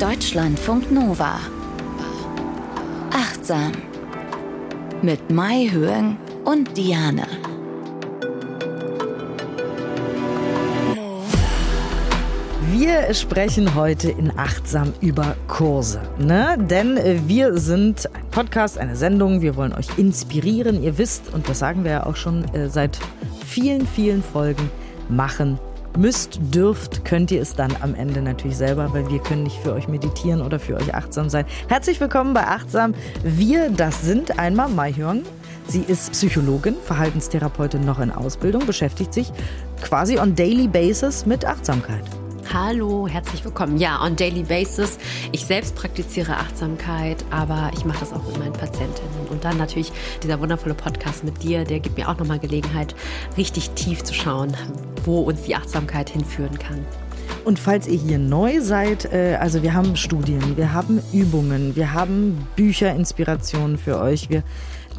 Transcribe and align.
Deutschlandfunk 0.00 0.90
Nova. 0.90 1.38
Achtsam. 3.10 3.72
Mit 5.02 5.30
Mai 5.30 5.68
Höhen 5.70 6.16
und 6.46 6.74
Diane. 6.74 7.26
Wir 12.72 13.12
sprechen 13.12 13.74
heute 13.74 14.10
in 14.10 14.32
Achtsam 14.38 14.94
über 15.02 15.36
Kurse. 15.48 16.00
Ne? 16.18 16.56
Denn 16.58 16.98
wir 17.28 17.58
sind 17.58 18.06
ein 18.14 18.24
Podcast, 18.30 18.78
eine 18.78 18.96
Sendung. 18.96 19.42
Wir 19.42 19.54
wollen 19.54 19.74
euch 19.74 19.98
inspirieren. 19.98 20.82
Ihr 20.82 20.96
wisst, 20.96 21.30
und 21.34 21.46
das 21.46 21.58
sagen 21.58 21.84
wir 21.84 21.90
ja 21.90 22.06
auch 22.06 22.16
schon 22.16 22.44
äh, 22.54 22.70
seit 22.70 22.98
vielen, 23.44 23.86
vielen 23.86 24.22
Folgen, 24.22 24.70
machen 25.10 25.58
müsst, 25.96 26.38
dürft, 26.54 27.04
könnt 27.04 27.30
ihr 27.30 27.40
es 27.40 27.54
dann 27.54 27.74
am 27.80 27.94
Ende 27.94 28.22
natürlich 28.22 28.56
selber, 28.56 28.92
weil 28.92 29.08
wir 29.10 29.18
können 29.18 29.42
nicht 29.42 29.58
für 29.58 29.72
euch 29.72 29.88
meditieren 29.88 30.42
oder 30.42 30.58
für 30.58 30.76
euch 30.76 30.94
achtsam 30.94 31.28
sein. 31.28 31.44
Herzlich 31.68 32.00
willkommen 32.00 32.34
bei 32.34 32.46
Achtsam. 32.46 32.94
Wir, 33.22 33.70
das 33.70 34.02
sind 34.02 34.38
einmal 34.38 34.68
Mai 34.68 34.92
Hyung. 34.92 35.22
Sie 35.66 35.82
ist 35.86 36.12
Psychologin, 36.12 36.74
Verhaltenstherapeutin 36.84 37.84
noch 37.84 38.00
in 38.00 38.10
Ausbildung, 38.10 38.66
beschäftigt 38.66 39.14
sich 39.14 39.32
quasi 39.82 40.18
on 40.18 40.34
daily 40.34 40.66
basis 40.66 41.26
mit 41.26 41.44
Achtsamkeit. 41.44 42.19
Hallo, 42.52 43.06
herzlich 43.06 43.44
willkommen. 43.44 43.76
Ja, 43.76 44.04
on 44.04 44.16
daily 44.16 44.42
basis. 44.42 44.98
Ich 45.30 45.44
selbst 45.44 45.76
praktiziere 45.76 46.36
Achtsamkeit, 46.36 47.24
aber 47.30 47.70
ich 47.72 47.84
mache 47.84 48.00
das 48.00 48.12
auch 48.12 48.26
mit 48.26 48.40
meinen 48.40 48.52
Patientinnen. 48.52 49.28
Und 49.30 49.44
dann 49.44 49.56
natürlich 49.56 49.92
dieser 50.20 50.40
wundervolle 50.40 50.74
Podcast 50.74 51.22
mit 51.22 51.44
dir, 51.44 51.62
der 51.62 51.78
gibt 51.78 51.96
mir 51.96 52.08
auch 52.08 52.18
nochmal 52.18 52.40
Gelegenheit, 52.40 52.96
richtig 53.36 53.70
tief 53.70 54.02
zu 54.02 54.14
schauen, 54.14 54.56
wo 55.04 55.20
uns 55.20 55.42
die 55.42 55.54
Achtsamkeit 55.54 56.10
hinführen 56.10 56.58
kann. 56.58 56.84
Und 57.44 57.60
falls 57.60 57.86
ihr 57.86 57.98
hier 57.98 58.18
neu 58.18 58.60
seid, 58.60 59.04
äh, 59.12 59.36
also 59.40 59.62
wir 59.62 59.72
haben 59.72 59.94
Studien, 59.94 60.56
wir 60.56 60.72
haben 60.72 61.00
Übungen, 61.12 61.76
wir 61.76 61.92
haben 61.92 62.48
Bücher, 62.56 62.92
Inspirationen 62.92 63.78
für 63.78 64.00
euch. 64.00 64.28
Wir 64.28 64.42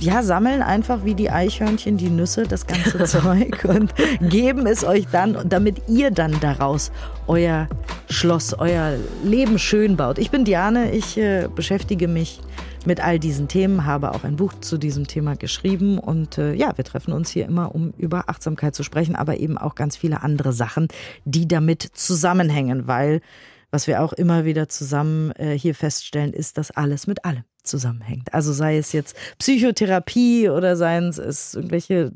ja, 0.01 0.23
sammeln 0.23 0.61
einfach 0.63 1.05
wie 1.05 1.13
die 1.13 1.29
Eichhörnchen 1.29 1.97
die 1.97 2.09
Nüsse, 2.09 2.43
das 2.43 2.65
ganze 2.65 3.03
Zeug 3.05 3.65
und 3.65 3.93
geben 4.21 4.65
es 4.65 4.83
euch 4.83 5.05
dann, 5.11 5.37
damit 5.47 5.83
ihr 5.87 6.11
dann 6.11 6.39
daraus 6.39 6.91
euer 7.27 7.67
Schloss, 8.09 8.53
euer 8.53 8.95
Leben 9.23 9.59
schön 9.59 9.97
baut. 9.97 10.17
Ich 10.17 10.31
bin 10.31 10.43
Diane, 10.43 10.91
ich 10.91 11.17
äh, 11.17 11.47
beschäftige 11.53 12.07
mich 12.07 12.41
mit 12.85 12.99
all 12.99 13.19
diesen 13.19 13.47
Themen, 13.47 13.85
habe 13.85 14.13
auch 14.15 14.23
ein 14.23 14.37
Buch 14.37 14.53
zu 14.59 14.79
diesem 14.79 15.05
Thema 15.05 15.35
geschrieben 15.35 15.99
und 15.99 16.39
äh, 16.39 16.53
ja, 16.53 16.75
wir 16.75 16.83
treffen 16.83 17.13
uns 17.13 17.29
hier 17.29 17.45
immer, 17.45 17.75
um 17.75 17.93
über 17.97 18.27
Achtsamkeit 18.27 18.73
zu 18.73 18.81
sprechen, 18.81 19.15
aber 19.15 19.37
eben 19.37 19.57
auch 19.59 19.75
ganz 19.75 19.97
viele 19.97 20.23
andere 20.23 20.51
Sachen, 20.51 20.87
die 21.25 21.47
damit 21.47 21.83
zusammenhängen, 21.93 22.87
weil 22.87 23.21
was 23.69 23.87
wir 23.87 24.01
auch 24.01 24.13
immer 24.13 24.45
wieder 24.45 24.67
zusammen 24.67 25.31
äh, 25.33 25.57
hier 25.57 25.75
feststellen, 25.75 26.33
ist, 26.33 26.57
dass 26.57 26.71
alles 26.71 27.07
mit 27.07 27.23
allem 27.23 27.43
zusammenhängt. 27.63 28.33
Also 28.33 28.53
sei 28.53 28.77
es 28.77 28.91
jetzt 28.91 29.15
Psychotherapie 29.37 30.49
oder 30.49 30.75
seien 30.75 31.09
es 31.09 31.53
irgendwelche 31.53 32.11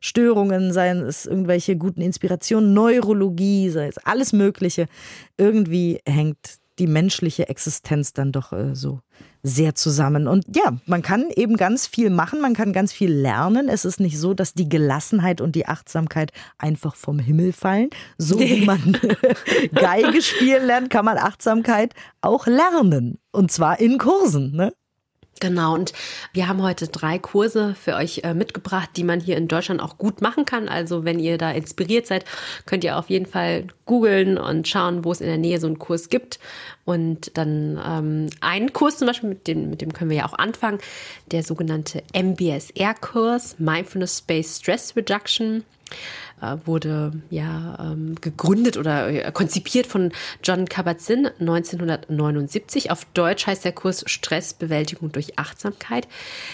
Störungen, 0.00 0.72
seien 0.72 1.00
es 1.00 1.26
irgendwelche 1.26 1.76
guten 1.76 2.00
Inspirationen, 2.02 2.74
Neurologie, 2.74 3.70
sei 3.70 3.88
es 3.88 3.98
alles 3.98 4.32
Mögliche. 4.32 4.86
Irgendwie 5.36 6.00
hängt 6.06 6.60
die 6.80 6.86
menschliche 6.86 7.48
Existenz 7.48 8.14
dann 8.14 8.32
doch 8.32 8.52
äh, 8.52 8.74
so 8.74 9.00
sehr 9.42 9.74
zusammen. 9.74 10.26
Und 10.26 10.44
ja, 10.54 10.76
man 10.86 11.02
kann 11.02 11.26
eben 11.36 11.56
ganz 11.56 11.86
viel 11.86 12.10
machen, 12.10 12.40
man 12.40 12.54
kann 12.54 12.72
ganz 12.72 12.92
viel 12.92 13.12
lernen. 13.12 13.68
Es 13.68 13.84
ist 13.84 14.00
nicht 14.00 14.18
so, 14.18 14.34
dass 14.34 14.54
die 14.54 14.68
Gelassenheit 14.68 15.40
und 15.40 15.54
die 15.54 15.66
Achtsamkeit 15.66 16.32
einfach 16.58 16.96
vom 16.96 17.18
Himmel 17.18 17.52
fallen. 17.52 17.90
So 18.18 18.36
nee. 18.36 18.62
wie 18.62 18.64
man 18.64 18.96
Geige 19.74 20.22
spielen 20.22 20.66
lernt, 20.66 20.90
kann 20.90 21.04
man 21.04 21.18
Achtsamkeit 21.18 21.94
auch 22.22 22.46
lernen. 22.46 23.18
Und 23.30 23.52
zwar 23.52 23.78
in 23.78 23.98
Kursen. 23.98 24.56
Ne? 24.56 24.72
Genau, 25.40 25.74
und 25.74 25.94
wir 26.34 26.48
haben 26.48 26.62
heute 26.62 26.86
drei 26.88 27.18
Kurse 27.18 27.74
für 27.74 27.96
euch 27.96 28.20
äh, 28.24 28.34
mitgebracht, 28.34 28.90
die 28.96 29.04
man 29.04 29.20
hier 29.20 29.38
in 29.38 29.48
Deutschland 29.48 29.80
auch 29.80 29.96
gut 29.96 30.20
machen 30.20 30.44
kann. 30.44 30.68
Also 30.68 31.04
wenn 31.04 31.18
ihr 31.18 31.38
da 31.38 31.50
inspiriert 31.50 32.06
seid, 32.06 32.26
könnt 32.66 32.84
ihr 32.84 32.98
auf 32.98 33.08
jeden 33.08 33.24
Fall 33.24 33.64
googeln 33.86 34.36
und 34.36 34.68
schauen, 34.68 35.02
wo 35.02 35.12
es 35.12 35.22
in 35.22 35.28
der 35.28 35.38
Nähe 35.38 35.58
so 35.58 35.66
einen 35.66 35.78
Kurs 35.78 36.10
gibt. 36.10 36.38
Und 36.84 37.36
dann 37.38 37.80
ähm, 37.84 38.28
einen 38.42 38.74
Kurs 38.74 38.98
zum 38.98 39.06
Beispiel, 39.06 39.30
mit 39.30 39.46
dem, 39.48 39.70
mit 39.70 39.80
dem 39.80 39.94
können 39.94 40.10
wir 40.10 40.18
ja 40.18 40.26
auch 40.26 40.38
anfangen, 40.38 40.78
der 41.30 41.42
sogenannte 41.42 42.02
MBSR-Kurs, 42.12 43.58
Mindfulness 43.58 44.20
Based 44.20 44.62
Stress 44.62 44.94
Reduction. 44.94 45.64
Äh, 46.40 46.56
wurde 46.64 47.12
ja 47.28 47.76
ähm, 47.78 48.14
gegründet 48.20 48.78
oder 48.78 49.08
äh, 49.08 49.30
konzipiert 49.32 49.86
von 49.86 50.10
John 50.42 50.66
Kabat-Zinn 50.66 51.28
1979. 51.38 52.90
Auf 52.90 53.04
Deutsch 53.12 53.46
heißt 53.46 53.64
der 53.64 53.72
Kurs 53.72 54.04
Stressbewältigung 54.06 55.12
durch 55.12 55.38
Achtsamkeit. 55.38 56.08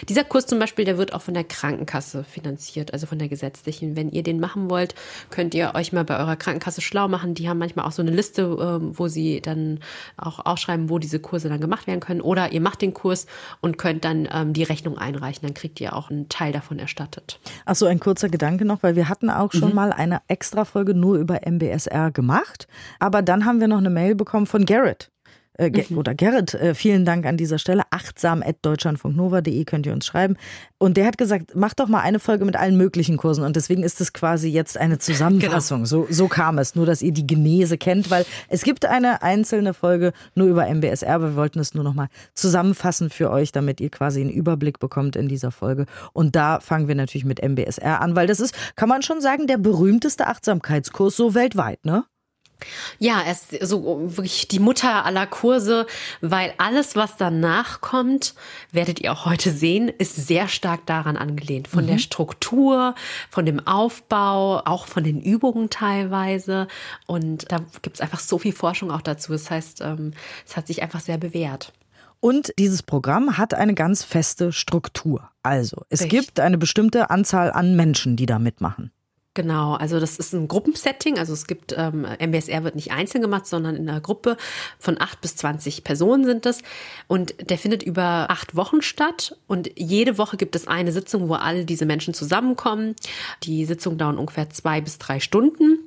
Dieser 0.09 0.25
Kurs 0.25 0.47
zum 0.47 0.59
Beispiel, 0.59 0.85
der 0.85 0.99
wird 0.99 1.13
auch 1.15 1.23
von 1.23 1.35
der 1.35 1.45
Krankenkasse 1.45 2.25
finanziert, 2.25 2.93
also 2.93 3.07
von 3.07 3.19
der 3.19 3.29
gesetzlichen. 3.29 3.95
Wenn 3.95 4.11
ihr 4.11 4.25
den 4.25 4.41
machen 4.41 4.71
wollt, 4.71 4.97
könnt 5.31 5.55
ihr 5.55 5.73
euch 5.75 5.93
mal 5.93 6.05
bei 6.05 6.19
eurer 6.19 6.37
Krankenkasse 6.37 6.81
schlau 6.81 7.07
machen. 7.07 7.35
Die 7.35 7.49
haben 7.49 7.59
manchmal 7.59 7.87
auch 7.87 7.93
so 7.93 8.03
eine 8.03 8.11
Liste, 8.11 8.43
äh, 8.43 8.99
wo 8.99 9.07
sie 9.07 9.41
dann 9.41 9.79
auch 10.17 10.45
aufschreiben, 10.45 10.91
wo 10.91 10.99
diese 10.99 11.21
Kurse 11.21 11.49
dann 11.49 11.61
gemacht 11.61 11.87
werden 11.87 12.01
können. 12.01 12.21
Oder 12.21 12.51
ihr 12.51 12.61
macht 12.61 12.83
den 12.83 12.93
Kurs 12.93 13.27
und 13.61 13.79
könnt 13.79 14.05
dann 14.05 14.29
ähm, 14.33 14.53
die 14.53 14.65
Rechnung 14.65 14.99
einreichen. 14.99 15.43
Dann 15.43 15.55
kriegt 15.55 15.81
ihr 15.81 15.95
auch 15.95 16.11
einen 16.11 16.29
Teil 16.29 16.53
davon 16.53 16.81
erstattet. 16.81 17.39
Ach 17.65 17.77
so, 17.77 17.87
ein 17.87 18.01
kurzer 18.01 18.29
Gedanke 18.29 18.65
noch, 18.65 18.83
weil 18.83 18.97
wir 18.97 19.09
hatten 19.09 19.31
auch 19.31 19.53
schon 19.53 19.71
mhm 19.71 19.76
mal 19.77 19.93
eine 19.93 20.23
Extra-Folge 20.27 20.95
nur 20.95 21.17
über 21.19 21.47
MBSR 21.47 22.11
gemacht. 22.11 22.67
Aber 22.99 23.23
dann 23.23 23.45
haben 23.45 23.61
wir 23.61 23.69
noch 23.69 23.79
eine 23.79 23.91
Mail 23.91 24.17
bekommen 24.17 24.47
von 24.47 24.65
Garrett. 24.65 25.13
Äh, 25.59 25.71
mhm. 25.89 25.99
oder 25.99 26.15
Gerrit, 26.15 26.55
äh, 26.55 26.75
vielen 26.75 27.05
Dank 27.05 27.25
an 27.27 27.37
dieser 27.37 27.59
Stelle. 27.59 27.83
Achtsam 27.91 28.43
at 28.43 28.57
deutschlandfunknova.de 28.63 29.65
könnt 29.65 29.87
ihr 29.87 29.93
uns 29.93 30.07
schreiben. 30.07 30.37
Und 30.79 30.97
der 30.97 31.07
hat 31.07 31.17
gesagt, 31.17 31.53
mach 31.55 31.73
doch 31.73 31.89
mal 31.89 32.01
eine 32.01 32.19
Folge 32.19 32.45
mit 32.45 32.57
allen 32.57 32.77
möglichen 32.77 33.17
Kursen. 33.17 33.45
Und 33.45 33.57
deswegen 33.57 33.83
ist 33.83 34.01
es 34.01 34.13
quasi 34.13 34.49
jetzt 34.49 34.77
eine 34.77 34.99
Zusammenfassung. 34.99 35.79
Genau. 35.79 35.87
So, 35.87 36.07
so 36.11 36.29
kam 36.29 36.59
es. 36.59 36.75
Nur, 36.75 36.85
dass 36.85 37.01
ihr 37.01 37.13
die 37.13 37.27
Genese 37.27 37.79
kennt, 37.79 38.11
weil 38.11 38.27
es 38.49 38.63
gibt 38.63 38.85
eine 38.85 39.23
einzelne 39.23 39.73
Folge 39.73 40.13
nur 40.35 40.49
über 40.49 40.67
MBSR, 40.67 41.15
aber 41.15 41.31
wir 41.31 41.37
wollten 41.37 41.59
es 41.59 41.75
nur 41.75 41.85
noch 41.85 41.95
mal 41.95 42.09
zusammenfassen 42.35 43.09
für 43.09 43.31
euch, 43.31 43.53
damit 43.53 43.81
ihr 43.81 43.91
quasi 43.91 44.21
einen 44.21 44.31
Überblick 44.31 44.79
bekommt 44.79 45.17
in 45.17 45.29
dieser 45.29 45.51
Folge. 45.51 45.87
Und 46.13 46.37
da 46.37 46.61
fangen 46.61 46.89
wir 46.89 46.95
natürlich 46.95 47.25
mit 47.25 47.43
MBSR 47.43 48.01
an, 48.01 48.15
weil 48.15 48.27
das 48.27 48.41
ist, 48.41 48.55
kann 48.77 48.89
man 48.89 49.03
schon 49.03 49.21
sagen, 49.21 49.47
der 49.47 49.59
berühmteste 49.59 50.27
Achtsamkeitskurs 50.27 51.17
so 51.17 51.35
weltweit, 51.35 51.85
ne? 51.85 52.05
Ja, 52.99 53.21
er 53.21 53.33
ist 53.33 53.67
so 53.67 54.17
wirklich 54.17 54.49
die 54.49 54.59
Mutter 54.59 55.05
aller 55.05 55.27
Kurse, 55.27 55.87
weil 56.21 56.55
alles, 56.59 56.97
was 56.97 57.17
danach 57.17 57.81
kommt, 57.81 58.35
werdet 58.73 59.01
ihr 59.01 59.13
auch 59.13 59.27
heute 59.27 59.51
sehen, 59.51 59.89
ist 59.89 60.17
sehr 60.17 60.49
stark 60.49 60.87
daran 60.87 61.17
angelehnt. 61.17 61.69
Von 61.69 61.85
mhm. 61.85 61.89
der 61.89 61.99
Struktur, 61.99 62.95
von 63.31 63.45
dem 63.45 63.67
Aufbau, 63.67 64.63
auch 64.65 64.87
von 64.87 65.05
den 65.05 65.21
Übungen 65.21 65.69
teilweise. 65.71 66.69
Und 67.07 67.51
da 67.53 67.61
gibt 67.83 67.97
es 67.97 68.01
einfach 68.01 68.21
so 68.21 68.39
viel 68.39 68.53
Forschung 68.53 68.91
auch 68.91 69.03
dazu. 69.03 69.33
Das 69.33 69.51
heißt, 69.51 69.83
ähm, 69.83 70.13
es 70.47 70.57
hat 70.57 70.67
sich 70.67 70.83
einfach 70.83 71.01
sehr 71.01 71.19
bewährt. 71.19 71.73
Und 72.21 72.53
dieses 72.59 72.83
Programm 72.83 73.37
hat 73.37 73.53
eine 73.55 73.75
ganz 73.75 74.03
feste 74.03 74.51
Struktur. 74.51 75.31
Also, 75.43 75.85
es 75.91 76.03
Richtig. 76.03 76.21
gibt 76.21 76.41
eine 76.41 76.59
bestimmte 76.59 77.11
Anzahl 77.11 77.53
an 77.53 77.77
Menschen, 77.77 78.17
die 78.17 78.27
da 78.27 78.39
mitmachen. 78.39 78.91
Genau, 79.37 79.75
also 79.75 80.01
das 80.01 80.17
ist 80.17 80.33
ein 80.33 80.49
Gruppensetting. 80.49 81.19
Also 81.19 81.35
es 81.35 81.47
gibt, 81.47 81.75
ähm, 81.77 82.07
MBSR 82.19 82.65
wird 82.65 82.75
nicht 82.75 82.91
einzeln 82.91 83.21
gemacht, 83.21 83.47
sondern 83.47 83.77
in 83.77 83.87
einer 83.87 84.01
Gruppe 84.01 84.39
von 84.79 84.99
acht 84.99 85.21
bis 85.21 85.37
zwanzig 85.37 85.85
Personen 85.85 86.25
sind 86.25 86.47
es. 86.47 86.63
Und 87.07 87.35
der 87.51 87.59
findet 87.59 87.83
über 87.83 88.31
acht 88.31 88.57
Wochen 88.57 88.81
statt. 88.81 89.37
Und 89.47 89.71
jede 89.77 90.17
Woche 90.17 90.39
gibt 90.39 90.57
es 90.57 90.67
eine 90.67 90.91
Sitzung, 90.91 91.29
wo 91.29 91.35
alle 91.35 91.67
diese 91.67 91.85
Menschen 91.85 92.15
zusammenkommen. 92.15 92.97
Die 93.43 93.67
Sitzungen 93.67 93.99
dauern 93.99 94.17
ungefähr 94.17 94.49
zwei 94.49 94.81
bis 94.81 94.97
drei 94.97 95.21
Stunden. 95.21 95.81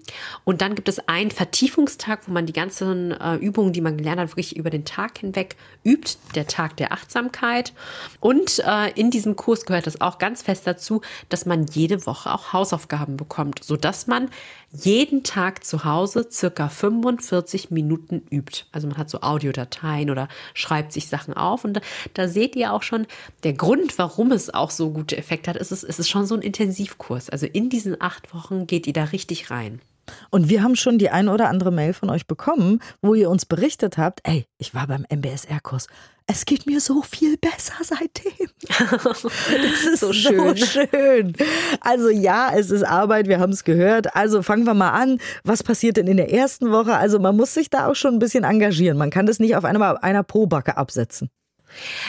Und 0.44 0.62
dann 0.62 0.76
gibt 0.76 0.88
es 0.88 1.00
einen 1.10 1.32
Vertiefungstag, 1.32 2.28
wo 2.28 2.32
man 2.32 2.46
die 2.46 2.54
ganzen 2.54 3.14
äh, 3.14 3.34
Übungen, 3.38 3.74
die 3.74 3.82
man 3.82 3.98
gelernt 3.98 4.22
hat, 4.22 4.30
wirklich 4.30 4.58
über 4.58 4.70
den 4.70 4.86
Tag 4.86 5.18
hinweg 5.18 5.56
übt. 5.84 6.20
Der 6.36 6.46
Tag 6.46 6.78
der 6.78 6.92
Achtsamkeit. 6.92 7.74
Und 8.20 8.60
äh, 8.60 8.92
in 8.92 9.10
diesem 9.10 9.36
Kurs 9.36 9.66
gehört 9.66 9.88
es 9.88 10.02
auch 10.02 10.20
ganz 10.20 10.44
fest 10.44 10.68
dazu, 10.68 11.02
dass 11.30 11.48
man 11.48 11.66
jede 11.66 12.06
Woche 12.06 12.32
auch 12.32 12.54
Hausaufgaben 12.54 13.18
bekommt 13.18 13.39
bekommt, 13.40 13.64
sodass 13.64 14.08
man 14.08 14.30
jeden 14.72 15.24
Tag 15.24 15.64
zu 15.64 15.86
Hause 15.86 16.28
circa 16.30 16.68
45 16.68 17.72
Minuten 17.72 18.22
übt. 18.30 18.66
Also 18.72 18.88
man 18.88 18.98
hat 18.98 19.10
so 19.10 19.22
Audiodateien 19.22 20.10
oder 20.10 20.28
schreibt 20.54 20.92
sich 20.92 21.08
Sachen 21.08 21.34
auf 21.34 21.64
und 21.64 21.74
da, 21.76 21.82
da 22.14 22.28
seht 22.28 22.56
ihr 22.58 22.74
auch 22.74 22.84
schon, 22.84 23.08
der 23.44 23.54
Grund, 23.54 23.98
warum 23.98 24.32
es 24.32 24.54
auch 24.54 24.72
so 24.72 24.92
gute 24.92 25.18
Effekte 25.18 25.50
hat, 25.50 25.58
ist 25.58 25.72
es, 25.72 25.84
ist 25.84 26.10
schon 26.10 26.26
so 26.26 26.36
ein 26.36 26.42
Intensivkurs. 26.42 27.30
Also 27.30 27.46
in 27.46 27.70
diesen 27.70 28.02
acht 28.02 28.34
Wochen 28.34 28.68
geht 28.68 28.88
ihr 28.88 28.94
da 28.94 29.06
richtig 29.06 29.50
rein. 29.50 29.80
Und 30.30 30.50
wir 30.50 30.64
haben 30.64 30.76
schon 30.76 30.98
die 30.98 31.10
ein 31.10 31.30
oder 31.30 31.50
andere 31.50 31.72
Mail 31.72 31.94
von 31.94 32.10
euch 32.10 32.28
bekommen, 32.28 32.80
wo 33.02 33.14
ihr 33.14 33.30
uns 33.30 33.46
berichtet 33.46 33.98
habt, 33.98 34.22
ey, 34.24 34.46
ich 34.58 34.74
war 34.74 34.88
beim 34.88 35.06
MBSR-Kurs. 35.10 35.88
Es 36.32 36.46
geht 36.46 36.68
mir 36.68 36.80
so 36.80 37.02
viel 37.02 37.38
besser 37.38 37.74
seitdem. 37.82 38.50
Das 39.00 39.84
ist 39.84 40.00
so 40.00 40.14
schön. 40.14 40.56
so 40.56 40.66
schön. 40.66 41.34
Also 41.82 42.10
ja, 42.10 42.52
es 42.56 42.70
ist 42.70 42.84
Arbeit, 42.84 43.28
wir 43.28 43.40
haben 43.40 43.52
es 43.52 43.64
gehört. 43.64 44.16
Also 44.16 44.44
fangen 44.44 44.66
wir 44.66 44.76
mal 44.76 44.92
an. 44.92 45.20
Was 45.44 45.64
passiert 45.64 45.98
denn 45.98 46.06
in 46.06 46.18
der 46.18 46.32
ersten 46.32 46.72
Woche? 46.72 46.96
Also 46.96 47.20
man 47.20 47.36
muss 47.36 47.56
sich 47.56 47.70
da 47.70 47.88
auch 47.88 47.96
schon 47.96 48.14
ein 48.16 48.20
bisschen 48.20 48.44
engagieren. 48.44 48.98
Man 48.98 49.10
kann 49.10 49.26
das 49.26 49.40
nicht 49.40 49.56
auf 49.56 49.66
einer, 49.66 50.04
einer 50.04 50.24
Probacke 50.24 50.78
absetzen. 50.78 51.30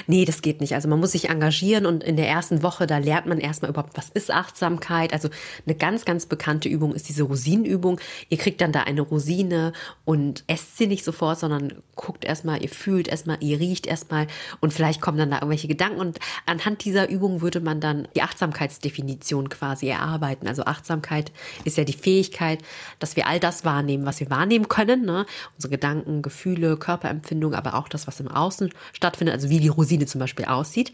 Nee, 0.07 0.25
das 0.25 0.43
geht 0.43 0.61
nicht. 0.61 0.75
Also 0.75 0.89
man 0.89 1.01
muss 1.01 1.13
sich 1.13 1.29
engagieren 1.29 1.87
und 1.87 2.03
in 2.03 2.17
der 2.17 2.29
ersten 2.29 2.63
Woche, 2.63 2.87
da 2.87 2.99
lernt 2.99 3.27
man 3.27 3.39
erstmal 3.39 3.71
überhaupt, 3.71 3.97
was 3.97 4.09
ist 4.11 4.31
Achtsamkeit. 4.31 5.13
Also 5.13 5.29
eine 5.67 5.75
ganz, 5.75 6.05
ganz 6.05 6.27
bekannte 6.27 6.69
Übung 6.69 6.95
ist 6.95 7.09
diese 7.09 7.25
Rosinenübung. 7.25 8.01
Ihr 8.29 8.39
kriegt 8.39 8.61
dann 8.61 8.73
da 8.73 8.83
eine 8.83 9.01
Rosine 9.03 9.73
und 10.05 10.45
esst 10.47 10.79
sie 10.79 10.87
nicht 10.87 11.05
sofort, 11.05 11.39
sondern 11.39 11.83
guckt 11.95 12.25
erstmal, 12.25 12.63
ihr 12.63 12.69
fühlt 12.69 13.09
erstmal, 13.09 13.37
ihr 13.41 13.61
riecht 13.61 13.87
erstmal 13.87 14.27
und 14.61 14.73
vielleicht 14.73 15.01
kommen 15.01 15.19
dann 15.19 15.31
da 15.31 15.37
irgendwelche 15.37 15.69
Gedanken. 15.69 16.01
Und 16.01 16.19
anhand 16.47 16.85
dieser 16.85 17.11
Übung 17.11 17.43
würde 17.43 17.61
man 17.61 17.81
dann 17.81 18.09
die 18.15 18.23
Achtsamkeitsdefinition 18.23 19.49
quasi 19.51 19.89
erarbeiten. 19.89 20.49
Also 20.49 20.65
Achtsamkeit 20.65 21.31
ist 21.65 21.77
ja 21.77 21.85
die 21.85 21.93
Fähigkeit, 21.93 22.61
dass 22.99 23.17
wir 23.17 23.27
all 23.27 23.39
das 23.39 23.65
wahrnehmen, 23.65 24.07
was 24.07 24.21
wir 24.21 24.31
wahrnehmen 24.31 24.69
können. 24.69 25.05
Ne? 25.05 25.27
Unsere 25.57 25.73
Gedanken, 25.73 26.23
Gefühle, 26.23 26.77
Körperempfindungen, 26.77 27.57
aber 27.59 27.75
auch 27.75 27.89
das, 27.89 28.07
was 28.07 28.21
im 28.21 28.29
Außen 28.29 28.71
stattfindet. 28.93 29.35
Also 29.35 29.50
wie 29.51 29.61
die 29.61 29.69
Rosine 29.69 30.07
zum 30.07 30.21
Beispiel 30.21 30.47
aussieht, 30.47 30.93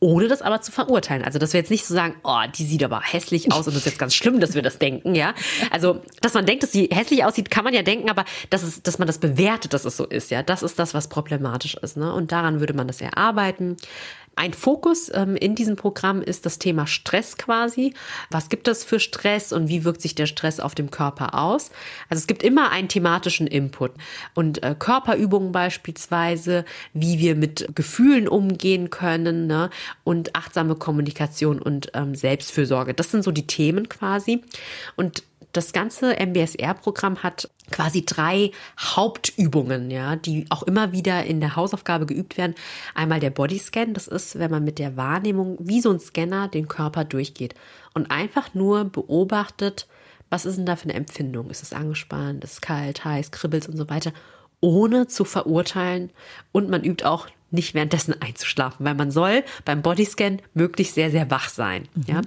ohne 0.00 0.28
das 0.28 0.42
aber 0.42 0.60
zu 0.60 0.72
verurteilen. 0.72 1.24
Also, 1.24 1.38
dass 1.38 1.52
wir 1.52 1.60
jetzt 1.60 1.70
nicht 1.70 1.86
so 1.86 1.94
sagen, 1.94 2.16
oh, 2.22 2.42
die 2.56 2.64
sieht 2.64 2.84
aber 2.84 3.00
hässlich 3.00 3.52
aus 3.52 3.66
und 3.66 3.74
das 3.74 3.82
ist 3.82 3.86
jetzt 3.86 3.98
ganz 3.98 4.14
schlimm, 4.14 4.40
dass 4.40 4.54
wir 4.54 4.62
das 4.62 4.78
denken, 4.78 5.14
ja. 5.14 5.34
Also, 5.70 6.02
dass 6.20 6.34
man 6.34 6.46
denkt, 6.46 6.62
dass 6.62 6.72
sie 6.72 6.88
hässlich 6.92 7.24
aussieht, 7.24 7.50
kann 7.50 7.64
man 7.64 7.74
ja 7.74 7.82
denken, 7.82 8.10
aber 8.10 8.24
dass, 8.50 8.62
es, 8.62 8.82
dass 8.82 8.98
man 8.98 9.06
das 9.06 9.18
bewertet, 9.18 9.72
dass 9.72 9.84
es 9.84 9.96
so 9.96 10.04
ist, 10.04 10.30
ja, 10.30 10.42
das 10.42 10.62
ist 10.62 10.78
das, 10.78 10.94
was 10.94 11.08
problematisch 11.08 11.74
ist, 11.74 11.96
ne? 11.96 12.12
Und 12.12 12.32
daran 12.32 12.60
würde 12.60 12.74
man 12.74 12.86
das 12.86 13.00
erarbeiten. 13.00 13.76
Ein 14.38 14.52
Fokus 14.52 15.10
ähm, 15.14 15.34
in 15.34 15.54
diesem 15.54 15.76
Programm 15.76 16.20
ist 16.20 16.44
das 16.44 16.58
Thema 16.58 16.86
Stress 16.86 17.38
quasi. 17.38 17.94
Was 18.28 18.50
gibt 18.50 18.68
es 18.68 18.84
für 18.84 19.00
Stress 19.00 19.50
und 19.50 19.68
wie 19.68 19.82
wirkt 19.82 20.02
sich 20.02 20.14
der 20.14 20.26
Stress 20.26 20.60
auf 20.60 20.74
dem 20.74 20.90
Körper 20.90 21.34
aus? 21.34 21.70
Also 22.10 22.20
es 22.20 22.26
gibt 22.26 22.42
immer 22.42 22.70
einen 22.70 22.88
thematischen 22.88 23.46
Input 23.46 23.92
und 24.34 24.62
äh, 24.62 24.74
Körperübungen 24.78 25.52
beispielsweise, 25.52 26.66
wie 26.92 27.18
wir 27.18 27.34
mit 27.34 27.74
Gefühlen 27.74 28.28
umgehen 28.28 28.90
können 28.90 29.46
ne? 29.46 29.70
und 30.04 30.36
achtsame 30.36 30.74
Kommunikation 30.74 31.58
und 31.58 31.90
ähm, 31.94 32.14
Selbstfürsorge. 32.14 32.92
Das 32.92 33.10
sind 33.10 33.24
so 33.24 33.32
die 33.32 33.46
Themen 33.46 33.88
quasi. 33.88 34.42
Und 34.96 35.22
das 35.56 35.72
ganze 35.72 36.16
MBSR-Programm 36.18 37.22
hat 37.22 37.50
quasi 37.70 38.04
drei 38.04 38.50
Hauptübungen, 38.78 39.90
ja, 39.90 40.16
die 40.16 40.46
auch 40.50 40.62
immer 40.62 40.92
wieder 40.92 41.24
in 41.24 41.40
der 41.40 41.56
Hausaufgabe 41.56 42.06
geübt 42.06 42.36
werden. 42.36 42.54
Einmal 42.94 43.20
der 43.20 43.30
Bodyscan, 43.30 43.94
das 43.94 44.06
ist, 44.06 44.38
wenn 44.38 44.50
man 44.50 44.64
mit 44.64 44.78
der 44.78 44.96
Wahrnehmung 44.96 45.56
wie 45.60 45.80
so 45.80 45.90
ein 45.90 46.00
Scanner 46.00 46.48
den 46.48 46.68
Körper 46.68 47.04
durchgeht 47.04 47.54
und 47.94 48.10
einfach 48.10 48.54
nur 48.54 48.84
beobachtet, 48.84 49.88
was 50.30 50.44
ist 50.44 50.58
denn 50.58 50.66
da 50.66 50.76
für 50.76 50.84
eine 50.84 50.94
Empfindung? 50.94 51.50
Ist 51.50 51.62
es 51.62 51.72
angespannt, 51.72 52.44
ist 52.44 52.52
es 52.52 52.60
kalt, 52.60 53.04
heiß, 53.04 53.30
kribbelt 53.30 53.68
und 53.68 53.76
so 53.76 53.88
weiter, 53.88 54.12
ohne 54.60 55.06
zu 55.06 55.24
verurteilen. 55.24 56.10
Und 56.52 56.68
man 56.68 56.84
übt 56.84 57.04
auch 57.04 57.28
nicht 57.50 57.74
währenddessen 57.74 58.20
einzuschlafen, 58.20 58.84
weil 58.84 58.94
man 58.94 59.10
soll 59.10 59.44
beim 59.64 59.82
Bodyscan 59.82 60.40
möglichst 60.54 60.94
sehr, 60.94 61.10
sehr 61.10 61.30
wach 61.30 61.48
sein. 61.48 61.88
Mhm. 61.94 62.04
Ja? 62.06 62.20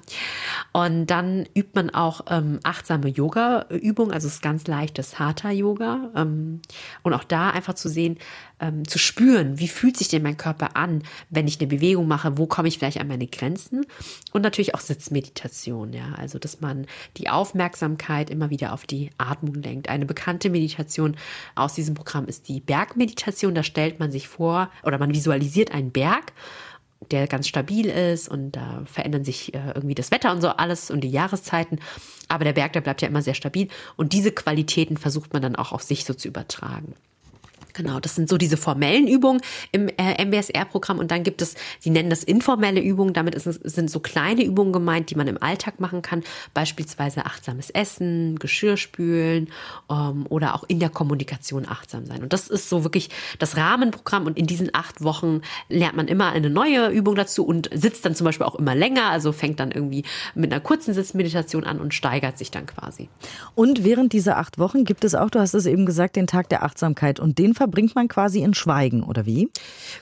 Und 0.72 1.08
dann 1.08 1.46
übt 1.54 1.72
man 1.74 1.90
auch 1.90 2.22
ähm, 2.30 2.60
achtsame 2.64 3.10
Yoga-Übungen, 3.10 4.14
also 4.14 4.28
es 4.28 4.36
ist 4.36 4.42
ganz 4.42 4.68
leichtes 4.68 5.20
Hatha-Yoga. 5.20 6.12
Ähm, 6.16 6.62
und 7.04 7.14
auch 7.14 7.24
da 7.24 7.50
einfach 7.50 7.74
zu 7.74 7.90
sehen, 7.90 8.18
ähm, 8.60 8.88
zu 8.88 9.00
spüren, 9.00 9.60
wie 9.60 9.68
fühlt 9.68 9.98
sich 9.98 10.10
denn 10.10 10.24
mein 10.24 10.38
Körper 10.38 10.76
an, 10.76 11.04
wenn 11.30 11.48
ich 11.48 11.60
eine 11.60 11.68
Bewegung 11.68 12.08
mache, 12.08 12.38
wo 12.38 12.46
komme 12.46 12.68
ich 12.68 12.78
vielleicht 12.78 13.00
an 13.00 13.08
meine 13.08 13.28
Grenzen 13.28 13.86
und 14.32 14.42
natürlich 14.42 14.76
auch 14.76 14.82
Sitzmeditation, 14.82 15.94
ja, 15.94 16.14
also 16.18 16.40
dass 16.40 16.62
man 16.62 16.86
die 17.18 17.30
Aufmerksamkeit 17.30 18.30
immer 18.30 18.50
wieder 18.50 18.74
auf 18.74 18.86
die 18.86 19.10
Atmung 19.18 19.56
lenkt. 19.56 19.90
Eine 19.90 20.06
bekannte 20.06 20.50
Meditation 20.50 21.16
aus 21.56 21.74
diesem 21.74 21.96
Programm 21.96 22.26
ist 22.26 22.48
die 22.48 22.60
Bergmeditation, 22.60 23.56
da 23.56 23.64
stellt 23.64 24.00
man 24.00 24.12
sich 24.12 24.28
vor 24.28 24.70
oder 24.84 24.98
man 24.98 25.09
visualisiert 25.14 25.74
einen 25.74 25.92
Berg 25.92 26.34
der 27.12 27.28
ganz 27.28 27.48
stabil 27.48 27.88
ist 27.88 28.28
und 28.28 28.52
da 28.52 28.84
verändern 28.86 29.24
sich 29.24 29.54
äh, 29.54 29.72
irgendwie 29.74 29.96
das 29.96 30.12
Wetter 30.12 30.32
und 30.32 30.42
so 30.42 30.50
alles 30.50 30.92
und 30.92 31.02
die 31.02 31.10
Jahreszeiten. 31.10 31.80
Aber 32.28 32.44
der 32.44 32.54
Berg, 32.54 32.74
der 32.74 32.82
bleibt 32.82 33.02
ja 33.02 33.08
immer 33.08 33.22
sehr 33.22 33.34
stabil 33.34 33.70
und 33.96 34.14
diese 34.14 34.32
Qualitäten 34.32 34.98
versucht 34.98 35.34
man 35.34 35.42
dann 35.42 35.56
auch 35.56 35.72
auf 35.72 35.82
sich 35.82 36.06
so 36.06 36.14
zu 36.14 36.28
übertragen. 36.28 36.94
Genau, 37.74 38.00
das 38.00 38.16
sind 38.16 38.30
so 38.30 38.38
diese 38.38 38.58
formellen 38.58 39.08
Übungen 39.08 39.42
im 39.72 39.90
äh, 39.98 40.24
MBSR-Programm 40.26 41.00
und 41.00 41.12
dann 41.12 41.24
gibt 41.24 41.42
es, 41.42 41.56
sie 41.80 41.90
nennen 41.90 42.10
das 42.10 42.24
informelle 42.24 42.82
Übungen, 42.82 43.14
damit 43.14 43.36
ist, 43.36 43.46
sind 43.46 43.92
so 43.92 44.00
kleine 44.00 44.44
Übungen 44.44 44.74
gemeint, 44.74 45.10
die 45.10 45.16
man 45.16 45.28
im 45.28 45.42
Alltag 45.42 45.80
machen 45.80 46.02
kann, 46.02 46.24
beispielsweise 46.54 47.26
achtsames 47.26 47.70
Essen, 47.70 48.38
Geschirrspülen 48.40 49.50
ähm, 49.90 50.26
oder 50.30 50.56
auch 50.56 50.64
in 50.68 50.80
der 50.80 50.90
Kommunikation 50.90 51.68
achtsam 51.68 52.06
sein. 52.06 52.24
Und 52.24 52.34
das 52.34 52.48
ist 52.48 52.70
so 52.70 52.84
wirklich 52.84 53.10
das 53.38 53.58
Rahmenprogramm 53.58 54.26
und 54.26 54.38
in 54.38 54.48
diesen 54.48 54.70
acht 54.74 55.04
Wochen 55.04 55.42
lernt 55.68 55.96
man 55.96 56.08
immer 56.08 56.32
eine 56.32 56.50
neue 56.50 56.90
Übung 56.90 57.16
dazu 57.16 57.46
und 57.46 57.70
sitzt 57.74 58.06
dann 58.06 58.16
zum 58.16 58.26
Beispiel 58.26 58.46
auch 58.46 58.56
immer 58.56 58.76
länger, 58.76 59.10
also 59.10 59.32
fängt 59.32 59.60
dann 59.60 59.72
irgendwie 59.72 60.04
mit 60.36 60.52
einer 60.52 60.62
kurzen 60.62 60.94
Sitzmeditation 60.94 61.64
an 61.64 61.80
und 61.80 61.94
steigert 61.94 62.38
sich 62.38 62.52
dann 62.52 62.66
quasi. 62.66 63.10
Und 63.56 63.84
während 63.84 64.14
dieser 64.14 64.38
acht 64.38 64.58
Wochen 64.58 64.86
gibt 64.86 65.04
es 65.04 65.16
auch, 65.16 65.30
du 65.30 65.40
hast 65.40 65.54
es 65.54 65.66
eben 65.66 65.86
gesagt, 65.86 66.16
den 66.16 66.28
Tag 66.28 66.50
der 66.50 66.64
Achtsamkeit 66.64 67.20
und 67.20 67.38
den 67.38 67.54
verbringt 67.60 67.94
man 67.94 68.08
quasi 68.08 68.40
in 68.42 68.54
Schweigen, 68.54 69.04
oder 69.04 69.26
wie? 69.26 69.50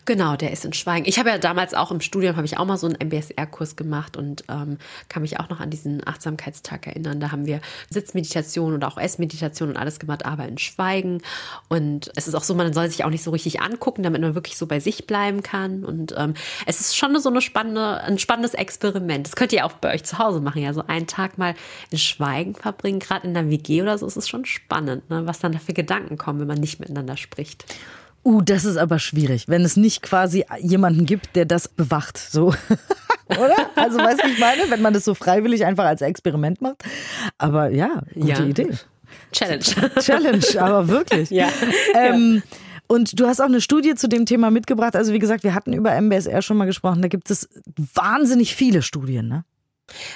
Genau, 0.05 0.35
der 0.35 0.51
ist 0.51 0.63
in 0.63 0.73
Schweigen. 0.73 1.07
Ich 1.07 1.17
habe 1.17 1.29
ja 1.29 1.39
damals 1.39 1.73
auch 1.73 1.89
im 1.89 2.01
Studium, 2.01 2.35
habe 2.35 2.45
ich 2.45 2.59
auch 2.59 2.65
mal 2.65 2.77
so 2.77 2.85
einen 2.85 2.97
MBSR-Kurs 3.03 3.75
gemacht 3.75 4.15
und 4.15 4.43
ähm, 4.47 4.77
kann 5.09 5.23
mich 5.23 5.39
auch 5.39 5.49
noch 5.49 5.59
an 5.59 5.71
diesen 5.71 6.05
Achtsamkeitstag 6.05 6.85
erinnern. 6.85 7.19
Da 7.19 7.31
haben 7.31 7.47
wir 7.47 7.59
Sitzmeditation 7.89 8.75
und 8.75 8.83
auch 8.83 8.99
Essmeditation 8.99 9.69
und 9.69 9.77
alles 9.77 9.97
gemacht, 9.97 10.23
aber 10.23 10.47
in 10.47 10.59
Schweigen. 10.59 11.23
Und 11.67 12.11
es 12.15 12.27
ist 12.27 12.35
auch 12.35 12.43
so, 12.43 12.53
man 12.53 12.71
soll 12.73 12.89
sich 12.89 13.03
auch 13.03 13.09
nicht 13.09 13.23
so 13.23 13.31
richtig 13.31 13.59
angucken, 13.59 14.03
damit 14.03 14.21
man 14.21 14.35
wirklich 14.35 14.55
so 14.55 14.67
bei 14.67 14.79
sich 14.79 15.07
bleiben 15.07 15.41
kann. 15.41 15.83
Und 15.83 16.13
ähm, 16.15 16.35
es 16.67 16.79
ist 16.79 16.95
schon 16.95 17.19
so 17.19 17.29
eine 17.29 17.41
spannende, 17.41 18.01
ein 18.03 18.19
spannendes 18.19 18.53
Experiment. 18.53 19.25
Das 19.25 19.35
könnt 19.35 19.51
ihr 19.51 19.65
auch 19.65 19.73
bei 19.73 19.95
euch 19.95 20.03
zu 20.03 20.19
Hause 20.19 20.41
machen, 20.41 20.61
ja, 20.61 20.73
so 20.73 20.83
einen 20.85 21.07
Tag 21.07 21.39
mal 21.39 21.55
in 21.89 21.97
Schweigen 21.97 22.53
verbringen, 22.53 22.99
gerade 22.99 23.25
in 23.25 23.33
der 23.33 23.49
WG 23.49 23.81
oder 23.81 23.97
so, 23.97 24.05
ist 24.05 24.15
es 24.15 24.29
schon 24.29 24.45
spannend, 24.45 25.09
ne? 25.09 25.25
was 25.25 25.39
dann 25.39 25.53
da 25.53 25.57
für 25.57 25.73
Gedanken 25.73 26.19
kommen, 26.19 26.39
wenn 26.39 26.47
man 26.47 26.59
nicht 26.59 26.79
miteinander 26.79 27.17
spricht 27.17 27.46
nicht. 27.47 27.65
Uh, 28.23 28.41
das 28.41 28.65
ist 28.65 28.77
aber 28.77 28.99
schwierig, 28.99 29.47
wenn 29.47 29.63
es 29.63 29.77
nicht 29.77 30.01
quasi 30.01 30.45
jemanden 30.59 31.05
gibt, 31.05 31.35
der 31.35 31.45
das 31.45 31.69
bewacht. 31.69 32.17
So. 32.17 32.53
Oder? 33.29 33.55
Also, 33.75 33.97
weißt 33.97 34.23
du, 34.23 34.27
ich 34.27 34.39
meine, 34.39 34.69
wenn 34.69 34.81
man 34.81 34.93
das 34.93 35.05
so 35.05 35.13
freiwillig 35.13 35.65
einfach 35.65 35.85
als 35.85 36.01
Experiment 36.01 36.61
macht. 36.61 36.83
Aber 37.37 37.69
ja, 37.69 38.03
gute 38.13 38.27
ja. 38.27 38.43
Idee. 38.43 38.69
Challenge. 39.31 39.63
Challenge, 39.99 40.45
aber 40.59 40.87
wirklich. 40.87 41.29
Ja. 41.31 41.49
Ähm, 41.93 42.43
ja. 42.43 42.57
Und 42.87 43.19
du 43.19 43.27
hast 43.27 43.41
auch 43.41 43.45
eine 43.45 43.59
Studie 43.59 43.95
zu 43.95 44.07
dem 44.07 44.25
Thema 44.25 44.49
mitgebracht. 44.49 44.95
Also, 44.95 45.13
wie 45.13 45.19
gesagt, 45.19 45.43
wir 45.43 45.53
hatten 45.53 45.73
über 45.73 45.99
MBSR 45.99 46.41
schon 46.41 46.57
mal 46.57 46.65
gesprochen. 46.65 47.01
Da 47.01 47.07
gibt 47.07 47.29
es 47.29 47.49
wahnsinnig 47.93 48.55
viele 48.55 48.81
Studien, 48.81 49.27
ne? 49.27 49.43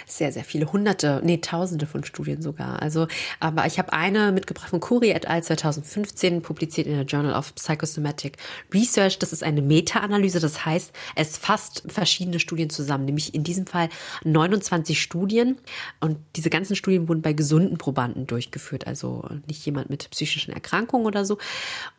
Sehr, 0.05 0.33
sehr 0.33 0.43
viele, 0.43 0.71
hunderte, 0.73 1.21
nee, 1.23 1.37
tausende 1.37 1.85
von 1.85 2.03
Studien 2.03 2.41
sogar. 2.41 2.81
Also, 2.81 3.07
aber 3.39 3.65
ich 3.65 3.79
habe 3.79 3.93
eine 3.93 4.33
mitgebracht 4.33 4.69
von 4.69 4.81
Kuri 4.81 5.11
et 5.11 5.27
al. 5.27 5.41
2015, 5.41 6.41
publiziert 6.41 6.87
in 6.87 6.95
der 6.95 7.05
Journal 7.05 7.33
of 7.33 7.55
Psychosomatic 7.55 8.37
Research. 8.73 9.19
Das 9.19 9.31
ist 9.31 9.43
eine 9.43 9.61
Meta-Analyse, 9.61 10.41
das 10.41 10.65
heißt, 10.65 10.91
es 11.15 11.37
fasst 11.37 11.83
verschiedene 11.87 12.39
Studien 12.39 12.69
zusammen, 12.69 13.05
nämlich 13.05 13.33
in 13.33 13.45
diesem 13.45 13.65
Fall 13.65 13.87
29 14.25 15.01
Studien. 15.01 15.57
Und 16.01 16.17
diese 16.35 16.49
ganzen 16.49 16.75
Studien 16.75 17.07
wurden 17.07 17.21
bei 17.21 17.31
gesunden 17.31 17.77
Probanden 17.77 18.27
durchgeführt, 18.27 18.87
also 18.87 19.23
nicht 19.47 19.65
jemand 19.65 19.89
mit 19.89 20.09
psychischen 20.11 20.51
Erkrankungen 20.53 21.05
oder 21.05 21.23
so. 21.23 21.37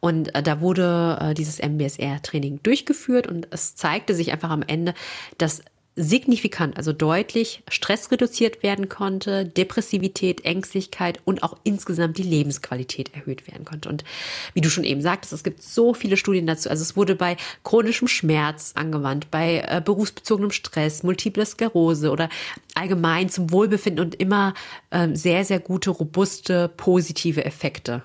Und 0.01 0.35
äh, 0.35 0.43
da 0.43 0.61
wurde 0.61 1.19
äh, 1.21 1.35
dieses 1.35 1.59
MBSR-Training 1.59 2.61
durchgeführt 2.63 3.27
und 3.27 3.49
es 3.51 3.75
zeigte 3.77 4.15
sich 4.15 4.31
einfach 4.31 4.51
am 4.51 4.63
Ende, 4.63 4.93
dass 5.39 5.63
signifikant, 5.95 6.79
also 6.79 6.93
deutlich 6.93 7.63
Stress 7.69 8.11
reduziert 8.11 8.63
werden 8.63 8.89
konnte, 8.89 9.45
Depressivität, 9.45 10.45
Ängstlichkeit 10.45 11.21
und 11.25 11.43
auch 11.43 11.57
insgesamt 11.65 12.17
die 12.17 12.23
Lebensqualität 12.23 13.15
erhöht 13.15 13.47
werden 13.47 13.65
konnte. 13.65 13.89
Und 13.91 14.05
wie 14.55 14.63
du 14.63 14.71
schon 14.71 14.85
eben 14.85 15.03
sagtest, 15.03 15.33
es 15.33 15.45
gibt 15.45 15.63
so 15.63 15.93
viele 15.93 16.17
Studien 16.17 16.47
dazu. 16.47 16.71
Also 16.71 16.83
es 16.83 16.97
wurde 16.97 17.15
bei 17.15 17.37
chronischem 17.63 18.09
Schmerz 18.09 18.73
angewandt, 18.75 19.31
bei 19.31 19.65
äh, 19.69 19.83
berufsbezogenem 19.85 20.51
Stress, 20.51 21.03
multiple 21.03 21.45
Sklerose 21.45 22.11
oder 22.11 22.31
allgemein 22.75 23.29
zum 23.29 23.51
Wohlbefinden 23.51 24.05
und 24.05 24.15
immer 24.15 24.55
äh, 24.91 25.09
sehr, 25.15 25.45
sehr 25.45 25.61
gute, 25.61 25.91
robuste, 25.91 26.71
positive 26.77 27.45
Effekte 27.45 28.03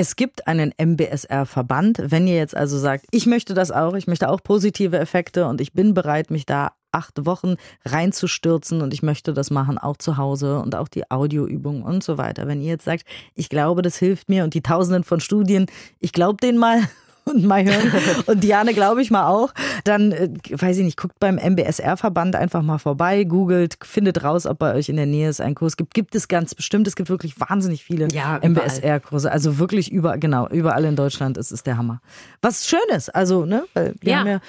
es 0.00 0.14
gibt 0.14 0.46
einen 0.46 0.72
MBSR-Verband. 0.80 2.00
Wenn 2.00 2.28
ihr 2.28 2.36
jetzt 2.36 2.56
also 2.56 2.78
sagt, 2.78 3.06
ich 3.10 3.26
möchte 3.26 3.52
das 3.52 3.72
auch, 3.72 3.94
ich 3.94 4.06
möchte 4.06 4.28
auch 4.28 4.40
positive 4.40 4.96
Effekte 4.96 5.48
und 5.48 5.60
ich 5.60 5.72
bin 5.72 5.92
bereit, 5.92 6.30
mich 6.30 6.46
da 6.46 6.70
acht 6.92 7.26
Wochen 7.26 7.56
reinzustürzen 7.84 8.80
und 8.82 8.94
ich 8.94 9.02
möchte 9.02 9.32
das 9.34 9.50
machen, 9.50 9.78
auch 9.78 9.96
zu 9.96 10.16
Hause 10.16 10.60
und 10.60 10.74
auch 10.74 10.88
die 10.88 11.10
Audioübungen 11.10 11.82
und 11.82 12.02
so 12.02 12.18
weiter. 12.18 12.46
Wenn 12.46 12.60
ihr 12.60 12.68
jetzt 12.68 12.84
sagt, 12.84 13.04
ich 13.34 13.48
glaube, 13.48 13.82
das 13.82 13.96
hilft 13.96 14.28
mir 14.28 14.44
und 14.44 14.54
die 14.54 14.62
Tausenden 14.62 15.04
von 15.04 15.20
Studien, 15.20 15.66
ich 16.00 16.12
glaube 16.12 16.38
denen 16.40 16.58
mal, 16.58 16.80
und 17.28 17.44
mal 17.44 17.62
hören. 17.62 17.92
Und 18.26 18.42
Diane 18.42 18.72
glaube 18.72 19.02
ich 19.02 19.10
mal 19.10 19.26
auch. 19.28 19.52
Dann, 19.84 20.12
äh, 20.12 20.30
weiß 20.50 20.78
ich 20.78 20.84
nicht, 20.84 20.96
guckt 20.96 21.16
beim 21.20 21.36
MBSR-Verband 21.36 22.34
einfach 22.34 22.62
mal 22.62 22.78
vorbei, 22.78 23.24
googelt, 23.24 23.76
findet 23.82 24.24
raus, 24.24 24.46
ob 24.46 24.58
bei 24.58 24.72
euch 24.74 24.88
in 24.88 24.96
der 24.96 25.04
Nähe 25.04 25.28
es 25.28 25.38
einen 25.38 25.54
Kurs 25.54 25.76
gibt. 25.76 25.92
Gibt 25.92 26.14
es 26.14 26.28
ganz 26.28 26.54
bestimmt. 26.54 26.86
Es 26.88 26.96
gibt 26.96 27.10
wirklich 27.10 27.38
wahnsinnig 27.38 27.84
viele 27.84 28.08
Ja, 28.12 28.38
MBSR-Kurse. 28.42 29.30
Also 29.30 29.58
wirklich 29.58 29.92
überall, 29.92 30.18
genau, 30.18 30.48
überall 30.48 30.86
in 30.86 30.96
Deutschland 30.96 31.36
ist 31.36 31.50
es 31.52 31.62
der 31.62 31.76
Hammer. 31.76 32.00
Was 32.40 32.66
schön 32.66 32.80
ist, 32.96 33.14
also, 33.14 33.44
ne, 33.44 33.64
weil 33.74 33.94
wir 34.00 34.10
Ja. 34.12 34.18
haben 34.20 34.28
ja 34.28 34.40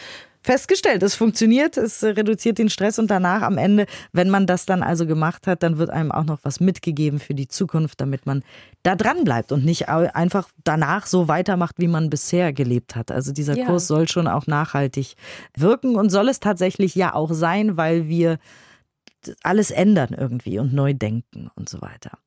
festgestellt, 0.42 1.04
es 1.04 1.16
funktioniert, 1.16 1.78
es 1.78 2.04
reduziert 2.04 2.58
den 2.58 2.70
Stress 2.70 2.98
und 3.00 3.12
danach 3.12 3.42
am 3.42 3.58
Ende, 3.58 3.86
wenn 4.14 4.30
man 4.30 4.48
das 4.48 4.66
dann 4.66 4.84
also 4.84 5.06
gemacht 5.06 5.48
hat, 5.48 5.64
dann 5.64 5.78
wird 5.78 5.90
einem 5.90 6.12
auch 6.12 6.24
noch 6.24 6.40
was 6.44 6.60
mitgegeben 6.60 7.20
für 7.20 7.34
die 7.34 7.48
Zukunft, 7.48 8.00
damit 8.00 8.26
man 8.26 8.44
da 8.84 8.96
dran 8.96 9.24
bleibt 9.24 9.52
und 9.52 9.66
nicht 9.66 9.90
einfach 9.90 10.50
danach 10.64 11.06
so 11.06 11.28
weitermacht, 11.28 11.76
wie 11.78 11.88
man 11.88 12.10
bisher 12.10 12.54
gelebt 12.54 12.96
hat. 12.96 13.12
Also 13.12 13.34
dieser 13.34 13.58
Ja. 13.58 13.66
Kurs 13.66 13.88
soll 13.88 14.08
schon 14.08 14.28
auch 14.28 14.48
nachhaltig 14.48 15.16
wirken 15.58 15.96
und 15.96 16.10
soll 16.10 16.30
es 16.30 16.40
tatsächlich 16.40 16.96
ja 16.96 17.14
auch 17.14 17.34
sein, 17.34 17.76
weil 17.76 18.08
wir 18.08 18.38
alles 19.44 19.72
ändern 19.72 20.16
irgendwie 20.18 20.60
und 20.60 20.74
neu 20.74 20.94
denken 20.94 21.50
und 21.56 21.68
so 21.68 21.82
weiter. 21.82 22.18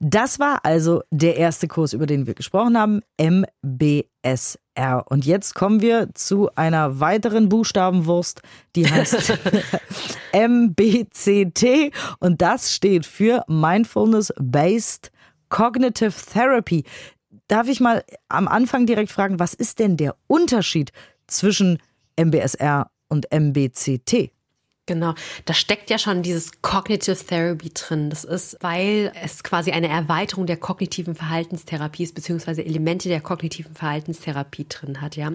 Das 0.00 0.38
war 0.38 0.64
also 0.64 1.02
der 1.10 1.36
erste 1.36 1.66
Kurs, 1.66 1.92
über 1.92 2.06
den 2.06 2.26
wir 2.28 2.34
gesprochen 2.34 2.78
haben, 2.78 3.00
MBSR. 3.20 5.04
Und 5.06 5.26
jetzt 5.26 5.56
kommen 5.56 5.80
wir 5.80 6.10
zu 6.14 6.54
einer 6.54 7.00
weiteren 7.00 7.48
Buchstabenwurst, 7.48 8.42
die 8.76 8.88
heißt 8.88 9.36
MBCT 10.32 11.92
und 12.20 12.40
das 12.40 12.72
steht 12.72 13.06
für 13.06 13.42
Mindfulness 13.48 14.32
Based 14.38 15.10
Cognitive 15.48 16.14
Therapy. 16.32 16.84
Darf 17.48 17.66
ich 17.66 17.80
mal 17.80 18.04
am 18.28 18.46
Anfang 18.46 18.86
direkt 18.86 19.10
fragen, 19.10 19.40
was 19.40 19.52
ist 19.54 19.80
denn 19.80 19.96
der 19.96 20.14
Unterschied 20.28 20.92
zwischen 21.26 21.78
MBSR 22.16 22.88
und 23.08 23.26
MBCT? 23.32 24.30
Genau, 24.88 25.12
da 25.44 25.52
steckt 25.52 25.90
ja 25.90 25.98
schon 25.98 26.22
dieses 26.22 26.62
Cognitive 26.62 27.14
Therapy 27.14 27.70
drin. 27.74 28.08
Das 28.08 28.24
ist, 28.24 28.56
weil 28.62 29.12
es 29.22 29.44
quasi 29.44 29.70
eine 29.70 29.88
Erweiterung 29.88 30.46
der 30.46 30.56
kognitiven 30.56 31.14
Verhaltenstherapie 31.14 32.04
ist, 32.04 32.14
beziehungsweise 32.14 32.64
Elemente 32.64 33.10
der 33.10 33.20
kognitiven 33.20 33.74
Verhaltenstherapie 33.74 34.64
drin 34.66 35.02
hat, 35.02 35.16
ja. 35.16 35.30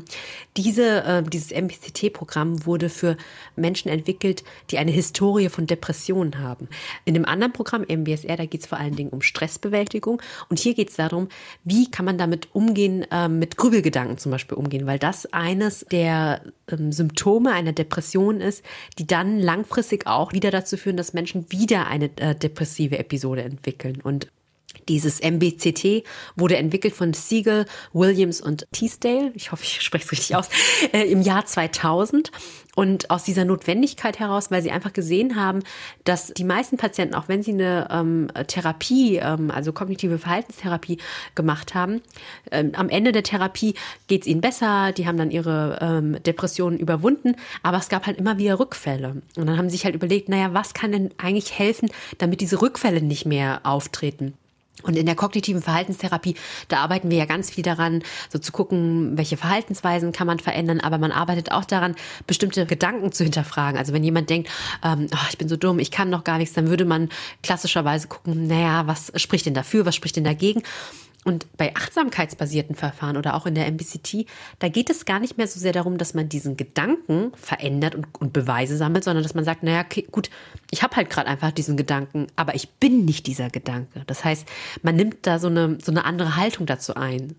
Diese, 0.57 1.03
äh, 1.03 1.21
dieses 1.21 1.51
MBCT-Programm 1.51 2.65
wurde 2.65 2.89
für 2.89 3.15
Menschen 3.55 3.89
entwickelt, 3.89 4.43
die 4.71 4.79
eine 4.79 4.89
Historie 4.89 5.49
von 5.49 5.67
Depressionen 5.67 6.39
haben. 6.39 6.67
In 7.05 7.13
dem 7.13 7.25
anderen 7.25 7.53
Programm, 7.53 7.83
MBSR, 7.83 8.37
da 8.37 8.47
geht 8.47 8.61
es 8.61 8.65
vor 8.65 8.79
allen 8.79 8.95
Dingen 8.95 9.11
um 9.11 9.21
Stressbewältigung. 9.21 10.19
Und 10.49 10.57
hier 10.57 10.73
geht 10.73 10.89
es 10.89 10.95
darum, 10.95 11.27
wie 11.63 11.91
kann 11.91 12.05
man 12.05 12.17
damit 12.17 12.47
umgehen, 12.55 13.05
äh, 13.11 13.27
mit 13.27 13.55
Grübelgedanken 13.55 14.17
zum 14.17 14.31
Beispiel 14.31 14.57
umgehen, 14.57 14.87
weil 14.87 14.97
das 14.97 15.31
eines 15.31 15.85
der 15.91 16.41
ähm, 16.71 16.91
Symptome 16.91 17.51
einer 17.51 17.73
Depression 17.73 18.41
ist, 18.41 18.63
die 18.97 19.05
dann 19.05 19.42
langfristig 19.43 20.07
auch 20.07 20.33
wieder 20.33 20.49
dazu 20.49 20.77
führen, 20.77 20.97
dass 20.97 21.13
Menschen 21.13 21.45
wieder 21.51 21.87
eine 21.87 22.09
äh, 22.17 22.33
depressive 22.33 22.97
Episode 22.97 23.43
entwickeln. 23.43 24.01
Und 24.01 24.27
dieses 24.89 25.21
MBCT 25.21 26.03
wurde 26.35 26.57
entwickelt 26.57 26.93
von 26.95 27.13
Siegel, 27.13 27.65
Williams 27.93 28.41
und 28.41 28.67
Teasdale, 28.71 29.31
ich 29.35 29.51
hoffe, 29.51 29.63
ich 29.63 29.81
spreche 29.81 30.05
es 30.05 30.11
richtig 30.11 30.35
aus, 30.35 30.49
äh, 30.91 31.03
im 31.03 31.21
Jahr 31.21 31.45
2000. 31.45 32.31
Und 32.75 33.11
aus 33.11 33.23
dieser 33.23 33.45
Notwendigkeit 33.45 34.19
heraus, 34.19 34.49
weil 34.49 34.63
sie 34.63 34.71
einfach 34.71 34.93
gesehen 34.93 35.35
haben, 35.35 35.59
dass 36.05 36.33
die 36.33 36.43
meisten 36.43 36.77
Patienten, 36.77 37.13
auch 37.13 37.27
wenn 37.27 37.43
sie 37.43 37.51
eine 37.51 37.87
ähm, 37.91 38.29
Therapie, 38.47 39.17
ähm, 39.17 39.51
also 39.51 39.73
kognitive 39.73 40.17
Verhaltenstherapie 40.17 40.97
gemacht 41.35 41.75
haben, 41.75 42.01
ähm, 42.51 42.71
am 42.75 42.89
Ende 42.89 43.11
der 43.11 43.23
Therapie 43.23 43.75
geht 44.07 44.21
es 44.21 44.27
ihnen 44.27 44.41
besser, 44.41 44.91
die 44.91 45.05
haben 45.05 45.17
dann 45.17 45.29
ihre 45.29 45.77
ähm, 45.81 46.17
Depressionen 46.23 46.79
überwunden, 46.79 47.35
aber 47.61 47.77
es 47.77 47.89
gab 47.89 48.07
halt 48.07 48.17
immer 48.17 48.39
wieder 48.39 48.59
Rückfälle. 48.59 49.21
Und 49.35 49.45
dann 49.45 49.57
haben 49.57 49.69
sie 49.69 49.75
sich 49.75 49.85
halt 49.85 49.95
überlegt, 49.95 50.29
naja, 50.29 50.53
was 50.53 50.73
kann 50.73 50.91
denn 50.91 51.11
eigentlich 51.17 51.57
helfen, 51.57 51.91
damit 52.17 52.41
diese 52.41 52.61
Rückfälle 52.61 53.01
nicht 53.01 53.25
mehr 53.27 53.61
auftreten? 53.63 54.33
Und 54.83 54.97
in 54.97 55.05
der 55.05 55.15
kognitiven 55.15 55.61
Verhaltenstherapie, 55.61 56.35
da 56.67 56.77
arbeiten 56.77 57.09
wir 57.09 57.17
ja 57.17 57.25
ganz 57.25 57.49
viel 57.49 57.63
daran, 57.63 58.03
so 58.29 58.39
zu 58.39 58.51
gucken, 58.51 59.17
welche 59.17 59.37
Verhaltensweisen 59.37 60.11
kann 60.11 60.27
man 60.27 60.39
verändern, 60.39 60.79
aber 60.79 60.97
man 60.97 61.11
arbeitet 61.11 61.51
auch 61.51 61.65
daran, 61.65 61.95
bestimmte 62.27 62.65
Gedanken 62.65 63.11
zu 63.11 63.23
hinterfragen. 63.23 63.77
Also 63.77 63.93
wenn 63.93 64.03
jemand 64.03 64.29
denkt, 64.29 64.49
ähm, 64.83 65.07
oh, 65.11 65.27
ich 65.29 65.37
bin 65.37 65.49
so 65.49 65.57
dumm, 65.57 65.79
ich 65.79 65.91
kann 65.91 66.09
noch 66.09 66.23
gar 66.23 66.37
nichts, 66.37 66.53
dann 66.53 66.69
würde 66.69 66.85
man 66.85 67.09
klassischerweise 67.41 68.07
gucken, 68.07 68.47
naja, 68.47 68.87
was 68.87 69.11
spricht 69.15 69.45
denn 69.45 69.53
dafür, 69.53 69.85
was 69.85 69.95
spricht 69.95 70.15
denn 70.15 70.23
dagegen? 70.23 70.63
Und 71.23 71.47
bei 71.57 71.75
achtsamkeitsbasierten 71.75 72.75
Verfahren 72.75 73.17
oder 73.17 73.35
auch 73.35 73.45
in 73.45 73.55
der 73.55 73.67
MBCT, 73.71 74.25
da 74.59 74.67
geht 74.67 74.89
es 74.89 75.05
gar 75.05 75.19
nicht 75.19 75.37
mehr 75.37 75.47
so 75.47 75.59
sehr 75.59 75.71
darum, 75.71 75.97
dass 75.97 76.13
man 76.13 76.29
diesen 76.29 76.57
Gedanken 76.57 77.31
verändert 77.35 77.95
und, 77.95 78.07
und 78.19 78.33
Beweise 78.33 78.77
sammelt, 78.77 79.03
sondern 79.03 79.23
dass 79.23 79.33
man 79.33 79.45
sagt, 79.45 79.63
naja, 79.63 79.81
okay, 79.81 80.05
gut, 80.11 80.29
ich 80.71 80.83
habe 80.83 80.95
halt 80.95 81.09
gerade 81.09 81.27
einfach 81.27 81.51
diesen 81.51 81.77
Gedanken, 81.77 82.27
aber 82.35 82.55
ich 82.55 82.69
bin 82.71 83.05
nicht 83.05 83.27
dieser 83.27 83.49
Gedanke. 83.49 84.03
Das 84.07 84.25
heißt, 84.25 84.47
man 84.81 84.95
nimmt 84.95 85.25
da 85.25 85.39
so 85.39 85.47
eine, 85.47 85.77
so 85.81 85.91
eine 85.91 86.05
andere 86.05 86.35
Haltung 86.35 86.65
dazu 86.65 86.95
ein. 86.95 87.35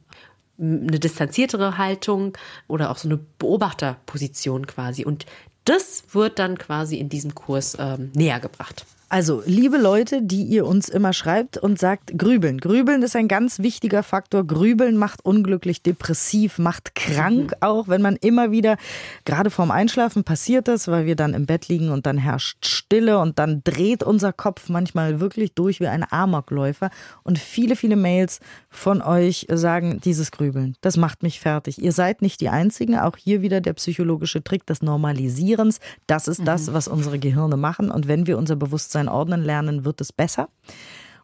Eine 0.56 1.00
distanziertere 1.00 1.78
Haltung 1.78 2.38
oder 2.68 2.90
auch 2.90 2.96
so 2.96 3.08
eine 3.08 3.16
Beobachterposition 3.16 4.68
quasi. 4.68 5.04
Und 5.04 5.26
das 5.64 6.04
wird 6.12 6.38
dann 6.38 6.58
quasi 6.58 6.96
in 6.98 7.08
diesem 7.08 7.34
Kurs 7.34 7.76
ähm, 7.80 8.12
näher 8.14 8.38
gebracht. 8.38 8.86
Also, 9.10 9.42
liebe 9.46 9.76
Leute, 9.76 10.22
die 10.22 10.42
ihr 10.42 10.66
uns 10.66 10.88
immer 10.88 11.12
schreibt 11.12 11.58
und 11.58 11.78
sagt, 11.78 12.18
grübeln. 12.18 12.58
Grübeln 12.58 13.02
ist 13.02 13.14
ein 13.14 13.28
ganz 13.28 13.58
wichtiger 13.60 14.02
Faktor. 14.02 14.44
Grübeln 14.46 14.96
macht 14.96 15.24
unglücklich, 15.24 15.82
depressiv, 15.82 16.58
macht 16.58 16.94
krank 16.94 17.52
auch, 17.60 17.86
wenn 17.86 18.02
man 18.02 18.16
immer 18.16 18.50
wieder, 18.50 18.76
gerade 19.24 19.50
vorm 19.50 19.70
Einschlafen 19.70 20.24
passiert 20.24 20.68
das, 20.68 20.88
weil 20.88 21.06
wir 21.06 21.16
dann 21.16 21.34
im 21.34 21.46
Bett 21.46 21.68
liegen 21.68 21.90
und 21.90 22.06
dann 22.06 22.18
herrscht 22.18 22.66
Stille 22.66 23.18
und 23.18 23.38
dann 23.38 23.62
dreht 23.62 24.02
unser 24.02 24.32
Kopf 24.32 24.68
manchmal 24.68 25.20
wirklich 25.20 25.52
durch 25.52 25.80
wie 25.80 25.86
ein 25.86 26.04
Amokläufer. 26.10 26.90
Und 27.22 27.38
viele, 27.38 27.76
viele 27.76 27.96
Mails 27.96 28.40
von 28.70 29.00
euch 29.00 29.46
sagen, 29.50 30.00
dieses 30.02 30.32
Grübeln, 30.32 30.76
das 30.80 30.96
macht 30.96 31.22
mich 31.22 31.40
fertig. 31.40 31.80
Ihr 31.80 31.92
seid 31.92 32.22
nicht 32.22 32.40
die 32.40 32.48
Einzigen. 32.48 32.98
Auch 32.98 33.16
hier 33.16 33.42
wieder 33.42 33.60
der 33.60 33.74
psychologische 33.74 34.42
Trick 34.42 34.66
des 34.66 34.82
Normalisierens. 34.82 35.78
Das 36.06 36.26
ist 36.26 36.46
das, 36.46 36.72
was 36.72 36.88
unsere 36.88 37.18
Gehirne 37.18 37.56
machen. 37.56 37.90
Und 37.90 38.08
wenn 38.08 38.26
wir 38.26 38.38
unser 38.38 38.56
Bewusstsein 38.56 38.93
ordnen 39.08 39.42
lernen, 39.42 39.84
wird 39.84 40.00
es 40.00 40.12
besser. 40.12 40.48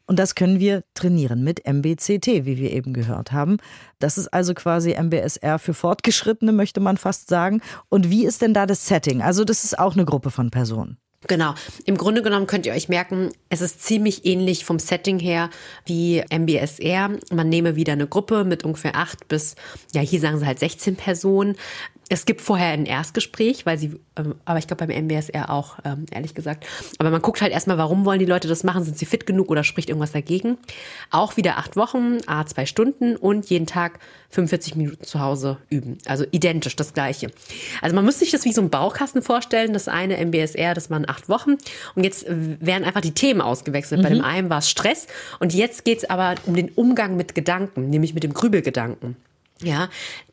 Und 0.06 0.18
das 0.18 0.34
können 0.34 0.58
wir 0.58 0.82
trainieren 0.94 1.44
mit 1.44 1.64
MBCT, 1.64 2.44
wie 2.44 2.58
wir 2.58 2.72
eben 2.72 2.92
gehört 2.92 3.30
haben. 3.30 3.58
Das 4.00 4.18
ist 4.18 4.26
also 4.28 4.54
quasi 4.54 5.00
MBSR 5.00 5.60
für 5.60 5.72
Fortgeschrittene, 5.72 6.50
möchte 6.50 6.80
man 6.80 6.96
fast 6.96 7.28
sagen. 7.28 7.62
Und 7.88 8.10
wie 8.10 8.26
ist 8.26 8.42
denn 8.42 8.52
da 8.52 8.66
das 8.66 8.88
Setting? 8.88 9.22
Also 9.22 9.44
das 9.44 9.62
ist 9.62 9.78
auch 9.78 9.94
eine 9.94 10.04
Gruppe 10.04 10.32
von 10.32 10.50
Personen. 10.50 10.98
Genau. 11.28 11.54
Im 11.84 11.96
Grunde 11.96 12.22
genommen 12.22 12.46
könnt 12.46 12.66
ihr 12.66 12.72
euch 12.72 12.88
merken, 12.88 13.30
es 13.50 13.60
ist 13.60 13.84
ziemlich 13.84 14.24
ähnlich 14.24 14.64
vom 14.64 14.78
Setting 14.78 15.18
her 15.18 15.50
wie 15.84 16.24
MBSR. 16.30 17.10
Man 17.30 17.48
nehme 17.48 17.76
wieder 17.76 17.92
eine 17.92 18.06
Gruppe 18.06 18.44
mit 18.44 18.64
ungefähr 18.64 18.96
acht 18.96 19.28
bis, 19.28 19.54
ja, 19.94 20.00
hier 20.00 20.18
sagen 20.18 20.38
sie 20.38 20.46
halt 20.46 20.58
16 20.58 20.96
Personen. 20.96 21.56
Es 22.12 22.26
gibt 22.26 22.40
vorher 22.40 22.72
ein 22.72 22.86
Erstgespräch, 22.86 23.66
weil 23.66 23.78
sie, 23.78 23.94
ähm, 24.16 24.34
aber 24.44 24.58
ich 24.58 24.66
glaube 24.66 24.84
beim 24.84 25.04
MBSR 25.04 25.48
auch, 25.48 25.78
ähm, 25.84 26.06
ehrlich 26.10 26.34
gesagt. 26.34 26.66
Aber 26.98 27.08
man 27.10 27.22
guckt 27.22 27.40
halt 27.40 27.52
erstmal, 27.52 27.78
warum 27.78 28.04
wollen 28.04 28.18
die 28.18 28.26
Leute 28.26 28.48
das 28.48 28.64
machen? 28.64 28.82
Sind 28.82 28.98
sie 28.98 29.06
fit 29.06 29.26
genug 29.26 29.48
oder 29.48 29.62
spricht 29.62 29.88
irgendwas 29.88 30.10
dagegen? 30.10 30.58
Auch 31.10 31.36
wieder 31.36 31.56
acht 31.56 31.76
Wochen, 31.76 32.18
a 32.26 32.44
zwei 32.46 32.66
Stunden 32.66 33.14
und 33.14 33.48
jeden 33.48 33.66
Tag 33.66 34.00
45 34.30 34.74
Minuten 34.74 35.04
zu 35.04 35.20
Hause 35.20 35.58
üben. 35.70 35.98
Also 36.04 36.24
identisch 36.32 36.74
das 36.74 36.94
Gleiche. 36.94 37.30
Also 37.80 37.94
man 37.94 38.04
muss 38.04 38.18
sich 38.18 38.32
das 38.32 38.44
wie 38.44 38.52
so 38.52 38.60
ein 38.60 38.70
Baukasten 38.70 39.22
vorstellen. 39.22 39.72
Das 39.72 39.86
eine 39.86 40.16
MBSR, 40.18 40.74
das 40.74 40.90
waren 40.90 41.08
acht 41.08 41.28
Wochen. 41.28 41.58
Und 41.94 42.02
jetzt 42.02 42.26
werden 42.28 42.84
einfach 42.84 43.02
die 43.02 43.14
Themen 43.14 43.40
ausgewechselt. 43.40 44.02
Bei 44.02 44.08
dem 44.08 44.24
einen 44.24 44.50
war 44.50 44.58
es 44.58 44.68
Stress 44.68 45.06
und 45.38 45.54
jetzt 45.54 45.84
geht 45.84 45.98
es 45.98 46.10
aber 46.10 46.34
um 46.46 46.54
den 46.54 46.70
Umgang 46.70 47.16
mit 47.16 47.36
Gedanken, 47.36 47.88
nämlich 47.88 48.14
mit 48.14 48.24
dem 48.24 48.34
Grübelgedanken. 48.34 49.16
Ja, 49.62 49.90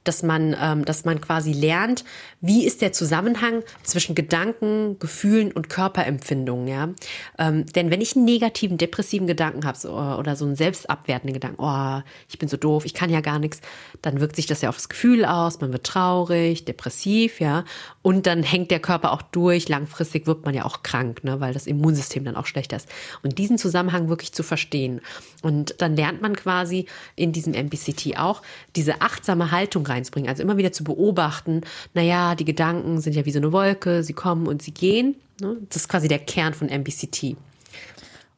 dass 0.07 0.23
man, 0.23 0.55
ähm, 0.61 0.85
dass 0.85 1.05
man 1.05 1.21
quasi 1.21 1.51
lernt, 1.51 2.03
wie 2.41 2.65
ist 2.65 2.81
der 2.81 2.93
Zusammenhang 2.93 3.63
zwischen 3.83 4.15
Gedanken, 4.15 4.99
Gefühlen 4.99 5.51
und 5.51 5.69
Körperempfindungen, 5.69 6.67
ja. 6.67 6.89
Ähm, 7.37 7.65
denn 7.67 7.91
wenn 7.91 8.01
ich 8.01 8.15
einen 8.15 8.25
negativen, 8.25 8.77
depressiven 8.77 9.27
Gedanken 9.27 9.65
habe 9.65 9.77
so, 9.77 9.91
oder 9.93 10.35
so 10.35 10.45
einen 10.45 10.55
selbstabwertenden 10.55 11.33
Gedanken, 11.33 11.61
oh, 11.61 12.01
ich 12.29 12.39
bin 12.39 12.47
so 12.47 12.57
doof, 12.57 12.85
ich 12.85 12.93
kann 12.93 13.09
ja 13.09 13.21
gar 13.21 13.39
nichts, 13.39 13.61
dann 14.01 14.19
wirkt 14.19 14.35
sich 14.35 14.45
das 14.45 14.61
ja 14.61 14.69
auf 14.69 14.75
das 14.75 14.89
Gefühl 14.89 15.25
aus, 15.25 15.59
man 15.59 15.73
wird 15.73 15.85
traurig, 15.85 16.65
depressiv, 16.65 17.39
ja. 17.39 17.65
Und 18.01 18.25
dann 18.25 18.43
hängt 18.43 18.71
der 18.71 18.79
Körper 18.79 19.11
auch 19.11 19.21
durch, 19.21 19.67
langfristig 19.67 20.27
wirkt 20.27 20.45
man 20.45 20.53
ja 20.53 20.65
auch 20.65 20.83
krank, 20.83 21.23
ne, 21.23 21.39
weil 21.39 21.53
das 21.53 21.67
Immunsystem 21.67 22.23
dann 22.23 22.35
auch 22.35 22.45
schlechter 22.45 22.77
ist. 22.77 22.87
Und 23.23 23.37
diesen 23.37 23.57
Zusammenhang 23.57 24.07
wirklich 24.09 24.31
zu 24.31 24.43
verstehen. 24.43 25.01
Und 25.41 25.75
dann 25.79 25.95
lernt 25.95 26.21
man 26.21 26.35
quasi 26.35 26.85
in 27.15 27.31
diesem 27.31 27.53
MBCT 27.53 28.17
auch, 28.17 28.41
diese 28.75 29.01
achtsame 29.01 29.51
Haltung 29.51 29.85
rein 29.85 29.96
reinzubringen. 29.97 30.29
Also 30.29 30.43
immer 30.43 30.57
wieder 30.57 30.71
zu 30.71 30.83
beobachten, 30.83 31.61
naja, 31.93 32.35
die 32.35 32.45
Gedanken 32.45 33.01
sind 33.01 33.15
ja 33.15 33.25
wie 33.25 33.31
so 33.31 33.39
eine 33.39 33.51
Wolke, 33.51 34.03
sie 34.03 34.13
kommen 34.13 34.47
und 34.47 34.61
sie 34.61 34.71
gehen. 34.71 35.15
Ne? 35.41 35.57
Das 35.69 35.77
ist 35.77 35.89
quasi 35.89 36.07
der 36.07 36.19
Kern 36.19 36.53
von 36.53 36.67
MBCT. 36.67 37.35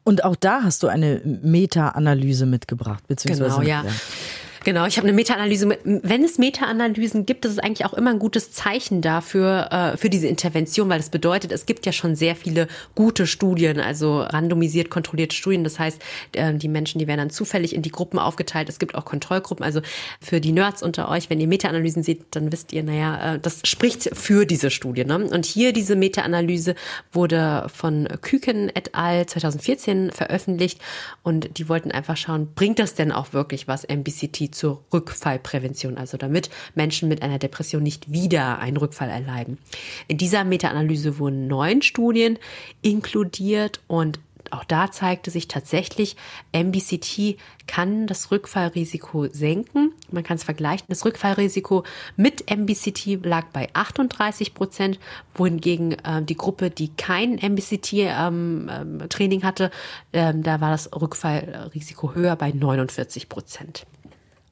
Und 0.02 0.24
auch 0.24 0.36
da 0.36 0.62
hast 0.62 0.82
du 0.82 0.88
eine 0.88 1.20
Meta-Analyse 1.24 2.46
mitgebracht, 2.46 3.06
beziehungsweise. 3.06 3.50
Genau, 3.50 3.62
ja. 3.62 3.84
ja. 3.84 3.92
Genau, 4.62 4.84
ich 4.86 4.98
habe 4.98 5.08
eine 5.08 5.14
Meta-Analyse. 5.14 5.78
Wenn 5.84 6.22
es 6.22 6.36
Meta-Analysen 6.36 7.24
gibt, 7.24 7.46
das 7.46 7.52
ist 7.52 7.64
eigentlich 7.64 7.86
auch 7.86 7.94
immer 7.94 8.10
ein 8.10 8.18
gutes 8.18 8.52
Zeichen 8.52 9.00
dafür, 9.00 9.68
äh, 9.70 9.96
für 9.96 10.10
diese 10.10 10.26
Intervention, 10.26 10.90
weil 10.90 10.98
das 10.98 11.08
bedeutet, 11.08 11.50
es 11.50 11.64
gibt 11.64 11.86
ja 11.86 11.92
schon 11.92 12.14
sehr 12.14 12.36
viele 12.36 12.68
gute 12.94 13.26
Studien, 13.26 13.80
also 13.80 14.20
randomisiert 14.20 14.90
kontrollierte 14.90 15.34
Studien. 15.34 15.64
Das 15.64 15.78
heißt, 15.78 16.02
äh, 16.32 16.52
die 16.52 16.68
Menschen, 16.68 16.98
die 16.98 17.06
werden 17.06 17.18
dann 17.18 17.30
zufällig 17.30 17.74
in 17.74 17.80
die 17.80 17.90
Gruppen 17.90 18.18
aufgeteilt. 18.18 18.68
Es 18.68 18.78
gibt 18.78 18.94
auch 18.94 19.06
Kontrollgruppen. 19.06 19.64
Also 19.64 19.80
für 20.20 20.42
die 20.42 20.52
Nerds 20.52 20.82
unter 20.82 21.08
euch, 21.08 21.30
wenn 21.30 21.40
ihr 21.40 21.48
Meta-Analysen 21.48 22.02
seht, 22.02 22.26
dann 22.32 22.52
wisst 22.52 22.74
ihr, 22.74 22.82
naja, 22.82 23.36
äh, 23.36 23.38
das 23.38 23.60
spricht 23.64 24.10
für 24.14 24.44
diese 24.44 24.70
Studie. 24.70 25.06
Ne? 25.06 25.26
Und 25.26 25.46
hier 25.46 25.72
diese 25.72 25.96
Meta-Analyse 25.96 26.74
wurde 27.12 27.66
von 27.74 28.08
Küken 28.20 28.68
et 28.74 28.94
al. 28.94 29.24
2014 29.24 30.10
veröffentlicht 30.10 30.80
und 31.22 31.58
die 31.58 31.68
wollten 31.68 31.90
einfach 31.90 32.16
schauen, 32.16 32.48
bringt 32.54 32.78
das 32.78 32.94
denn 32.94 33.12
auch 33.12 33.32
wirklich 33.32 33.68
was, 33.68 33.84
MBCT 33.84 34.49
zur 34.50 34.84
Rückfallprävention, 34.92 35.96
also 35.96 36.16
damit 36.16 36.50
Menschen 36.74 37.08
mit 37.08 37.22
einer 37.22 37.38
Depression 37.38 37.82
nicht 37.82 38.12
wieder 38.12 38.58
einen 38.58 38.76
Rückfall 38.76 39.10
erleiden. 39.10 39.58
In 40.08 40.18
dieser 40.18 40.44
Meta-Analyse 40.44 41.18
wurden 41.18 41.46
neun 41.46 41.82
Studien 41.82 42.38
inkludiert 42.82 43.80
und 43.86 44.18
auch 44.50 44.64
da 44.64 44.90
zeigte 44.90 45.30
sich 45.30 45.48
tatsächlich, 45.48 46.16
MBCT 46.52 47.36
kann 47.66 48.06
das 48.06 48.30
Rückfallrisiko 48.30 49.28
senken. 49.28 49.92
Man 50.10 50.24
kann 50.24 50.36
es 50.36 50.44
vergleichen. 50.44 50.86
Das 50.88 51.04
Rückfallrisiko 51.04 51.84
mit 52.16 52.50
MBCT 52.50 53.24
lag 53.24 53.46
bei 53.52 53.68
38 53.72 54.54
Prozent, 54.54 54.98
wohingegen 55.34 55.92
äh, 56.04 56.22
die 56.22 56.36
Gruppe, 56.36 56.70
die 56.70 56.88
kein 56.88 57.34
MBCT-Training 57.34 58.08
ähm, 58.18 58.68
ähm, 58.68 59.42
hatte, 59.42 59.70
äh, 60.12 60.32
da 60.34 60.60
war 60.60 60.70
das 60.70 60.90
Rückfallrisiko 60.92 62.14
höher 62.14 62.34
bei 62.36 62.50
49 62.50 63.28
Prozent. 63.28 63.86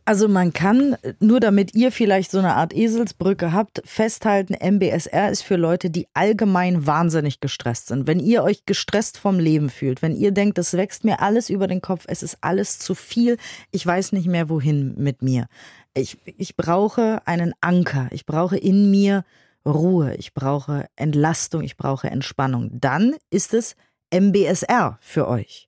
Also 0.08 0.26
man 0.26 0.54
kann, 0.54 0.96
nur 1.20 1.38
damit 1.38 1.74
ihr 1.74 1.92
vielleicht 1.92 2.30
so 2.30 2.38
eine 2.38 2.54
Art 2.54 2.74
Eselsbrücke 2.74 3.52
habt, 3.52 3.82
festhalten, 3.84 4.54
MBSR 4.54 5.30
ist 5.30 5.42
für 5.42 5.56
Leute, 5.56 5.90
die 5.90 6.08
allgemein 6.14 6.86
wahnsinnig 6.86 7.40
gestresst 7.40 7.88
sind. 7.88 8.06
Wenn 8.06 8.18
ihr 8.18 8.42
euch 8.42 8.64
gestresst 8.64 9.18
vom 9.18 9.38
Leben 9.38 9.68
fühlt, 9.68 10.00
wenn 10.00 10.16
ihr 10.16 10.32
denkt, 10.32 10.56
es 10.56 10.72
wächst 10.72 11.04
mir 11.04 11.20
alles 11.20 11.50
über 11.50 11.66
den 11.66 11.82
Kopf, 11.82 12.06
es 12.08 12.22
ist 12.22 12.38
alles 12.40 12.78
zu 12.78 12.94
viel, 12.94 13.36
ich 13.70 13.84
weiß 13.84 14.12
nicht 14.12 14.28
mehr 14.28 14.48
wohin 14.48 14.94
mit 14.96 15.20
mir. 15.20 15.46
Ich, 15.92 16.16
ich 16.24 16.56
brauche 16.56 17.20
einen 17.26 17.52
Anker, 17.60 18.08
ich 18.10 18.24
brauche 18.24 18.56
in 18.56 18.90
mir 18.90 19.26
Ruhe, 19.66 20.14
ich 20.14 20.32
brauche 20.32 20.86
Entlastung, 20.96 21.60
ich 21.60 21.76
brauche 21.76 22.08
Entspannung. 22.08 22.70
Dann 22.72 23.14
ist 23.28 23.52
es 23.52 23.76
MBSR 24.10 24.96
für 25.02 25.28
euch. 25.28 25.67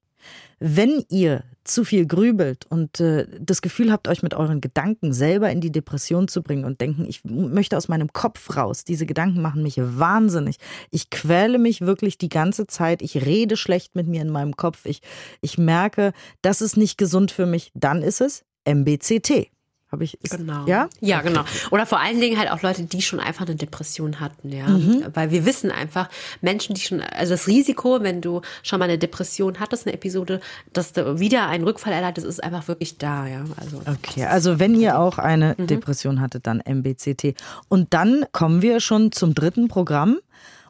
Wenn 0.60 1.04
ihr 1.08 1.44
zu 1.64 1.84
viel 1.84 2.06
grübelt 2.06 2.66
und 2.68 3.00
äh, 3.00 3.26
das 3.40 3.62
Gefühl 3.62 3.90
habt, 3.90 4.08
euch 4.08 4.22
mit 4.22 4.34
euren 4.34 4.60
Gedanken 4.60 5.12
selber 5.12 5.50
in 5.50 5.62
die 5.62 5.72
Depression 5.72 6.28
zu 6.28 6.42
bringen 6.42 6.64
und 6.64 6.80
denken, 6.82 7.06
ich 7.06 7.24
möchte 7.24 7.78
aus 7.78 7.88
meinem 7.88 8.12
Kopf 8.12 8.56
raus, 8.56 8.84
diese 8.84 9.06
Gedanken 9.06 9.40
machen 9.40 9.62
mich 9.62 9.76
wahnsinnig. 9.78 10.56
Ich 10.90 11.08
quäle 11.08 11.58
mich 11.58 11.80
wirklich 11.80 12.18
die 12.18 12.28
ganze 12.28 12.66
Zeit, 12.66 13.00
ich 13.00 13.24
rede 13.24 13.56
schlecht 13.56 13.96
mit 13.96 14.06
mir 14.06 14.20
in 14.20 14.30
meinem 14.30 14.56
Kopf, 14.56 14.84
ich, 14.84 15.00
ich 15.40 15.56
merke, 15.56 16.12
das 16.42 16.60
ist 16.60 16.76
nicht 16.76 16.98
gesund 16.98 17.30
für 17.30 17.46
mich, 17.46 17.70
dann 17.74 18.02
ist 18.02 18.20
es 18.20 18.44
MBCT. 18.68 19.50
Habe 19.92 20.04
ich 20.04 20.22
ist, 20.22 20.36
genau. 20.36 20.66
Ja? 20.66 20.88
Ja, 21.00 21.20
genau. 21.20 21.42
Oder 21.72 21.84
vor 21.84 21.98
allen 21.98 22.20
Dingen 22.20 22.38
halt 22.38 22.50
auch 22.52 22.62
Leute, 22.62 22.84
die 22.84 23.02
schon 23.02 23.18
einfach 23.18 23.46
eine 23.46 23.56
Depression 23.56 24.20
hatten, 24.20 24.50
ja. 24.50 24.68
Mhm. 24.68 25.04
Weil 25.14 25.32
wir 25.32 25.44
wissen 25.44 25.72
einfach, 25.72 26.08
Menschen, 26.40 26.76
die 26.76 26.80
schon, 26.80 27.00
also 27.00 27.32
das 27.34 27.48
Risiko, 27.48 27.98
wenn 28.00 28.20
du 28.20 28.40
schon 28.62 28.78
mal 28.78 28.84
eine 28.84 28.98
Depression 28.98 29.58
hattest, 29.58 29.86
eine 29.86 29.94
Episode, 29.94 30.40
dass 30.72 30.92
du 30.92 31.18
wieder 31.18 31.48
einen 31.48 31.64
Rückfall 31.64 31.92
erleidest, 31.92 32.24
ist 32.24 32.42
einfach 32.42 32.68
wirklich 32.68 32.98
da, 32.98 33.26
ja. 33.26 33.44
Also, 33.56 33.82
okay, 33.86 34.26
also 34.26 34.60
wenn 34.60 34.76
ihr 34.76 34.96
auch 34.96 35.18
eine 35.18 35.56
mhm. 35.58 35.66
Depression 35.66 36.20
hattet, 36.20 36.46
dann 36.46 36.62
MBCT. 36.64 37.34
Und 37.68 37.92
dann 37.92 38.24
kommen 38.30 38.62
wir 38.62 38.78
schon 38.78 39.10
zum 39.10 39.34
dritten 39.34 39.66
Programm. 39.66 40.18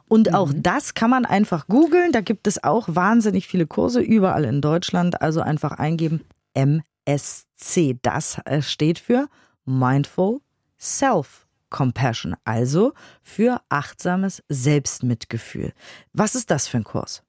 Und 0.07 0.33
auch 0.33 0.49
mhm. 0.49 0.63
das 0.63 0.95
kann 0.95 1.11
man 1.11 1.25
einfach 1.25 1.67
googeln. 1.67 2.11
Da 2.11 2.21
gibt 2.21 2.47
es 2.47 2.63
auch 2.63 2.87
wahnsinnig 2.89 3.47
viele 3.47 3.67
Kurse 3.67 4.01
überall 4.01 4.45
in 4.45 4.61
Deutschland. 4.61 5.21
Also 5.21 5.41
einfach 5.41 5.73
eingeben 5.73 6.21
MBCT. 6.55 6.90
MSC. 7.11 7.97
Das 8.01 8.39
äh, 8.45 8.61
steht 8.61 8.99
für 8.99 9.27
Mindful 9.65 10.41
Self 10.79 11.45
Compassion, 11.69 12.35
also 12.43 12.93
für 13.23 13.61
achtsames 13.69 14.43
Selbstmitgefühl. 14.49 15.73
Was 16.11 16.35
ist 16.35 16.51
das 16.51 16.67
für 16.67 16.77
ein 16.77 16.83
Kurs? 16.83 17.23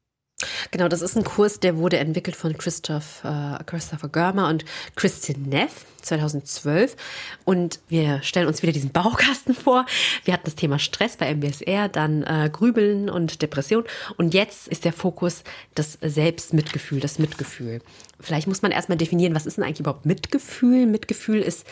Genau, 0.70 0.88
das 0.88 1.02
ist 1.02 1.16
ein 1.16 1.24
Kurs, 1.24 1.60
der 1.60 1.76
wurde 1.76 1.98
entwickelt 1.98 2.36
von 2.36 2.56
Christoph, 2.56 3.22
äh, 3.24 3.62
Christopher 3.64 4.08
Görmer 4.08 4.48
und 4.48 4.64
Christian 4.96 5.42
Neff 5.42 5.86
2012. 6.02 6.96
Und 7.44 7.80
wir 7.88 8.22
stellen 8.22 8.48
uns 8.48 8.62
wieder 8.62 8.72
diesen 8.72 8.90
Baukasten 8.90 9.54
vor. 9.54 9.86
Wir 10.24 10.34
hatten 10.34 10.46
das 10.46 10.56
Thema 10.56 10.78
Stress 10.78 11.16
bei 11.16 11.32
MBSR, 11.32 11.88
dann 11.88 12.22
äh, 12.24 12.50
Grübeln 12.52 13.08
und 13.08 13.42
Depression. 13.42 13.84
Und 14.16 14.34
jetzt 14.34 14.68
ist 14.68 14.84
der 14.84 14.92
Fokus 14.92 15.44
das 15.74 15.98
Selbstmitgefühl, 16.00 17.00
das 17.00 17.18
Mitgefühl. 17.18 17.80
Vielleicht 18.22 18.48
muss 18.48 18.62
man 18.62 18.72
erstmal 18.72 18.98
definieren, 18.98 19.34
was 19.34 19.46
ist 19.46 19.56
denn 19.56 19.64
eigentlich 19.64 19.80
überhaupt 19.80 20.06
Mitgefühl? 20.06 20.86
Mitgefühl 20.86 21.40
ist 21.40 21.66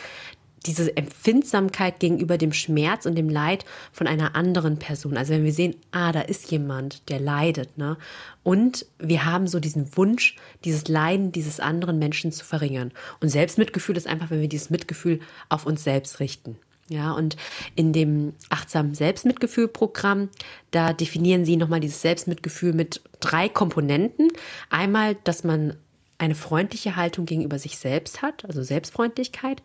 diese 0.65 0.95
Empfindsamkeit 0.95 1.99
gegenüber 1.99 2.37
dem 2.37 2.53
Schmerz 2.53 3.05
und 3.05 3.15
dem 3.15 3.29
Leid 3.29 3.65
von 3.91 4.05
einer 4.05 4.35
anderen 4.35 4.77
Person. 4.77 5.17
Also 5.17 5.33
wenn 5.33 5.43
wir 5.43 5.53
sehen, 5.53 5.75
ah, 5.91 6.11
da 6.11 6.21
ist 6.21 6.51
jemand, 6.51 7.09
der 7.09 7.19
leidet, 7.19 7.77
ne? 7.77 7.97
Und 8.43 8.85
wir 8.99 9.25
haben 9.25 9.47
so 9.47 9.59
diesen 9.59 9.97
Wunsch, 9.97 10.35
dieses 10.63 10.87
Leiden 10.87 11.31
dieses 11.31 11.59
anderen 11.59 11.97
Menschen 11.97 12.31
zu 12.31 12.45
verringern. 12.45 12.91
Und 13.21 13.29
Selbstmitgefühl 13.29 13.97
ist 13.97 14.07
einfach, 14.07 14.29
wenn 14.29 14.41
wir 14.41 14.47
dieses 14.47 14.69
Mitgefühl 14.69 15.19
auf 15.49 15.65
uns 15.65 15.83
selbst 15.83 16.19
richten. 16.19 16.57
Ja, 16.89 17.13
und 17.13 17.37
in 17.75 17.93
dem 17.93 18.33
achtsamen 18.49 18.93
Selbstmitgefühl-Programm, 18.93 20.29
da 20.71 20.91
definieren 20.91 21.45
sie 21.45 21.55
nochmal 21.55 21.79
dieses 21.79 22.01
Selbstmitgefühl 22.01 22.73
mit 22.73 23.01
drei 23.21 23.47
Komponenten. 23.47 24.27
Einmal, 24.69 25.15
dass 25.23 25.45
man 25.45 25.77
eine 26.21 26.35
freundliche 26.35 26.95
Haltung 26.95 27.25
gegenüber 27.25 27.57
sich 27.57 27.77
selbst 27.77 28.21
hat, 28.21 28.45
also 28.45 28.61
Selbstfreundlichkeit 28.61 29.61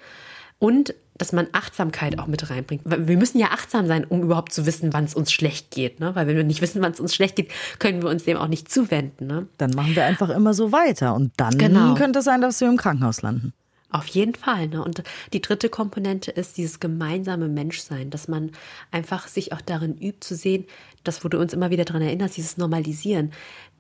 und 0.59 0.95
dass 1.19 1.33
man 1.33 1.49
Achtsamkeit 1.53 2.19
auch 2.19 2.27
mit 2.27 2.51
reinbringt. 2.51 2.83
Wir 2.85 3.17
müssen 3.17 3.39
ja 3.39 3.49
achtsam 3.49 3.87
sein, 3.87 4.05
um 4.05 4.23
überhaupt 4.23 4.53
zu 4.53 4.67
wissen, 4.67 4.93
wann 4.93 5.05
es 5.05 5.15
uns 5.15 5.33
schlecht 5.33 5.71
geht. 5.71 5.99
Ne? 5.99 6.15
Weil 6.15 6.27
wenn 6.27 6.37
wir 6.37 6.45
nicht 6.45 6.61
wissen, 6.61 6.83
wann 6.83 6.93
es 6.93 7.01
uns 7.01 7.15
schlecht 7.15 7.37
geht, 7.37 7.51
können 7.79 8.03
wir 8.03 8.11
uns 8.11 8.25
dem 8.25 8.37
auch 8.37 8.49
nicht 8.49 8.71
zuwenden. 8.71 9.27
Ne? 9.27 9.47
Dann 9.57 9.71
machen 9.71 9.95
wir 9.97 10.05
einfach 10.05 10.29
immer 10.29 10.53
so 10.53 10.73
weiter. 10.73 11.15
Und 11.15 11.33
dann 11.39 11.57
genau. 11.57 11.95
könnte 11.95 12.19
es 12.19 12.27
sein, 12.27 12.43
dass 12.43 12.61
wir 12.61 12.69
im 12.69 12.77
Krankenhaus 12.77 13.23
landen. 13.23 13.55
Auf 13.91 14.09
jeden 14.09 14.35
Fall. 14.35 14.69
Ne? 14.69 14.85
Und 14.85 15.03
die 15.33 15.41
dritte 15.41 15.71
Komponente 15.71 16.31
ist 16.31 16.59
dieses 16.59 16.81
gemeinsame 16.81 17.49
Menschsein, 17.49 18.11
dass 18.11 18.29
man 18.29 18.53
einfach 18.91 19.27
sich 19.29 19.55
auch 19.55 19.63
darin 19.63 19.97
übt 19.97 20.19
zu 20.21 20.35
sehen, 20.35 20.67
das, 21.03 21.25
wo 21.25 21.29
du 21.29 21.39
uns 21.39 21.55
immer 21.55 21.71
wieder 21.71 21.87
daran 21.87 22.03
erinnerst, 22.03 22.37
dieses 22.37 22.59
Normalisieren 22.59 23.33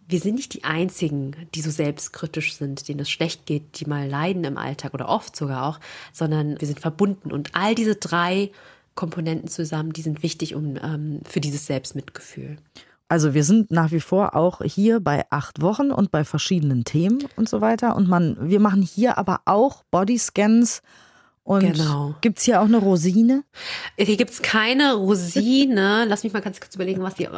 wir 0.08 0.20
sind 0.20 0.36
nicht 0.36 0.54
die 0.54 0.64
Einzigen, 0.64 1.34
die 1.54 1.60
so 1.60 1.70
selbstkritisch 1.70 2.54
sind, 2.54 2.88
denen 2.88 3.00
es 3.00 3.10
schlecht 3.10 3.46
geht, 3.46 3.80
die 3.80 3.86
mal 3.86 4.08
leiden 4.08 4.44
im 4.44 4.56
Alltag 4.56 4.94
oder 4.94 5.08
oft 5.08 5.34
sogar 5.34 5.66
auch, 5.66 5.80
sondern 6.12 6.60
wir 6.60 6.66
sind 6.66 6.80
verbunden. 6.80 7.32
Und 7.32 7.54
all 7.54 7.74
diese 7.74 7.96
drei 7.96 8.50
Komponenten 8.94 9.48
zusammen, 9.48 9.92
die 9.92 10.02
sind 10.02 10.22
wichtig 10.22 10.54
um, 10.54 10.76
ähm, 10.76 11.20
für 11.24 11.40
dieses 11.40 11.66
Selbstmitgefühl. 11.66 12.56
Also 13.08 13.34
wir 13.34 13.44
sind 13.44 13.70
nach 13.70 13.92
wie 13.92 14.00
vor 14.00 14.34
auch 14.34 14.62
hier 14.62 14.98
bei 15.00 15.24
acht 15.30 15.60
Wochen 15.60 15.92
und 15.92 16.10
bei 16.10 16.24
verschiedenen 16.24 16.84
Themen 16.84 17.24
und 17.36 17.48
so 17.48 17.60
weiter. 17.60 17.94
Und 17.94 18.08
man, 18.08 18.36
wir 18.40 18.58
machen 18.58 18.82
hier 18.82 19.16
aber 19.16 19.42
auch 19.44 19.84
Bodyscans 19.90 20.82
und 21.46 21.60
genau. 21.60 22.16
gibt 22.22 22.38
es 22.38 22.44
hier 22.44 22.60
auch 22.60 22.64
eine 22.64 22.78
Rosine? 22.78 23.44
Hier 23.96 24.16
gibt 24.16 24.32
es 24.32 24.42
keine 24.42 24.94
Rosine. 24.94 26.04
Lass 26.08 26.24
mich 26.24 26.32
mal 26.32 26.42
ganz 26.42 26.60
kurz 26.60 26.74
überlegen, 26.74 27.02
was 27.04 27.14
die. 27.14 27.28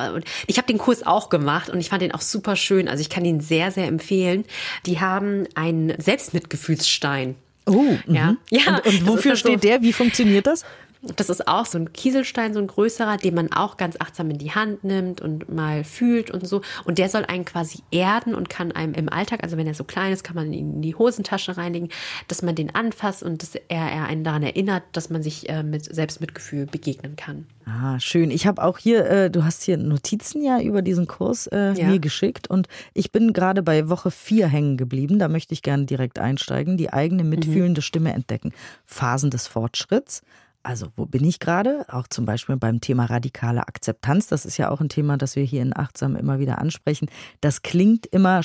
Ich 0.47 0.57
habe 0.57 0.66
den 0.66 0.79
Kurs 0.79 1.07
auch 1.07 1.29
gemacht 1.29 1.68
und 1.68 1.79
ich 1.79 1.90
fand 1.90 2.01
den 2.01 2.12
auch 2.12 2.23
super 2.23 2.57
schön. 2.57 2.88
Also 2.88 3.03
ich 3.03 3.11
kann 3.11 3.27
ihn 3.27 3.40
sehr, 3.40 3.71
sehr 3.71 3.87
empfehlen. 3.87 4.47
Die 4.87 4.99
haben 4.99 5.47
einen 5.55 5.92
Selbstmitgefühlsstein. 6.01 7.35
Oh, 7.66 7.99
ja. 8.07 8.33
Mhm. 8.33 8.38
ja. 8.49 8.77
Und, 8.77 8.87
und 8.87 9.07
wofür 9.07 9.37
steht 9.37 9.61
so, 9.61 9.68
der? 9.68 9.83
Wie 9.83 9.92
funktioniert 9.92 10.47
das? 10.47 10.64
Das 11.02 11.30
ist 11.30 11.46
auch 11.46 11.64
so 11.64 11.78
ein 11.78 11.92
Kieselstein, 11.92 12.52
so 12.52 12.58
ein 12.58 12.66
größerer, 12.66 13.18
den 13.18 13.34
man 13.34 13.52
auch 13.52 13.76
ganz 13.76 13.96
achtsam 14.00 14.30
in 14.30 14.38
die 14.38 14.50
Hand 14.50 14.82
nimmt 14.82 15.20
und 15.20 15.48
mal 15.48 15.84
fühlt 15.84 16.30
und 16.30 16.46
so. 16.46 16.61
Und 16.84 16.98
der 16.98 17.08
soll 17.08 17.24
einen 17.24 17.44
quasi 17.44 17.80
erden 17.92 18.34
und 18.34 18.50
kann 18.50 18.72
einem 18.72 18.94
im 18.94 19.08
Alltag, 19.08 19.44
also 19.44 19.56
wenn 19.56 19.66
er 19.66 19.74
so 19.74 19.84
klein 19.84 20.12
ist, 20.12 20.24
kann 20.24 20.34
man 20.34 20.52
ihn 20.52 20.74
in 20.74 20.82
die 20.82 20.96
Hosentasche 20.96 21.56
reinlegen, 21.56 21.88
dass 22.26 22.42
man 22.42 22.56
den 22.56 22.74
anfasst 22.74 23.22
und 23.22 23.42
dass 23.42 23.54
er, 23.54 23.62
er 23.68 24.06
einen 24.06 24.24
daran 24.24 24.42
erinnert, 24.42 24.82
dass 24.92 25.08
man 25.08 25.22
sich 25.22 25.48
äh, 25.48 25.62
mit 25.62 25.84
Selbstmitgefühl 25.84 26.66
begegnen 26.66 27.14
kann. 27.14 27.46
Ah, 27.64 28.00
schön. 28.00 28.30
Ich 28.30 28.46
habe 28.46 28.62
auch 28.62 28.78
hier, 28.78 29.08
äh, 29.08 29.30
du 29.30 29.44
hast 29.44 29.62
hier 29.62 29.76
Notizen 29.76 30.42
ja 30.42 30.61
über 30.61 30.82
diesen 30.82 31.06
Kurs 31.06 31.46
äh, 31.48 31.74
ja. 31.74 31.87
mir 31.87 31.98
geschickt 32.00 32.48
und 32.48 32.66
ich 32.94 33.12
bin 33.12 33.32
gerade 33.32 33.62
bei 33.62 33.88
Woche 33.88 34.11
4 34.11 34.48
hängen 34.48 34.76
geblieben. 34.76 35.18
Da 35.18 35.28
möchte 35.28 35.54
ich 35.54 35.62
gerne 35.62 35.84
direkt 35.84 36.18
einsteigen. 36.18 36.76
Die 36.76 36.92
eigene 36.92 37.24
mitfühlende 37.24 37.80
mhm. 37.80 37.84
Stimme 37.84 38.12
entdecken. 38.14 38.52
Phasen 38.87 39.30
des 39.30 39.46
Fortschritts 39.46 40.22
also 40.68 40.88
wo 40.96 41.07
bin 41.07 41.24
ich 41.24 41.40
gerade? 41.40 41.87
Auch 41.88 42.07
zum 42.09 42.26
Beispiel 42.26 42.59
beim 42.59 42.83
Thema 42.83 43.07
radikale 43.07 43.66
Akzeptanz. 43.66 44.26
Das 44.26 44.44
ist 44.44 44.59
ja 44.59 44.68
auch 44.68 44.83
ein 44.83 44.90
Thema, 44.90 45.16
das 45.16 45.35
wir 45.35 45.42
hier 45.42 45.62
in 45.62 45.74
Achtsam 45.74 46.14
immer 46.14 46.40
wieder 46.40 46.59
ansprechen. 46.59 47.09
Das 47.40 47.62
klingt 47.62 48.04
immer 48.04 48.42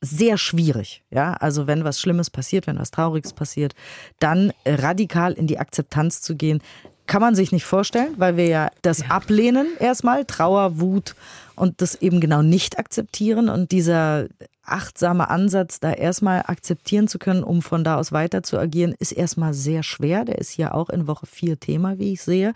sehr 0.00 0.36
schwierig. 0.36 1.04
Ja, 1.10 1.34
also 1.34 1.68
wenn 1.68 1.84
was 1.84 2.00
Schlimmes 2.00 2.28
passiert, 2.28 2.66
wenn 2.66 2.76
was 2.76 2.90
Trauriges 2.90 3.34
passiert, 3.34 3.76
dann 4.18 4.52
radikal 4.66 5.32
in 5.32 5.46
die 5.46 5.60
Akzeptanz 5.60 6.22
zu 6.22 6.34
gehen, 6.34 6.60
kann 7.06 7.20
man 7.20 7.36
sich 7.36 7.52
nicht 7.52 7.64
vorstellen, 7.64 8.14
weil 8.16 8.36
wir 8.36 8.48
ja 8.48 8.70
das 8.82 9.00
ja. 9.00 9.06
ablehnen 9.06 9.68
erstmal, 9.78 10.24
Trauer, 10.24 10.80
Wut 10.80 11.14
und 11.54 11.82
das 11.82 11.94
eben 11.94 12.20
genau 12.20 12.42
nicht 12.42 12.80
akzeptieren 12.80 13.48
und 13.48 13.70
dieser 13.70 14.26
achtsame 14.70 15.28
Ansatz, 15.30 15.80
da 15.80 15.92
erstmal 15.92 16.42
akzeptieren 16.46 17.08
zu 17.08 17.18
können, 17.18 17.42
um 17.42 17.62
von 17.62 17.84
da 17.84 17.96
aus 17.96 18.12
weiter 18.12 18.42
zu 18.42 18.58
agieren, 18.58 18.94
ist 18.98 19.12
erstmal 19.12 19.54
sehr 19.54 19.82
schwer. 19.82 20.24
Der 20.24 20.38
ist 20.38 20.50
hier 20.50 20.74
auch 20.74 20.88
in 20.90 21.06
Woche 21.06 21.26
vier 21.26 21.58
Thema, 21.58 21.98
wie 21.98 22.12
ich 22.12 22.22
sehe. 22.22 22.52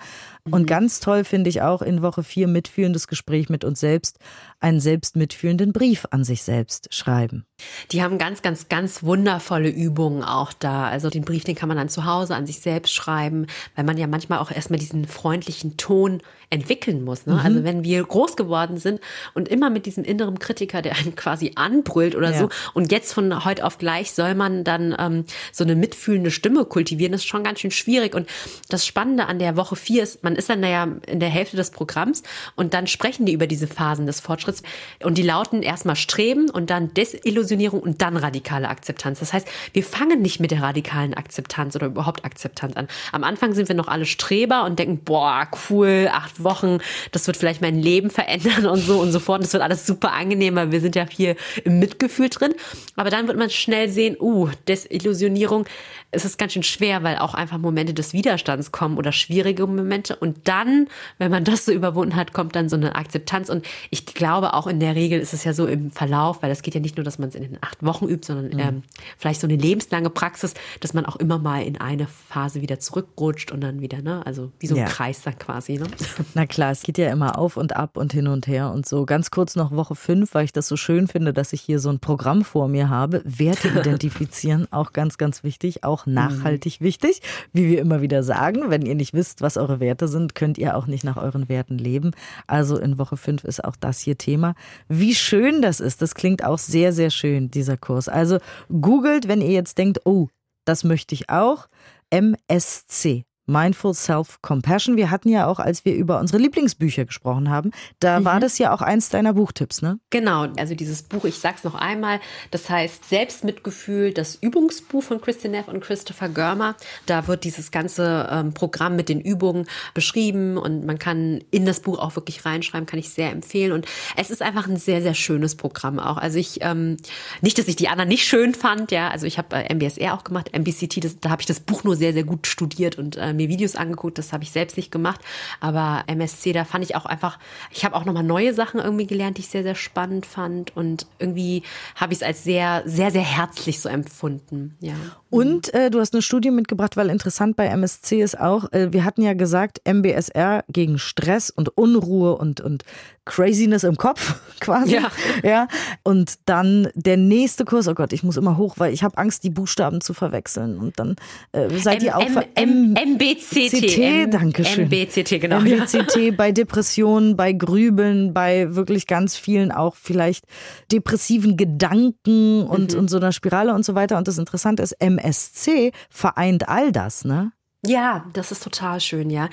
Und 0.51 0.63
mhm. 0.63 0.67
ganz 0.67 1.01
toll 1.01 1.25
finde 1.25 1.51
ich 1.51 1.63
auch 1.63 1.83
in 1.83 2.03
Woche 2.03 2.23
vier 2.23 2.49
mitfühlendes 2.49 3.09
Gespräch 3.09 3.49
mit 3.49 3.65
uns 3.65 3.81
selbst, 3.81 4.19
einen 4.61 4.81
selbst 4.81 5.17
mitfühlenden 5.17 5.73
Brief 5.73 6.07
an 6.11 6.25
sich 6.25 6.43
selbst 6.43 6.93
schreiben. 6.95 7.45
Die 7.93 8.03
haben 8.03 8.19
ganz, 8.19 8.43
ganz, 8.43 8.69
ganz 8.69 9.03
wundervolle 9.03 9.69
Übungen 9.69 10.23
auch 10.23 10.53
da. 10.53 10.89
Also 10.89 11.11
den 11.11 11.25
Brief, 11.25 11.45
den 11.45 11.55
kann 11.55 11.69
man 11.69 11.79
dann 11.79 11.89
zu 11.89 12.05
Hause 12.05 12.35
an 12.35 12.47
sich 12.47 12.61
selbst 12.61 12.93
schreiben, 12.93 13.47
weil 13.75 13.85
man 13.85 13.97
ja 13.97 14.07
manchmal 14.07 14.39
auch 14.39 14.51
erstmal 14.51 14.79
diesen 14.79 15.07
freundlichen 15.07 15.77
Ton 15.77 16.21
entwickeln 16.51 17.05
muss. 17.05 17.27
Ne? 17.27 17.35
Mhm. 17.35 17.41
Also 17.41 17.65
wenn 17.65 17.85
wir 17.85 18.03
groß 18.03 18.37
geworden 18.37 18.77
sind 18.77 19.01
und 19.35 19.49
immer 19.49 19.71
mit 19.71 19.87
diesem 19.87 20.05
inneren 20.05 20.39
Kritiker, 20.39 20.83
der 20.83 20.97
einen 20.97 21.15
quasi 21.15 21.53
anbrüllt 21.55 22.04
oder 22.15 22.33
ja. 22.33 22.39
so, 22.39 22.49
und 22.75 22.93
jetzt 22.93 23.13
von 23.13 23.45
heute 23.45 23.65
auf 23.65 23.79
gleich 23.79 24.13
soll 24.13 24.35
man 24.35 24.65
dann 24.65 24.95
ähm, 24.99 25.25
so 25.53 25.65
eine 25.65 25.75
mitfühlende 25.75 26.31
Stimme 26.31 26.65
kultivieren, 26.65 27.13
das 27.13 27.23
ist 27.23 27.29
schon 27.29 27.45
ganz 27.45 27.61
schön 27.61 27.71
schwierig. 27.71 28.15
Und 28.15 28.29
das 28.69 28.87
Spannende 28.87 29.27
an 29.27 29.39
der 29.39 29.57
Woche 29.57 29.77
vier 29.77 30.03
ist, 30.03 30.23
man 30.23 30.37
ist 30.37 30.49
dann 30.51 30.61
naja 30.61 30.89
in 31.07 31.21
der 31.21 31.29
Hälfte 31.29 31.57
des 31.57 31.71
Programms 31.71 32.23
und 32.57 32.75
dann 32.75 32.87
sprechen 32.87 33.27
die 33.27 33.33
über 33.33 33.47
diese 33.47 33.67
Phasen 33.67 34.07
des 34.07 34.21
Fortschritts 34.21 34.63
und 35.03 35.19
die 35.19 35.23
lauten 35.23 35.63
erstmal 35.63 35.97
Streben 35.97 36.51
und 36.51 36.71
dann 36.71 36.93
Desillusionierung 36.95 37.81
und 37.81 38.03
dann 38.03 38.17
radikale 38.17 38.69
Akzeptanz. 38.69 39.21
Das 39.21 39.33
heißt, 39.33 39.49
wir 39.73 39.85
fangen 39.85 40.23
nicht 40.23 40.41
mit 40.41 40.51
der 40.51 40.63
radikalen 40.63 41.15
Akzeptanz 41.15 41.77
oder 41.77 41.87
überhaupt 41.87 42.25
Akzeptanz 42.25 42.77
an. 42.77 42.89
Am 43.13 43.25
Anfang 43.25 43.55
sind 43.55 43.69
wir 43.69 43.77
noch 43.77 43.89
alle 43.89 44.07
Streber 44.07 44.65
und 44.65 44.79
denken, 44.79 45.01
boah, 45.05 45.49
cool, 45.69 46.09
acht 46.13 46.43
Wochen, 46.43 46.79
das 47.13 47.27
wird 47.27 47.37
vielleicht 47.37 47.61
mein 47.61 47.81
Leben 47.81 48.11
verändern 48.11 48.67
und 48.67 48.81
so 48.81 48.99
und 49.01 49.13
so 49.13 49.21
fort. 49.21 49.43
Das 49.43 49.53
wird 49.53 49.63
alles 49.63 49.87
super 49.87 50.13
angenehm, 50.13 50.57
weil 50.57 50.73
wir 50.73 50.81
sind 50.81 50.97
ja 50.97 51.07
hier 51.09 51.37
im 51.65 51.79
Mitgefühl 51.95 52.29
drin. 52.29 52.55
Aber 52.97 53.11
dann 53.11 53.27
wird 53.29 53.39
man 53.39 53.51
schnell 53.51 53.89
sehen, 53.89 54.17
uh, 54.21 54.49
Desillusionierung, 54.69 55.67
es 56.11 56.25
ist 56.25 56.39
ganz 56.39 56.53
schön 56.53 56.63
schwer, 56.63 57.03
weil 57.03 57.19
auch 57.19 57.35
einfach 57.35 57.59
Momente 57.59 57.95
des 57.95 58.13
Widerstands 58.13 58.73
kommen 58.73 58.99
oder 58.99 59.13
schwierige 59.13 59.67
Momente. 59.67 60.17
Und 60.17 60.47
dann, 60.49 60.89
wenn 61.19 61.31
man 61.31 61.45
das 61.45 61.65
so 61.65 61.73
überwunden 61.73 62.17
hat, 62.17 62.33
kommt 62.33 62.55
dann 62.57 62.69
so 62.69 62.77
eine 62.77 62.95
Akzeptanz. 62.95 63.49
Und 63.49 63.67
ich 63.91 64.07
glaube 64.07 64.55
auch 64.55 64.67
in 64.67 64.81
der 64.81 64.95
Regel 64.95 65.21
ist 65.21 65.35
es 65.35 65.45
ja 65.45 65.53
so 65.53 65.67
im 65.67 65.91
Verlauf, 65.91 66.43
weil 66.43 66.51
es 66.51 66.63
geht 66.63 66.75
ja 66.75 66.81
nicht 66.81 66.97
nur, 66.97 67.05
dass 67.05 67.19
man 67.19 67.29
es 67.29 67.35
in 67.35 67.43
den 67.43 67.59
acht 67.61 67.85
Wochen 67.85 68.07
übt, 68.07 68.27
sondern 68.27 68.47
mhm. 68.47 68.59
ähm, 68.59 68.83
vielleicht 69.19 69.41
so 69.41 69.47
eine 69.47 69.57
lebenslange 69.57 70.11
Praxis, 70.11 70.55
dass 70.81 70.95
man 70.95 71.05
auch 71.07 71.17
immer 71.17 71.39
mal 71.39 71.63
in 71.63 71.81
eine 71.81 72.07
Phase 72.07 72.63
wieder 72.63 72.79
zurückrutscht 72.79 73.51
und 73.51 73.61
dann 73.61 73.81
wieder, 73.81 74.03
ne? 74.03 74.25
Also 74.25 74.53
wie 74.61 74.67
so 74.67 74.75
ein 74.75 74.83
ja. 74.83 74.87
Kreis 74.87 75.23
dann 75.23 75.39
quasi, 75.39 75.79
ne? 75.79 75.87
Na 76.35 76.47
klar, 76.47 76.71
es 76.71 76.83
geht 76.83 76.99
ja 76.99 77.11
immer 77.11 77.39
auf 77.39 77.57
und 77.57 77.77
ab 77.77 77.97
und 77.97 78.13
hin 78.13 78.29
und 78.29 78.47
her 78.47 78.71
und 78.71 78.87
so. 78.87 79.05
Ganz 79.05 79.31
kurz 79.31 79.57
noch 79.57 79.73
Woche 79.73 79.95
fünf, 79.95 80.35
weil 80.35 80.45
ich 80.45 80.53
das 80.53 80.69
so 80.69 80.77
schön 80.77 81.09
finde, 81.09 81.33
dass 81.33 81.53
ich 81.53 81.61
hier 81.61 81.74
so 81.79 81.91
ein 81.91 81.99
Programm 81.99 82.45
vor 82.45 82.69
mir 82.69 82.89
habe. 82.89 83.23
Werte 83.25 83.69
identifizieren, 83.79 84.67
auch 84.71 84.93
ganz, 84.93 85.19
ganz 85.19 85.45
wichtig. 85.45 85.85
Auch 85.85 86.07
Mhm. 86.07 86.15
nachhaltig 86.15 86.81
mhm. 86.81 86.85
wichtig. 86.85 87.23
Wie 87.53 87.69
wir 87.69 87.81
immer 87.81 88.03
wieder 88.03 88.23
sagen, 88.23 88.71
wenn 88.71 88.83
ihr 88.87 88.95
nicht 88.95 89.15
wisst, 89.15 89.43
was 89.43 89.57
eure 89.57 89.81
Werte 89.81 90.09
sind, 90.09 90.35
könnt 90.35 90.59
ihr 90.59 90.77
auch 90.77 90.87
nicht 90.87 91.05
nach 91.05 91.17
euren 91.17 91.49
Werten 91.49 91.79
leben. 91.79 92.13
Also 92.47 92.79
in 92.79 92.99
Woche 92.99 93.17
5 93.17 93.45
ist 93.45 93.65
auch 93.65 93.77
das 93.77 94.01
hier 94.01 94.19
Thema. 94.19 94.55
Wie 94.89 95.15
schön 95.15 95.63
das 95.63 95.81
ist, 95.81 96.03
das 96.03 96.15
klingt 96.15 96.45
auch 96.45 96.59
sehr, 96.59 96.93
sehr 96.93 97.11
schön, 97.11 97.51
dieser 97.51 97.77
Kurs. 97.77 98.09
Also 98.09 98.39
googelt, 98.69 99.29
wenn 99.29 99.41
ihr 99.41 99.51
jetzt 99.51 99.79
denkt, 99.79 100.01
oh, 100.05 100.29
das 100.65 100.85
möchte 100.85 101.15
ich 101.15 101.31
auch. 101.31 101.69
MSC. 102.11 103.25
Mindful 103.47 103.95
Self-Compassion. 103.95 104.97
Wir 104.97 105.11
hatten 105.11 105.29
ja 105.29 105.47
auch, 105.47 105.59
als 105.59 105.85
wir 105.85 105.95
über 105.95 106.19
unsere 106.19 106.39
Lieblingsbücher 106.39 107.05
gesprochen 107.05 107.51
haben, 107.51 107.73
da 108.01 108.21
mhm. 108.21 108.25
war 108.25 108.41
das 108.41 108.59
ja 108.59 108.73
auch 108.73 108.81
eins 108.81 109.11
deiner 109.11 109.35
Buchtipps, 109.35 109.83
ne? 109.83 109.99
Genau, 110.11 110.47
also 110.57 110.75
dieses 110.75 111.03
Buch, 111.03 111.25
ich 111.25 111.39
sag's 111.39 111.65
noch 111.65 111.75
einmal, 111.75 112.21
das 112.51 112.71
heißt 112.71 113.09
Selbstmitgefühl, 113.09 114.13
das 114.13 114.37
Übungsbuch 114.37 115.03
von 115.03 115.21
Christian 115.21 115.53
Neff 115.53 115.69
und 115.69 115.81
Christopher 115.81 116.29
Görmer. 116.29 116.77
Da 117.07 117.27
wird 117.27 117.45
dieses 117.45 117.71
ganze 117.71 118.29
ähm, 118.31 118.55
Programm 118.55 118.97
mit 118.97 119.09
den 119.09 119.21
Übungen 119.21 119.67
beschrieben 119.93 120.57
und 120.57 120.87
man 120.87 120.99
kann 120.99 121.43
in 121.51 121.67
das 121.67 121.81
Buch 121.81 121.99
auch 121.99 122.17
wirklich 122.17 122.45
reinschreiben, 122.45 122.87
kann 122.87 122.99
ich 122.99 123.11
sehr 123.11 123.31
empfehlen. 123.31 123.73
Und 123.73 123.87
es 124.17 124.31
ist 124.31 124.41
einfach 124.41 124.67
ein 124.67 124.77
sehr, 124.77 125.03
sehr 125.03 125.15
schönes 125.15 125.55
Programm 125.55 125.99
auch. 125.99 126.17
Also 126.17 126.39
ich, 126.39 126.59
ähm, 126.63 126.97
nicht, 127.43 127.59
dass 127.59 127.69
ich 127.69 127.77
die 127.77 127.89
anderen 127.89 128.09
nicht 128.09 128.25
schön 128.25 128.55
fand, 128.55 128.91
ja, 128.91 129.09
also 129.09 129.27
ich 129.27 129.37
habe 129.37 129.57
äh, 129.57 129.75
MBSR 129.75 130.15
auch 130.15 130.25
gemacht, 130.25 130.51
MBCT, 130.57 131.05
das, 131.05 131.21
da 131.21 131.31
habe 131.31 131.43
ich 131.43 131.47
das 131.47 131.61
Buch 131.61 131.85
nur 131.85 131.97
sehr, 131.97 132.13
sehr 132.13 132.25
gut 132.25 132.47
studiert 132.47 132.99
und 132.99 133.17
äh, 133.17 133.34
mir 133.37 133.49
Videos 133.49 133.77
angeguckt, 133.77 134.19
das 134.19 134.33
habe 134.33 134.45
ich 134.45 134.51
selbst 134.51 134.77
nicht 134.77 134.91
gemacht. 134.91 135.21
Aber 135.61 136.05
MSC, 136.07 136.53
da 136.53 136.65
fand 136.65 136.85
ich 136.85 136.97
auch 136.97 137.07
einfach, 137.07 137.39
ich 137.71 137.85
habe 137.85 137.95
auch 137.97 138.05
nochmal 138.05 138.23
neue 138.23 138.55
Sachen 138.55 138.81
irgendwie 138.81 139.07
gelernt, 139.07 139.39
die 139.39 139.43
ich 139.43 139.49
sehr, 139.49 139.63
sehr 139.63 139.75
spannend 139.75 140.27
fand. 140.27 140.77
Und 140.77 141.07
irgendwie 141.19 141.63
habe 141.97 142.13
ich 142.13 142.21
es 142.21 142.23
als 142.23 142.45
sehr, 142.45 142.83
sehr, 142.87 143.11
sehr 143.11 143.23
herzlich 143.23 143.81
so 143.81 143.89
empfunden. 143.89 144.77
Ja. 144.81 144.95
Und 145.31 145.75
äh, 145.75 145.91
du 145.91 146.01
hast 146.01 146.15
eine 146.15 146.23
Studie 146.23 146.51
mitgebracht, 146.51 146.97
weil 146.97 147.11
interessant 147.11 147.57
bei 147.57 147.67
MSC 147.67 148.23
ist 148.23 148.39
auch, 148.39 148.73
äh, 148.73 148.93
wir 148.93 149.05
hatten 149.05 149.23
ja 149.23 149.35
gesagt, 149.35 149.81
MBSR 149.85 150.65
gegen 150.69 150.99
Stress 150.99 151.51
und 151.51 151.77
Unruhe 151.77 152.37
und, 152.37 152.61
und 152.61 152.85
Craziness 153.25 153.85
im 153.85 153.97
Kopf 153.97 154.41
quasi. 154.61 154.95
Ja. 154.95 155.11
ja. 155.43 155.69
Und 156.03 156.35
dann 156.47 156.89
der 156.95 157.17
nächste 157.17 157.65
Kurs, 157.65 157.89
oh 157.89 157.95
Gott, 157.95 158.13
ich 158.13 158.23
muss 158.23 158.37
immer 158.37 158.57
hoch, 158.57 158.75
weil 158.79 158.93
ich 158.93 159.03
habe 159.03 159.17
Angst, 159.19 159.45
die 159.45 159.51
Buchstaben 159.51 160.01
zu 160.01 160.15
verwechseln. 160.15 160.79
Und 160.79 160.99
dann 160.99 161.17
äh, 161.53 161.69
seid 161.79 162.01
M, 162.01 162.07
ihr 162.07 162.17
auch 162.17 162.43
M, 162.55 162.93
MBCT. 162.93 163.99
M, 163.99 164.31
danke 164.31 164.65
schön. 164.65 164.89
MBCT, 164.89 165.41
genau. 165.41 165.61
MBCT 165.61 166.37
bei 166.37 166.53
Depressionen, 166.53 167.37
bei 167.37 167.53
Grübeln, 167.53 168.35
bei 168.35 168.75
wirklich 168.75 169.07
ganz 169.07 169.37
vielen 169.37 169.73
auch 169.73 169.97
vielleicht 169.97 170.45
depressiven 170.93 171.57
Gedanken 171.57 172.65
und, 172.65 172.93
mhm. 172.93 173.01
und 173.01 173.11
so 173.11 173.17
einer 173.17 173.33
Spirale 173.33 173.75
und 173.75 173.85
so 173.85 173.95
weiter. 173.95 174.19
Und 174.19 174.29
das 174.29 174.39
Interessante 174.39 174.83
ist, 174.83 174.93
MSC 175.01 175.93
vereint 176.11 176.69
all 176.69 176.93
das, 176.93 177.25
ne? 177.25 177.53
Ja, 177.87 178.25
das 178.33 178.51
ist 178.51 178.63
total 178.63 179.01
schön, 179.01 179.31
ja. 179.31 179.49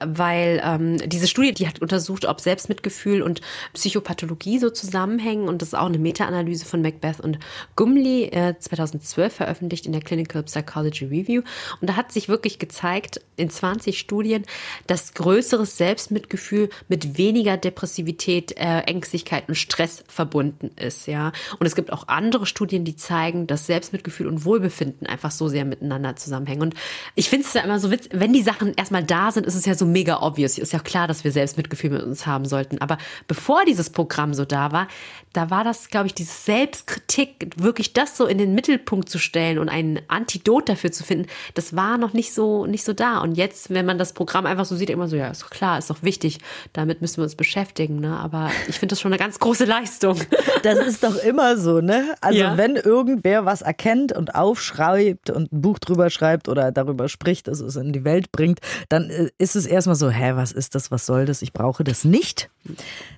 Weil 0.00 0.60
ähm, 0.64 0.96
diese 1.08 1.28
Studie, 1.28 1.54
die 1.54 1.68
hat 1.68 1.80
untersucht, 1.80 2.24
ob 2.24 2.40
Selbstmitgefühl 2.40 3.22
und 3.22 3.40
Psychopathologie 3.74 4.58
so 4.58 4.70
zusammenhängen. 4.70 5.48
Und 5.48 5.62
das 5.62 5.68
ist 5.68 5.74
auch 5.74 5.86
eine 5.86 5.98
Meta-Analyse 5.98 6.64
von 6.64 6.82
Macbeth 6.82 7.20
und 7.20 7.38
Gumley 7.76 8.24
äh, 8.24 8.54
2012 8.58 9.32
veröffentlicht 9.32 9.86
in 9.86 9.92
der 9.92 10.02
Clinical 10.02 10.42
Psychology 10.42 11.04
Review. 11.04 11.42
Und 11.80 11.88
da 11.88 11.96
hat 11.96 12.12
sich 12.12 12.28
wirklich 12.28 12.58
gezeigt, 12.58 13.20
in 13.36 13.50
20 13.50 13.98
Studien, 13.98 14.44
dass 14.86 15.14
größeres 15.14 15.76
Selbstmitgefühl 15.76 16.70
mit 16.88 17.18
weniger 17.18 17.56
Depressivität, 17.56 18.56
äh, 18.56 18.80
Ängstlichkeit 18.80 19.48
und 19.48 19.54
Stress 19.54 20.04
verbunden 20.08 20.70
ist, 20.76 21.06
ja. 21.06 21.32
Und 21.58 21.66
es 21.66 21.74
gibt 21.74 21.92
auch 21.92 22.08
andere 22.08 22.46
Studien, 22.46 22.84
die 22.84 22.96
zeigen, 22.96 23.46
dass 23.46 23.66
Selbstmitgefühl 23.66 24.26
und 24.26 24.44
Wohlbefinden 24.44 25.06
einfach 25.06 25.30
so 25.30 25.48
sehr 25.48 25.64
miteinander 25.64 26.16
zusammenhängen. 26.16 26.62
Und 26.62 26.74
ich 27.14 27.28
finde 27.28 27.46
es 27.46 27.54
ja 27.54 27.62
immer 27.62 27.75
immer 27.76 27.80
so 27.80 27.90
witzig, 27.90 28.12
wenn 28.14 28.32
die 28.32 28.42
Sachen 28.42 28.74
erstmal 28.74 29.04
da 29.04 29.30
sind, 29.30 29.46
ist 29.46 29.54
es 29.54 29.66
ja 29.66 29.74
so 29.74 29.84
mega 29.84 30.22
obvious. 30.22 30.58
Ist 30.58 30.72
ja 30.72 30.78
klar, 30.78 31.06
dass 31.06 31.24
wir 31.24 31.32
selbst 31.32 31.56
Mitgefühl 31.56 31.90
mit 31.90 32.02
uns 32.02 32.26
haben 32.26 32.46
sollten. 32.46 32.78
Aber 32.80 32.96
bevor 33.28 33.64
dieses 33.64 33.90
Programm 33.90 34.32
so 34.32 34.44
da 34.44 34.72
war, 34.72 34.88
da 35.32 35.50
war 35.50 35.64
das, 35.64 35.90
glaube 35.90 36.06
ich, 36.06 36.14
diese 36.14 36.32
Selbstkritik, 36.32 37.52
wirklich 37.56 37.92
das 37.92 38.16
so 38.16 38.26
in 38.26 38.38
den 38.38 38.54
Mittelpunkt 38.54 39.10
zu 39.10 39.18
stellen 39.18 39.58
und 39.58 39.68
ein 39.68 40.00
Antidot 40.08 40.68
dafür 40.68 40.92
zu 40.92 41.04
finden, 41.04 41.26
das 41.54 41.76
war 41.76 41.98
noch 41.98 42.14
nicht 42.14 42.32
so, 42.32 42.64
nicht 42.64 42.84
so 42.84 42.94
da. 42.94 43.18
Und 43.18 43.34
jetzt, 43.34 43.68
wenn 43.70 43.84
man 43.84 43.98
das 43.98 44.14
Programm 44.14 44.46
einfach 44.46 44.64
so 44.64 44.76
sieht, 44.76 44.88
immer 44.88 45.08
so, 45.08 45.16
ja, 45.16 45.28
ist 45.28 45.42
doch 45.42 45.50
klar, 45.50 45.78
ist 45.78 45.90
doch 45.90 46.02
wichtig, 46.02 46.38
damit 46.72 47.02
müssen 47.02 47.18
wir 47.18 47.24
uns 47.24 47.36
beschäftigen. 47.36 48.00
Ne? 48.00 48.16
Aber 48.18 48.50
ich 48.68 48.78
finde 48.78 48.94
das 48.94 49.00
schon 49.00 49.12
eine 49.12 49.18
ganz 49.18 49.38
große 49.38 49.64
Leistung. 49.64 50.18
Das 50.62 50.78
ist 50.78 51.04
doch 51.04 51.16
immer 51.16 51.56
so, 51.56 51.80
ne? 51.80 52.16
Also 52.20 52.40
ja. 52.40 52.56
wenn 52.56 52.74
irgendwer 52.74 53.44
was 53.44 53.62
erkennt 53.62 54.12
und 54.12 54.34
aufschreibt 54.34 55.30
und 55.30 55.52
ein 55.52 55.60
Buch 55.60 55.78
drüber 55.78 56.10
schreibt 56.10 56.48
oder 56.48 56.72
darüber 56.72 57.08
spricht, 57.08 57.46
dass 57.46 57.60
es 57.66 57.76
in 57.76 57.92
die 57.92 58.04
Welt 58.04 58.32
bringt, 58.32 58.60
dann 58.88 59.10
äh, 59.10 59.30
ist 59.38 59.56
es 59.56 59.66
erstmal 59.66 59.96
so, 59.96 60.10
hä, 60.10 60.32
was 60.34 60.52
ist 60.52 60.74
das, 60.74 60.90
was 60.90 61.06
soll 61.06 61.26
das, 61.26 61.42
ich 61.42 61.52
brauche 61.52 61.84
das 61.84 62.04
nicht. 62.04 62.50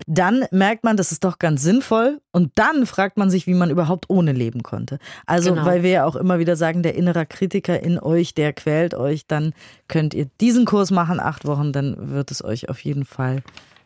Dann 0.07 0.45
merkt 0.51 0.85
man, 0.85 0.97
das 0.97 1.13
ist 1.13 1.25
doch 1.25 1.39
ganz 1.39 1.63
sinnvoll 1.63 2.21
und 2.33 2.53
dann 2.57 2.87
fragt 2.87 3.17
man 3.17 3.31
sich, 3.31 3.47
wie 3.47 3.55
man 3.55 3.71
überhaupt 3.71 4.07
ohne 4.09 4.33
leben 4.33 4.63
konnte. 4.63 4.99
Also, 5.27 5.51
genau. 5.55 5.65
weil 5.65 5.83
wir 5.83 5.91
ja 5.91 6.05
auch 6.05 6.17
immer 6.17 6.39
wieder 6.39 6.57
sagen, 6.57 6.83
der 6.83 6.95
innere 6.95 7.27
Kritiker 7.27 7.83
in 7.83 7.99
euch, 7.99 8.35
der 8.35 8.53
quält 8.53 8.95
euch, 8.95 9.27
dann 9.27 9.55
könnt 9.89 10.15
ihr 10.15 10.27
diesen 10.41 10.65
Kurs 10.65 10.91
machen, 10.91 11.21
acht 11.21 11.47
Wochen, 11.47 11.73
dann 11.73 12.11
wird 12.13 12.31
es 12.31 12.45
euch 12.45 12.69
auf 12.69 12.81
jeden 12.81 13.05
Fall 13.05 13.43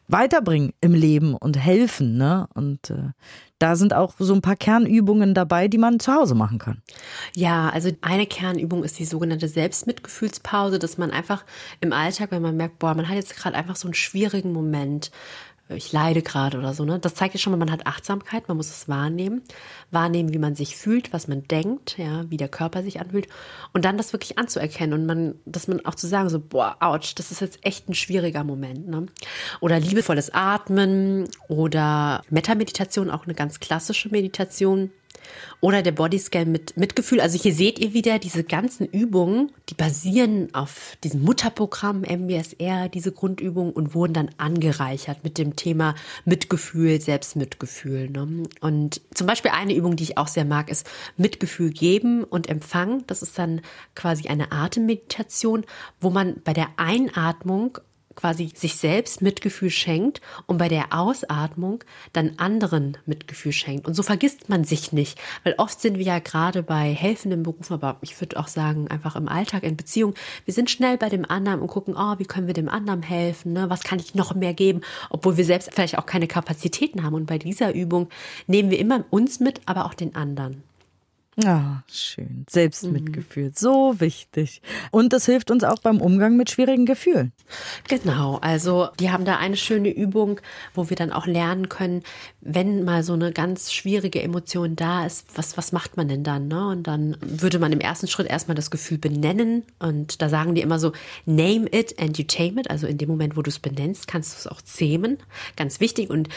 weiterbringen 0.09 0.73
im 0.81 0.95
Leben 0.95 1.35
und 1.35 1.57
helfen. 1.57 2.17
Ne? 2.17 2.47
Und 2.55 2.91
äh, 2.91 3.11
da 3.63 3.77
sind 3.77 3.95
auch 3.95 4.15
so 4.19 4.35
ein 4.35 4.43
paar 4.43 4.57
Kernübungen 4.57 5.35
dabei, 5.35 5.69
die 5.69 5.79
man 5.79 6.01
zu 6.01 6.13
Hause 6.13 6.35
machen 6.35 6.59
kann. 6.59 6.83
Ja, 7.37 7.71
also 7.71 7.91
eine 8.01 8.27
Kernübung 8.27 8.83
ist 8.83 8.99
die 8.99 9.05
sogenannte 9.05 9.47
Selbstmitgefühlspause, 9.47 10.81
dass 10.81 10.99
man 10.99 11.13
einfach 11.13 11.45
im 11.81 11.93
Alltag, 11.93 12.33
wenn 12.33 12.43
man 12.43 12.57
merkt, 12.57 12.81
boah, 12.81 12.95
man 12.95 13.09
hat 13.09 13.15
jetzt 13.15 13.37
gerade 13.37 13.57
einfach 13.57 13.77
so 13.77 13.87
einen 13.87 13.95
schwierigen 13.95 14.53
Moment, 14.53 15.13
ich 15.69 15.93
leide 15.93 16.23
gerade 16.23 16.59
oder 16.59 16.75
so. 16.75 16.85
Ne? 16.85 16.99
Das 16.99 17.15
zeigt 17.15 17.35
ja 17.35 17.41
schon 17.41 17.53
mal, 17.53 17.57
man 17.57 17.71
hat 17.71 17.87
Achtsamkeit, 17.87 18.49
man 18.49 18.57
muss 18.57 18.71
es 18.71 18.89
wahrnehmen. 18.89 19.43
Wahrnehmen, 19.91 20.33
wie 20.33 20.39
man 20.39 20.55
sich 20.55 20.77
fühlt, 20.77 21.13
was 21.13 21.29
man 21.29 21.45
denkt, 21.45 21.97
ja, 21.99 22.29
wie 22.31 22.37
der 22.37 22.49
Körper 22.49 22.83
sich 22.83 23.01
anfühlt. 23.01 23.29
Und 23.73 23.85
dann 23.85 23.97
das 23.97 24.13
wirklich 24.13 24.39
anzuerkennen 24.39 24.99
und 24.99 25.07
man, 25.07 25.35
dass 25.45 25.69
man 25.69 25.85
auch 25.85 25.95
zu 25.95 26.07
sagen, 26.07 26.29
so, 26.29 26.41
boah, 26.41 26.77
ouch, 26.81 27.15
das 27.15 27.31
ist 27.31 27.41
jetzt 27.41 27.65
echt 27.65 27.89
ein 27.89 27.95
schwieriger 27.95 28.45
Moment. 28.45 28.89
Ne? 28.89 29.07
Oder 29.61 29.81
liebevolles 29.81 30.31
Atmen 30.33 31.29
oder 31.49 32.23
Metameditation, 32.31 33.11
auch 33.11 33.25
eine 33.25 33.35
ganz 33.35 33.61
klassische 33.61 34.09
Meditation 34.09 34.91
oder 35.61 35.83
der 35.83 35.93
Bodyscan 35.93 36.51
mit 36.51 36.77
Mitgefühl. 36.77 37.21
Also 37.21 37.39
hier 37.39 37.55
seht 37.55 37.79
ihr 37.79 37.95
wieder 37.95 38.19
diese 38.19 38.45
ganzen 38.45 38.87
Übungen, 38.87 39.53
die 39.69 39.75
basieren 39.75 40.49
auf 40.55 40.97
diesem 41.05 41.23
Mutterprogramm 41.23 42.03
MBSR, 42.03 42.89
diese 42.89 43.13
Grundübungen 43.13 43.73
und 43.73 43.95
wurden 43.95 44.13
dann 44.13 44.31
angereichert 44.39 45.25
mit 45.25 45.39
dem 45.39 45.57
Thema 45.57 45.95
Mitgefühl, 46.25 47.01
Selbstmitgefühl. 47.01 48.11
Ne? 48.11 48.43
Und 48.61 49.01
zum 49.15 49.27
Beispiel 49.27 49.53
eine 49.53 49.75
Übung, 49.75 49.97
die 49.97 50.05
ich 50.05 50.19
auch 50.19 50.29
sehr 50.29 50.45
mag, 50.45 50.71
ist 50.71 50.87
Mitgefühl 51.17 51.71
geben 51.71 52.25
und 52.25 52.49
empfangen. 52.49 53.05
Das 53.07 53.23
ist 53.23 53.39
dann 53.39 53.61
quasi 53.95 54.29
eine 54.29 54.53
Atemmeditation, 54.53 55.65
wo 56.01 56.11
man 56.11 56.41
bei 56.43 56.53
der 56.53 56.69
Einatmung 56.77 57.79
quasi 58.15 58.53
sich 58.55 58.77
selbst 58.77 59.23
Mitgefühl 59.23 59.71
schenkt 59.71 60.21
und 60.47 60.59
bei 60.59 60.69
der 60.69 60.93
Ausatmung 60.93 61.85
dann 62.13 62.33
anderen 62.39 62.97
Mitgefühl 63.07 63.53
schenkt. 63.53 63.87
Und 63.87 63.95
so 63.95 64.03
vergisst 64.03 64.49
man 64.49 64.65
sich 64.65 64.93
nicht, 64.93 65.19
weil 65.45 65.55
oft 65.59 65.81
sind 65.81 65.99
wir 65.99 66.05
ja 66.05 66.19
gerade 66.19 66.63
bei 66.63 66.93
helfenden 66.93 67.43
Berufen, 67.43 67.75
aber 67.75 67.99
ich 68.01 68.21
würde 68.21 68.39
auch 68.39 68.49
sagen, 68.49 68.89
einfach 68.89 69.17
im 69.17 69.29
Alltag, 69.29 69.63
in 69.63 69.77
Beziehung, 69.77 70.15
wir 70.45 70.55
sind 70.55 70.71
schnell 70.71 70.99
bei 70.99 71.09
dem 71.09 71.29
anderen 71.29 71.61
und 71.61 71.69
gucken, 71.69 71.95
oh, 71.97 72.19
wie 72.19 72.25
können 72.25 72.47
wir 72.47 72.55
dem 72.55 72.69
anderen 72.69 73.03
helfen, 73.03 73.53
ne? 73.53 73.71
was 73.71 73.83
kann 73.83 73.99
ich 73.99 74.15
noch 74.15 74.35
mehr 74.35 74.55
geben, 74.55 74.83
obwohl 75.11 75.37
wir 75.37 75.45
selbst 75.45 75.71
vielleicht 75.73 75.99
auch 75.99 76.07
keine 76.07 76.27
Kapazitäten 76.27 77.03
haben. 77.03 77.15
Und 77.15 77.27
bei 77.27 77.39
dieser 77.39 77.75
Übung 77.75 78.09
nehmen 78.47 78.71
wir 78.71 78.79
immer 78.79 79.05
uns 79.11 79.41
mit, 79.41 79.61
aber 79.67 79.87
auch 79.87 79.95
den 79.95 80.15
anderen. 80.15 80.63
Ah, 81.43 81.83
schön. 81.91 82.45
Selbstmitgefühl, 82.51 83.49
mhm. 83.49 83.53
so 83.55 84.01
wichtig. 84.01 84.61
Und 84.91 85.15
das 85.15 85.25
hilft 85.25 85.51
uns 85.51 85.65
auch 85.65 85.79
beim 85.79 86.03
Umgang 86.03 86.37
mit 86.37 86.51
schwierigen 86.51 86.85
Gefühlen. 86.85 87.33
Genau, 87.89 88.37
also 88.43 88.89
die 89.01 89.11
haben 89.11 89.25
da 89.25 89.39
eine 89.39 89.57
schöne 89.57 89.89
Übung, 89.89 90.41
wo 90.75 90.91
wir 90.91 90.97
dann 90.97 91.11
auch 91.11 91.27
lernen 91.27 91.71
können, 91.71 92.03
wenn 92.43 92.85
mal 92.85 93.03
so 93.03 93.15
eine 93.15 93.33
ganz 93.33 93.73
schwierige 93.73 94.23
Emotion 94.23 94.77
da 94.77 95.07
ist, 95.07 95.27
was, 95.35 95.57
was 95.57 95.73
macht 95.73 95.97
man 95.97 96.07
denn 96.07 96.23
dann? 96.23 96.49
Ne? 96.49 96.69
Und 96.69 96.87
dann 96.87 97.17
würde 97.23 97.59
man 97.59 97.73
im 97.73 97.81
ersten 97.81 98.09
Schritt 98.09 98.27
erstmal 98.27 98.55
das 98.55 98.71
Gefühl 98.71 98.99
benennen. 98.99 99.63
Und 99.79 100.21
da 100.21 100.29
sagen 100.29 100.55
die 100.55 100.61
immer 100.61 100.79
so, 100.79 100.93
name 101.25 101.67
it 101.73 101.99
and 101.99 102.19
you 102.19 102.25
tame 102.25 102.61
it. 102.61 102.69
Also 102.69 102.87
in 102.87 102.99
dem 102.99 103.09
Moment, 103.09 103.39
wo 103.39 103.43
du 103.43 103.49
es 103.49 103.59
benennst, 103.59 104.07
kannst 104.07 104.35
du 104.35 104.39
es 104.39 104.47
auch 104.47 104.61
zähmen. 104.61 105.17
Ganz 105.57 105.81
wichtig. 105.81 106.11
Und 106.11 106.29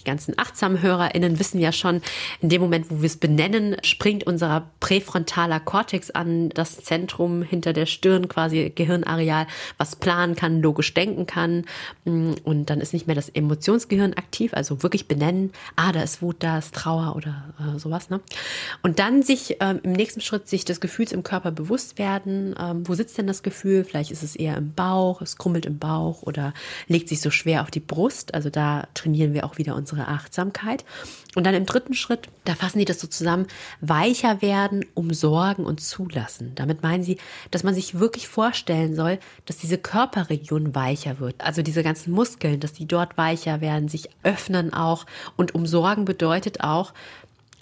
die 0.00 0.04
ganzen 0.04 0.38
achtsamen 0.38 0.80
HörerInnen 0.80 1.38
wissen 1.38 1.60
ja 1.60 1.72
schon, 1.72 2.00
in 2.40 2.48
dem 2.48 2.62
Moment, 2.62 2.90
wo 2.90 3.02
wir 3.02 3.06
es 3.06 3.18
benennen, 3.18 3.76
springt 3.82 4.26
unser 4.40 4.70
präfrontaler 4.80 5.60
Kortex 5.60 6.10
an, 6.10 6.48
das 6.48 6.78
Zentrum 6.78 7.42
hinter 7.42 7.74
der 7.74 7.84
Stirn, 7.84 8.26
quasi 8.26 8.72
Gehirnareal, 8.74 9.46
was 9.76 9.96
planen 9.96 10.34
kann, 10.34 10.62
logisch 10.62 10.94
denken 10.94 11.26
kann. 11.26 11.66
Und 12.04 12.70
dann 12.70 12.80
ist 12.80 12.94
nicht 12.94 13.06
mehr 13.06 13.16
das 13.16 13.28
Emotionsgehirn 13.28 14.14
aktiv, 14.14 14.54
also 14.54 14.82
wirklich 14.82 15.06
benennen, 15.08 15.52
ah, 15.76 15.92
da 15.92 16.02
ist 16.02 16.22
Wut, 16.22 16.36
da 16.38 16.56
ist 16.56 16.74
Trauer 16.74 17.16
oder 17.16 17.52
äh, 17.58 17.78
sowas. 17.78 18.08
Ne? 18.08 18.20
Und 18.82 18.98
dann 18.98 19.22
sich 19.22 19.58
ähm, 19.60 19.80
im 19.82 19.92
nächsten 19.92 20.22
Schritt 20.22 20.48
sich 20.48 20.64
des 20.64 20.80
Gefühls 20.80 21.12
im 21.12 21.22
Körper 21.22 21.50
bewusst 21.50 21.98
werden. 21.98 22.54
Ähm, 22.58 22.88
wo 22.88 22.94
sitzt 22.94 23.18
denn 23.18 23.26
das 23.26 23.42
Gefühl? 23.42 23.84
Vielleicht 23.84 24.10
ist 24.10 24.22
es 24.22 24.36
eher 24.36 24.56
im 24.56 24.72
Bauch, 24.72 25.20
es 25.20 25.36
krummelt 25.36 25.66
im 25.66 25.78
Bauch 25.78 26.22
oder 26.22 26.54
legt 26.88 27.10
sich 27.10 27.20
so 27.20 27.30
schwer 27.30 27.62
auf 27.62 27.70
die 27.70 27.80
Brust. 27.80 28.32
Also 28.32 28.48
da 28.48 28.88
trainieren 28.94 29.34
wir 29.34 29.44
auch 29.44 29.58
wieder 29.58 29.74
unsere 29.74 30.08
Achtsamkeit. 30.08 30.84
Und 31.36 31.44
dann 31.44 31.54
im 31.54 31.66
dritten 31.66 31.94
Schritt, 31.94 32.28
da 32.44 32.54
fassen 32.54 32.80
die 32.80 32.84
das 32.84 33.00
so 33.00 33.06
zusammen, 33.06 33.46
weicher 33.80 34.42
werden, 34.42 34.84
umsorgen 34.94 35.64
und 35.64 35.80
zulassen. 35.80 36.52
Damit 36.56 36.82
meinen 36.82 37.04
sie, 37.04 37.18
dass 37.52 37.62
man 37.62 37.74
sich 37.74 38.00
wirklich 38.00 38.26
vorstellen 38.26 38.96
soll, 38.96 39.18
dass 39.46 39.58
diese 39.58 39.78
Körperregion 39.78 40.74
weicher 40.74 41.20
wird. 41.20 41.36
Also 41.38 41.62
diese 41.62 41.84
ganzen 41.84 42.12
Muskeln, 42.12 42.58
dass 42.58 42.72
die 42.72 42.86
dort 42.86 43.16
weicher 43.16 43.60
werden, 43.60 43.88
sich 43.88 44.08
öffnen 44.24 44.72
auch. 44.72 45.06
Und 45.36 45.54
umsorgen 45.54 46.04
bedeutet 46.04 46.62
auch, 46.62 46.92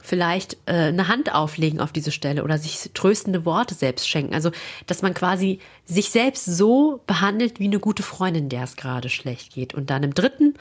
vielleicht 0.00 0.57
äh, 0.64 0.87
eine 0.87 1.09
Hand 1.09 1.35
auflegen 1.35 1.81
auf 1.81 1.92
diese 1.92 2.12
Stelle 2.12 2.42
oder 2.42 2.57
sich 2.57 2.90
tröstende 2.94 3.44
Worte 3.44 3.74
selbst 3.74 4.09
schenken. 4.09 4.33
Also, 4.33 4.50
dass 4.87 5.02
man 5.02 5.12
quasi 5.12 5.59
sich 5.85 6.09
selbst 6.11 6.46
so 6.46 7.00
behandelt 7.07 7.61
wie 7.61 7.64
eine 7.64 7.78
gute 7.78 8.02
Freundin, 8.02 8.48
der 8.48 8.64
es 8.64 8.76
gerade 8.76 9.11
schlecht 9.11 9.52
geht. 9.52 9.74
Und 9.74 9.90
dann 9.90 10.02
im 10.02 10.14
dritten 10.14 10.54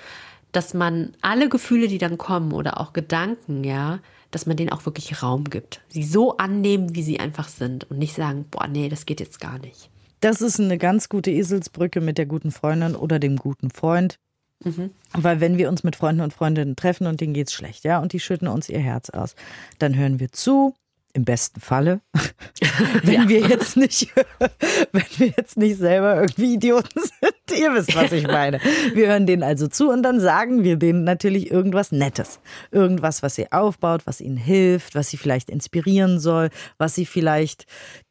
dass 0.51 0.73
man 0.73 1.13
alle 1.21 1.49
Gefühle, 1.49 1.87
die 1.87 1.97
dann 1.97 2.17
kommen 2.17 2.53
oder 2.53 2.79
auch 2.79 2.93
Gedanken, 2.93 3.63
ja, 3.63 3.99
dass 4.31 4.45
man 4.45 4.57
denen 4.57 4.71
auch 4.71 4.85
wirklich 4.85 5.21
Raum 5.21 5.45
gibt. 5.45 5.81
Sie 5.89 6.03
so 6.03 6.37
annehmen, 6.37 6.95
wie 6.95 7.03
sie 7.03 7.19
einfach 7.19 7.47
sind 7.47 7.89
und 7.89 7.97
nicht 7.97 8.13
sagen, 8.13 8.45
boah, 8.49 8.67
nee, 8.67 8.89
das 8.89 9.05
geht 9.05 9.19
jetzt 9.19 9.39
gar 9.39 9.59
nicht. 9.59 9.89
Das 10.19 10.41
ist 10.41 10.59
eine 10.59 10.77
ganz 10.77 11.09
gute 11.09 11.31
Eselsbrücke 11.31 12.01
mit 12.01 12.17
der 12.17 12.25
guten 12.25 12.51
Freundin 12.51 12.95
oder 12.95 13.19
dem 13.19 13.37
guten 13.37 13.69
Freund. 13.69 14.17
Mhm. 14.63 14.91
Weil 15.13 15.39
wenn 15.39 15.57
wir 15.57 15.69
uns 15.69 15.83
mit 15.83 15.95
Freunden 15.95 16.21
und 16.21 16.33
Freundinnen 16.33 16.75
treffen 16.75 17.07
und 17.07 17.21
denen 17.21 17.33
geht's 17.33 17.53
schlecht, 17.53 17.83
ja, 17.83 17.99
und 17.99 18.13
die 18.13 18.19
schütten 18.19 18.47
uns 18.47 18.69
ihr 18.69 18.79
Herz 18.79 19.09
aus, 19.11 19.35
dann 19.77 19.95
hören 19.95 20.19
wir 20.19 20.31
zu, 20.31 20.73
im 21.17 21.25
besten 21.25 21.59
Falle, 21.59 21.99
wenn 23.03 23.23
ja. 23.23 23.27
wir 23.27 23.39
jetzt 23.39 23.75
nicht, 23.75 24.13
wenn 24.91 25.03
wir 25.17 25.33
jetzt 25.35 25.57
nicht 25.57 25.77
selber 25.77 26.21
irgendwie 26.21 26.53
Idioten 26.53 27.01
sind. 27.01 27.59
Ihr 27.59 27.73
wisst, 27.73 27.95
was 27.95 28.11
ich 28.11 28.27
meine. 28.27 28.59
Wir 28.93 29.07
hören 29.07 29.25
denen 29.25 29.41
also 29.41 29.67
zu 29.67 29.89
und 29.89 30.03
dann 30.03 30.19
sagen 30.19 30.63
wir 30.63 30.75
denen 30.75 31.05
natürlich 31.05 31.49
irgendwas 31.49 31.91
Nettes. 31.91 32.39
Irgendwas, 32.71 33.23
was 33.23 33.33
sie 33.33 33.51
aufbaut, 33.51 34.01
was 34.05 34.21
ihnen 34.21 34.37
hilft, 34.37 34.93
was 34.93 35.09
sie 35.09 35.17
vielleicht 35.17 35.49
inspirieren 35.49 36.19
soll, 36.19 36.49
was 36.77 36.93
sie 36.93 37.07
vielleicht, 37.07 37.65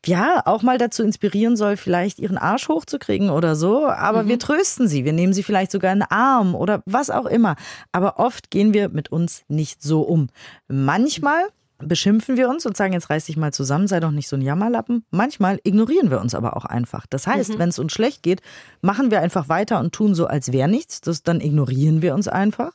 ja, 0.04 0.42
auch 0.44 0.62
mal 0.62 0.78
dazu 0.78 1.04
inspirieren 1.04 1.56
soll, 1.56 1.76
vielleicht 1.76 2.18
ihren 2.18 2.38
Arsch 2.38 2.68
hochzukriegen 2.68 3.30
oder 3.30 3.54
so. 3.54 3.86
Aber 3.86 4.24
mhm. 4.24 4.28
wir 4.28 4.38
trösten 4.40 4.88
sie. 4.88 5.04
Wir 5.04 5.12
nehmen 5.12 5.32
sie 5.32 5.44
vielleicht 5.44 5.70
sogar 5.70 5.92
in 5.92 6.00
den 6.00 6.10
Arm 6.10 6.56
oder 6.56 6.82
was 6.86 7.10
auch 7.10 7.26
immer. 7.26 7.54
Aber 7.92 8.18
oft 8.18 8.50
gehen 8.50 8.74
wir 8.74 8.88
mit 8.88 9.12
uns 9.12 9.44
nicht 9.46 9.80
so 9.80 10.02
um. 10.02 10.28
Manchmal 10.66 11.44
beschimpfen 11.78 12.36
wir 12.36 12.48
uns 12.48 12.66
und 12.66 12.76
sagen, 12.76 12.92
jetzt 12.92 13.10
reiß 13.10 13.26
dich 13.26 13.36
mal 13.36 13.52
zusammen, 13.52 13.86
sei 13.86 14.00
doch 14.00 14.10
nicht 14.10 14.28
so 14.28 14.36
ein 14.36 14.42
Jammerlappen. 14.42 15.04
Manchmal 15.10 15.58
ignorieren 15.62 16.10
wir 16.10 16.20
uns 16.20 16.34
aber 16.34 16.56
auch 16.56 16.64
einfach. 16.64 17.06
Das 17.06 17.26
heißt, 17.26 17.54
mhm. 17.54 17.58
wenn 17.58 17.68
es 17.68 17.78
uns 17.78 17.92
schlecht 17.92 18.22
geht, 18.22 18.40
machen 18.80 19.10
wir 19.10 19.20
einfach 19.20 19.48
weiter 19.48 19.80
und 19.80 19.92
tun 19.92 20.14
so, 20.14 20.26
als 20.26 20.52
wäre 20.52 20.68
nichts. 20.68 21.00
Das, 21.00 21.22
dann 21.22 21.40
ignorieren 21.40 22.02
wir 22.02 22.14
uns 22.14 22.28
einfach. 22.28 22.72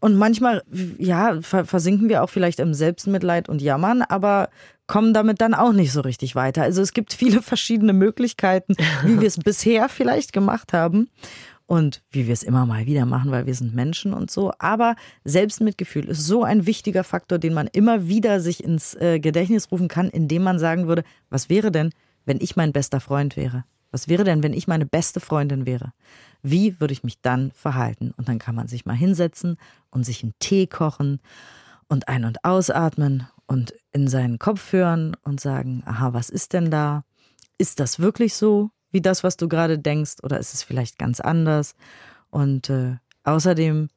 Und 0.00 0.16
manchmal, 0.16 0.62
ja, 0.98 1.40
versinken 1.42 2.08
wir 2.08 2.22
auch 2.22 2.30
vielleicht 2.30 2.58
im 2.58 2.72
Selbstmitleid 2.72 3.50
und 3.50 3.60
Jammern, 3.60 4.00
aber 4.02 4.48
kommen 4.86 5.12
damit 5.12 5.40
dann 5.40 5.54
auch 5.54 5.72
nicht 5.72 5.92
so 5.92 6.00
richtig 6.00 6.34
weiter. 6.34 6.62
Also 6.62 6.80
es 6.80 6.92
gibt 6.92 7.12
viele 7.12 7.42
verschiedene 7.42 7.92
Möglichkeiten, 7.92 8.74
wie 9.04 9.20
wir 9.20 9.28
es 9.28 9.38
bisher 9.38 9.88
vielleicht 9.88 10.32
gemacht 10.32 10.72
haben 10.72 11.08
und 11.70 12.02
wie 12.10 12.26
wir 12.26 12.32
es 12.32 12.42
immer 12.42 12.66
mal 12.66 12.86
wieder 12.86 13.06
machen, 13.06 13.30
weil 13.30 13.46
wir 13.46 13.54
sind 13.54 13.76
Menschen 13.76 14.12
und 14.12 14.28
so. 14.28 14.50
Aber 14.58 14.96
Selbstmitgefühl 15.22 16.08
ist 16.08 16.26
so 16.26 16.42
ein 16.42 16.66
wichtiger 16.66 17.04
Faktor, 17.04 17.38
den 17.38 17.54
man 17.54 17.68
immer 17.68 18.08
wieder 18.08 18.40
sich 18.40 18.64
ins 18.64 18.94
äh, 18.96 19.20
Gedächtnis 19.20 19.70
rufen 19.70 19.86
kann, 19.86 20.10
indem 20.10 20.42
man 20.42 20.58
sagen 20.58 20.88
würde, 20.88 21.04
was 21.28 21.48
wäre 21.48 21.70
denn, 21.70 21.90
wenn 22.24 22.40
ich 22.40 22.56
mein 22.56 22.72
bester 22.72 22.98
Freund 22.98 23.36
wäre? 23.36 23.64
Was 23.92 24.08
wäre 24.08 24.24
denn, 24.24 24.42
wenn 24.42 24.52
ich 24.52 24.66
meine 24.66 24.84
beste 24.84 25.20
Freundin 25.20 25.64
wäre? 25.64 25.92
Wie 26.42 26.80
würde 26.80 26.92
ich 26.92 27.04
mich 27.04 27.20
dann 27.20 27.52
verhalten? 27.52 28.14
Und 28.16 28.28
dann 28.28 28.40
kann 28.40 28.56
man 28.56 28.66
sich 28.66 28.84
mal 28.84 28.96
hinsetzen 28.96 29.56
und 29.90 30.02
sich 30.02 30.24
einen 30.24 30.34
Tee 30.40 30.66
kochen 30.66 31.20
und 31.86 32.08
ein- 32.08 32.24
und 32.24 32.44
ausatmen 32.44 33.28
und 33.46 33.74
in 33.92 34.08
seinen 34.08 34.40
Kopf 34.40 34.72
hören 34.72 35.16
und 35.22 35.40
sagen, 35.40 35.84
aha, 35.86 36.14
was 36.14 36.30
ist 36.30 36.52
denn 36.52 36.72
da? 36.72 37.04
Ist 37.58 37.78
das 37.78 38.00
wirklich 38.00 38.34
so? 38.34 38.72
Wie 38.90 39.00
das, 39.00 39.24
was 39.24 39.36
du 39.36 39.48
gerade 39.48 39.78
denkst, 39.78 40.16
oder 40.22 40.38
ist 40.38 40.54
es 40.54 40.62
vielleicht 40.62 40.98
ganz 40.98 41.20
anders? 41.20 41.74
Und 42.30 42.70
äh, 42.70 42.96
außerdem 43.24 43.88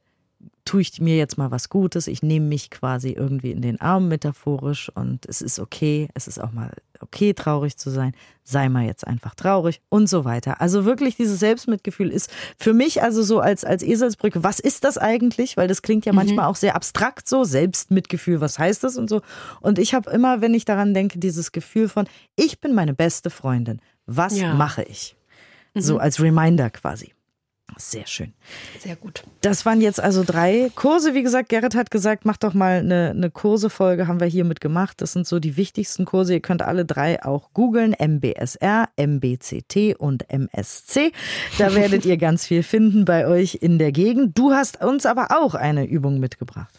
tue 0.66 0.82
ich 0.82 1.02
mir 1.02 1.18
jetzt 1.18 1.38
mal 1.38 1.52
was 1.52 1.70
Gutes. 1.70 2.08
Ich 2.08 2.24
nehme 2.24 2.48
mich 2.48 2.70
quasi 2.70 3.12
irgendwie 3.12 3.52
in 3.52 3.62
den 3.62 3.82
Arm 3.82 4.08
metaphorisch 4.08 4.90
und 4.96 5.26
es 5.26 5.42
ist 5.42 5.60
okay. 5.60 6.08
Es 6.14 6.28
ist 6.28 6.40
auch 6.40 6.52
mal 6.52 6.72
okay, 7.02 7.34
traurig 7.34 7.78
zu 7.78 7.90
sein. 7.90 8.14
Sei 8.44 8.70
mal 8.70 8.86
jetzt 8.86 9.06
einfach 9.06 9.36
traurig 9.36 9.82
und 9.90 10.08
so 10.08 10.24
weiter. 10.24 10.62
Also 10.62 10.86
wirklich 10.86 11.18
dieses 11.18 11.40
Selbstmitgefühl 11.40 12.10
ist 12.10 12.32
für 12.58 12.74
mich 12.74 13.04
also 13.04 13.24
so 13.24 13.40
als, 13.42 13.66
als 13.66 13.84
Eselsbrücke. 13.84 14.44
Was 14.44 14.60
ist 14.60 14.86
das 14.86 14.98
eigentlich? 14.98 15.58
Weil 15.58 15.68
das 15.68 15.82
klingt 15.82 16.06
ja 16.06 16.14
mhm. 16.14 16.18
manchmal 16.18 16.48
auch 16.48 16.56
sehr 16.56 16.76
abstrakt 16.76 17.28
so. 17.28 17.44
Selbstmitgefühl, 17.44 18.40
was 18.40 18.58
heißt 18.58 18.84
das 18.84 18.98
und 18.98 19.10
so. 19.10 19.22
Und 19.60 19.80
ich 19.80 19.94
habe 19.94 20.10
immer, 20.12 20.40
wenn 20.40 20.54
ich 20.54 20.64
daran 20.64 20.94
denke, 20.94 21.20
dieses 21.20 21.52
Gefühl 21.52 21.90
von, 21.90 22.08
ich 22.38 22.62
bin 22.62 22.74
meine 22.74 22.94
beste 22.94 23.30
Freundin. 23.30 23.82
Was 24.06 24.38
ja. 24.38 24.54
mache 24.54 24.84
ich? 24.84 25.16
Mhm. 25.74 25.82
So 25.82 25.98
als 25.98 26.22
Reminder 26.22 26.70
quasi. 26.70 27.14
Sehr 27.78 28.06
schön. 28.06 28.34
Sehr 28.80 28.96
gut. 28.96 29.24
Das 29.42 29.66
waren 29.66 29.82
jetzt 29.82 30.00
also 30.00 30.24
drei 30.24 30.70
Kurse. 30.76 31.14
Wie 31.14 31.24
gesagt, 31.24 31.50
Gerrit 31.50 31.76
hat 31.76 31.92
gesagt, 31.92 32.26
mach 32.26 32.38
doch 32.38 32.54
mal 32.54 32.80
eine, 32.80 33.12
eine 33.12 33.32
Kursefolge, 33.32 34.08
haben 34.08 34.20
wir 34.20 34.28
hiermit 34.28 34.62
gemacht. 34.62 35.02
Das 35.02 35.14
sind 35.14 35.26
so 35.26 35.40
die 35.40 35.58
wichtigsten 35.58 36.06
Kurse. 36.06 36.34
Ihr 36.34 36.40
könnt 36.40 36.62
alle 36.62 36.86
drei 36.86 37.24
auch 37.24 37.52
googeln. 37.54 37.94
MBSR, 37.94 38.90
MBCT 38.98 39.96
und 39.98 40.30
MSC. 40.30 41.12
Da 41.58 41.74
werdet 41.74 42.06
ihr 42.06 42.18
ganz 42.18 42.46
viel 42.46 42.64
finden 42.64 43.06
bei 43.06 43.28
euch 43.28 43.56
in 43.62 43.80
der 43.80 43.92
Gegend. 43.92 44.38
Du 44.38 44.52
hast 44.52 44.84
uns 44.84 45.06
aber 45.06 45.30
auch 45.32 45.56
eine 45.56 45.88
Übung 45.88 46.20
mitgebracht. 46.20 46.74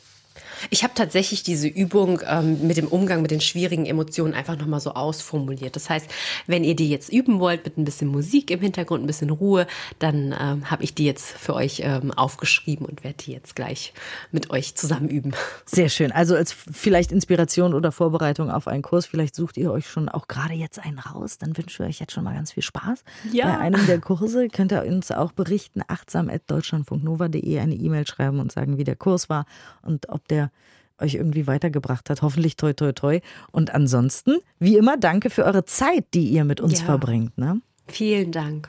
Ich 0.70 0.82
habe 0.82 0.94
tatsächlich 0.94 1.42
diese 1.42 1.68
Übung 1.68 2.20
ähm, 2.26 2.66
mit 2.66 2.76
dem 2.76 2.88
Umgang 2.88 3.22
mit 3.22 3.30
den 3.30 3.40
schwierigen 3.40 3.86
Emotionen 3.86 4.34
einfach 4.34 4.56
nochmal 4.56 4.80
so 4.80 4.92
ausformuliert. 4.92 5.76
Das 5.76 5.90
heißt, 5.90 6.08
wenn 6.46 6.64
ihr 6.64 6.76
die 6.76 6.90
jetzt 6.90 7.12
üben 7.12 7.40
wollt 7.40 7.64
mit 7.64 7.78
ein 7.78 7.84
bisschen 7.84 8.08
Musik 8.08 8.50
im 8.50 8.60
Hintergrund, 8.60 9.02
ein 9.02 9.06
bisschen 9.06 9.30
Ruhe, 9.30 9.66
dann 9.98 10.34
ähm, 10.38 10.70
habe 10.70 10.84
ich 10.84 10.94
die 10.94 11.04
jetzt 11.04 11.26
für 11.26 11.54
euch 11.54 11.82
ähm, 11.84 12.12
aufgeschrieben 12.12 12.86
und 12.86 13.04
werde 13.04 13.18
die 13.24 13.32
jetzt 13.32 13.56
gleich 13.56 13.92
mit 14.32 14.50
euch 14.50 14.74
zusammen 14.74 15.08
üben. 15.08 15.32
Sehr 15.66 15.88
schön. 15.88 16.12
Also 16.12 16.34
als 16.34 16.52
vielleicht 16.52 17.12
Inspiration 17.12 17.74
oder 17.74 17.92
Vorbereitung 17.92 18.50
auf 18.50 18.68
einen 18.68 18.82
Kurs, 18.82 19.06
vielleicht 19.06 19.34
sucht 19.34 19.56
ihr 19.56 19.72
euch 19.72 19.88
schon 19.88 20.08
auch 20.08 20.28
gerade 20.28 20.54
jetzt 20.54 20.78
einen 20.78 20.98
raus. 20.98 21.38
Dann 21.38 21.56
wünschen 21.56 21.80
wir 21.80 21.86
euch 21.86 22.00
jetzt 22.00 22.12
schon 22.12 22.24
mal 22.24 22.34
ganz 22.34 22.52
viel 22.52 22.62
Spaß. 22.62 23.04
Ja. 23.32 23.46
Bei 23.46 23.58
einem 23.58 23.86
der 23.86 24.00
Kurse 24.00 24.48
könnt 24.48 24.72
ihr 24.72 24.84
uns 24.84 25.10
auch 25.10 25.32
berichten, 25.32 25.82
achtsam.deutschlandfunknova.de 25.86 27.58
eine 27.58 27.74
E-Mail 27.74 28.06
schreiben 28.06 28.40
und 28.40 28.52
sagen, 28.52 28.78
wie 28.78 28.84
der 28.84 28.96
Kurs 28.96 29.28
war 29.28 29.46
und 29.82 30.08
ob 30.08 30.26
der 30.28 30.50
euch 30.98 31.14
irgendwie 31.14 31.46
weitergebracht 31.46 32.08
hat. 32.10 32.22
Hoffentlich 32.22 32.56
toi 32.56 32.72
toi 32.72 32.92
toi. 32.92 33.20
Und 33.50 33.74
ansonsten, 33.74 34.36
wie 34.58 34.76
immer, 34.76 34.96
danke 34.96 35.30
für 35.30 35.44
eure 35.44 35.64
Zeit, 35.64 36.06
die 36.14 36.28
ihr 36.28 36.44
mit 36.44 36.60
uns 36.60 36.80
Ja. 36.80 36.84
verbringt. 36.86 37.36
Ne? 37.36 37.60
Vielen 37.86 38.32
Dank. 38.32 38.68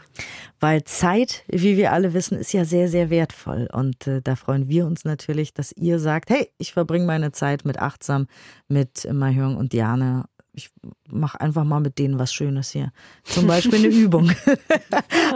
Weil 0.59 0.83
Zeit, 0.83 1.43
wie 1.47 1.77
wir 1.77 1.93
alle 1.93 2.13
wissen, 2.13 2.37
ist 2.37 2.51
ja 2.51 2.65
sehr, 2.65 2.89
sehr 2.89 3.09
wertvoll. 3.09 3.69
Und 3.71 4.07
äh, 4.07 4.21
da 4.21 4.35
freuen 4.35 4.67
wir 4.67 4.85
uns 4.85 5.05
natürlich, 5.05 5.53
dass 5.53 5.71
ihr 5.71 5.99
sagt, 5.99 6.29
hey, 6.29 6.49
ich 6.57 6.73
verbringe 6.73 7.05
meine 7.05 7.31
Zeit 7.31 7.63
mit 7.63 7.79
Achtsam, 7.79 8.27
mit 8.67 9.07
Mahjong 9.09 9.55
und 9.55 9.71
Diane. 9.71 10.25
Ich 10.55 10.69
mache 11.09 11.39
einfach 11.41 11.63
mal 11.63 11.79
mit 11.79 11.99
denen 11.99 12.17
was 12.17 12.33
Schönes 12.33 12.71
hier. 12.71 12.91
Zum 13.23 13.45
Beispiel 13.47 13.79
eine 13.79 13.87
Übung. 13.95 14.31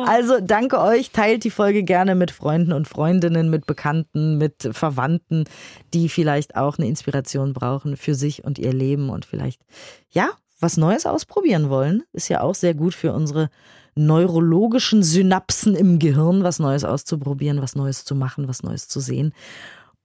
also 0.06 0.40
danke 0.42 0.80
euch. 0.80 1.12
Teilt 1.12 1.44
die 1.44 1.50
Folge 1.50 1.84
gerne 1.84 2.16
mit 2.16 2.32
Freunden 2.32 2.74
und 2.74 2.88
Freundinnen, 2.88 3.50
mit 3.50 3.66
Bekannten, 3.66 4.38
mit 4.38 4.70
Verwandten, 4.72 5.46
die 5.94 6.10
vielleicht 6.10 6.56
auch 6.56 6.78
eine 6.78 6.88
Inspiration 6.88 7.54
brauchen 7.54 7.98
für 7.98 8.16
sich 8.16 8.44
und 8.44 8.58
ihr 8.60 8.74
Leben 8.74 9.10
und 9.10 9.26
vielleicht, 9.26 9.62
ja, 10.10 10.30
was 10.60 10.78
Neues 10.78 11.06
ausprobieren 11.06 11.70
wollen. 11.70 12.04
Ist 12.14 12.30
ja 12.30 12.42
auch 12.42 12.56
sehr 12.56 12.74
gut 12.74 12.94
für 12.94 13.14
unsere 13.14 13.50
neurologischen 13.96 15.04
Synapsen 15.04 15.76
im 15.76 16.00
Gehirn, 16.00 16.44
was 16.44 16.60
Neues 16.60 16.84
auszuprobieren, 16.84 17.62
was 17.62 17.76
Neues 17.76 18.06
zu 18.06 18.16
machen, 18.16 18.48
was 18.48 18.64
Neues 18.64 18.88
zu 18.88 19.00
sehen. 19.00 19.34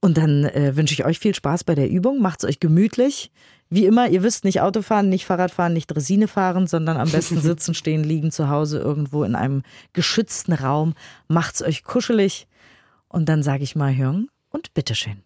Und 0.01 0.17
dann 0.17 0.43
äh, 0.43 0.75
wünsche 0.75 0.93
ich 0.93 1.05
euch 1.05 1.19
viel 1.19 1.33
Spaß 1.33 1.63
bei 1.63 1.73
der 1.73 1.89
Übung. 1.89 2.21
Macht's 2.21 2.45
euch 2.45 2.59
gemütlich. 2.59 3.31
Wie 3.69 3.85
immer, 3.85 4.09
ihr 4.09 4.21
wisst 4.21 4.45
nicht 4.45 4.61
Autofahren, 4.61 5.09
nicht 5.09 5.25
Fahrradfahren, 5.25 5.73
nicht 5.73 5.87
Dresine 5.87 6.27
fahren, 6.27 6.67
sondern 6.67 6.97
am 6.97 7.09
besten 7.09 7.41
sitzen, 7.41 7.73
stehen, 7.73 8.03
liegen 8.03 8.31
zu 8.31 8.49
Hause 8.49 8.79
irgendwo 8.79 9.23
in 9.23 9.35
einem 9.35 9.63
geschützten 9.93 10.53
Raum. 10.53 10.93
Macht's 11.27 11.61
euch 11.61 11.83
kuschelig. 11.83 12.47
Und 13.07 13.29
dann 13.29 13.43
sage 13.43 13.63
ich 13.63 13.75
mal 13.75 13.95
Hyung 13.95 14.29
und 14.49 14.73
bitteschön. 14.73 15.23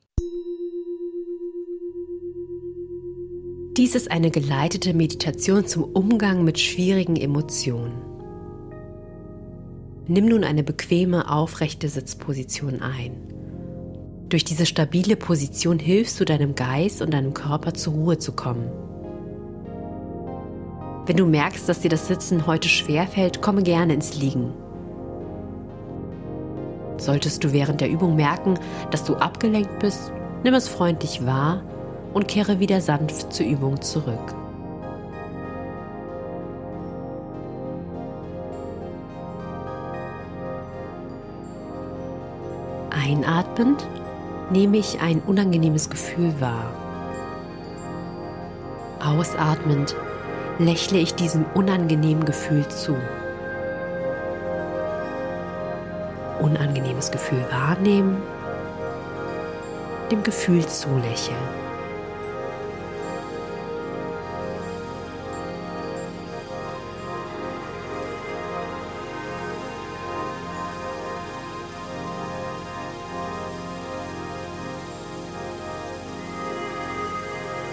Dies 3.78 3.96
ist 3.96 4.12
eine 4.12 4.30
geleitete 4.30 4.94
Meditation 4.94 5.66
zum 5.66 5.84
Umgang 5.84 6.44
mit 6.44 6.60
schwierigen 6.60 7.16
Emotionen. 7.16 8.02
Nimm 10.08 10.26
nun 10.26 10.44
eine 10.44 10.64
bequeme, 10.64 11.30
aufrechte 11.32 11.88
Sitzposition 11.88 12.82
ein. 12.82 13.39
Durch 14.30 14.44
diese 14.44 14.68
stabile 14.68 15.16
Position 15.16 15.80
hilfst 15.80 16.20
du 16.20 16.26
deinem 16.26 16.54
Geist 16.54 17.02
und 17.02 17.12
deinem 17.16 17.34
Körper 17.34 17.74
zur 17.74 17.94
Ruhe 17.94 18.20
zu 18.20 18.32
kommen. 18.32 18.70
Wenn 21.08 21.18
du 21.18 21.26
merkst, 21.26 21.68
dass 21.68 21.80
dir 21.80 21.90
das 21.90 22.08
Sitzen 22.08 22.46
heute 22.46 22.70
schwerfällt, 22.70 23.42
komme 23.42 23.64
gerne 23.64 23.96
ins 23.96 24.16
Liegen. 24.16 24.54
Solltest 26.98 27.44
du 27.44 27.54
während 27.54 27.82
der 27.82 27.90
Übung 27.90 28.16
merken, 28.16 28.60
dass 28.92 29.04
du 29.04 29.16
abgelenkt 29.16 29.80
bist, 29.80 30.12
nimm 30.44 30.54
es 30.54 30.68
freundlich 30.68 31.26
wahr 31.26 31.64
und 32.14 32.28
kehre 32.28 32.60
wieder 32.60 32.82
sanft 32.82 33.34
zur 33.34 33.48
Übung 33.48 33.82
zurück. 33.82 34.36
Einatmend 42.92 43.88
nehme 44.52 44.78
ich 44.78 45.02
ein 45.02 45.22
unangenehmes 45.22 45.90
Gefühl 45.90 46.34
wahr. 46.40 46.74
Ausatmend 49.00 49.96
lächle 50.58 51.00
ich 51.00 51.16
diesem 51.16 51.46
unangenehmen 51.54 52.26
Gefühl 52.26 52.68
zu. 52.68 52.96
Unangenehmes 56.40 57.12
Gefühl 57.12 57.46
wahrnehmen, 57.52 58.22
dem 60.12 60.24
Gefühl 60.24 60.66
zulächeln. 60.66 61.69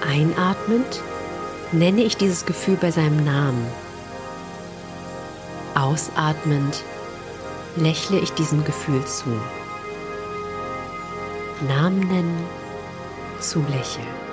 Einatmend 0.09 1.03
nenne 1.73 2.03
ich 2.03 2.17
dieses 2.17 2.47
Gefühl 2.47 2.77
bei 2.77 2.91
seinem 2.91 3.25
Namen. 3.25 3.67
Ausatmend 5.75 6.83
lächle 7.77 8.19
ich 8.19 8.33
diesem 8.33 8.65
Gefühl 8.65 9.05
zu. 9.05 9.29
Namen 11.69 12.01
nennen, 12.01 12.45
zulächeln. 13.41 14.26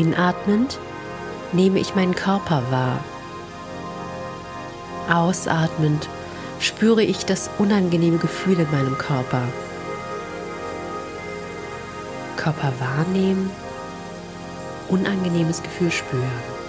Einatmend 0.00 0.78
nehme 1.52 1.78
ich 1.78 1.94
meinen 1.94 2.14
Körper 2.14 2.62
wahr. 2.70 3.04
Ausatmend 5.12 6.08
spüre 6.58 7.02
ich 7.02 7.26
das 7.26 7.50
unangenehme 7.58 8.18
Gefühl 8.18 8.60
in 8.60 8.70
meinem 8.70 8.96
Körper. 8.96 9.42
Körper 12.36 12.72
wahrnehmen, 12.78 13.50
unangenehmes 14.88 15.62
Gefühl 15.62 15.90
spüren. 15.90 16.59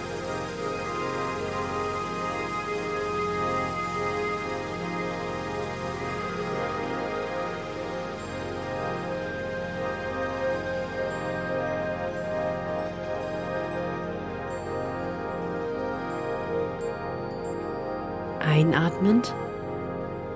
Einatmend 18.52 19.32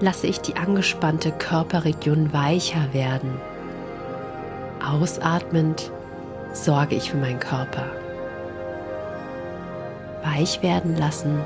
lasse 0.00 0.26
ich 0.26 0.40
die 0.40 0.56
angespannte 0.56 1.32
Körperregion 1.32 2.32
weicher 2.32 2.94
werden. 2.94 3.38
Ausatmend 4.82 5.92
sorge 6.54 6.94
ich 6.94 7.10
für 7.10 7.18
meinen 7.18 7.40
Körper. 7.40 7.84
Weich 10.24 10.62
werden 10.62 10.96
lassen, 10.96 11.40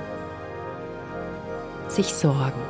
sich 1.88 2.14
sorgen. 2.14 2.62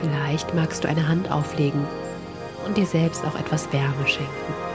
Vielleicht 0.00 0.54
magst 0.56 0.82
du 0.82 0.88
eine 0.88 1.06
Hand 1.06 1.30
auflegen 1.30 1.86
und 2.66 2.76
dir 2.76 2.86
selbst 2.86 3.24
auch 3.24 3.38
etwas 3.38 3.72
Wärme 3.72 4.08
schenken. 4.08 4.69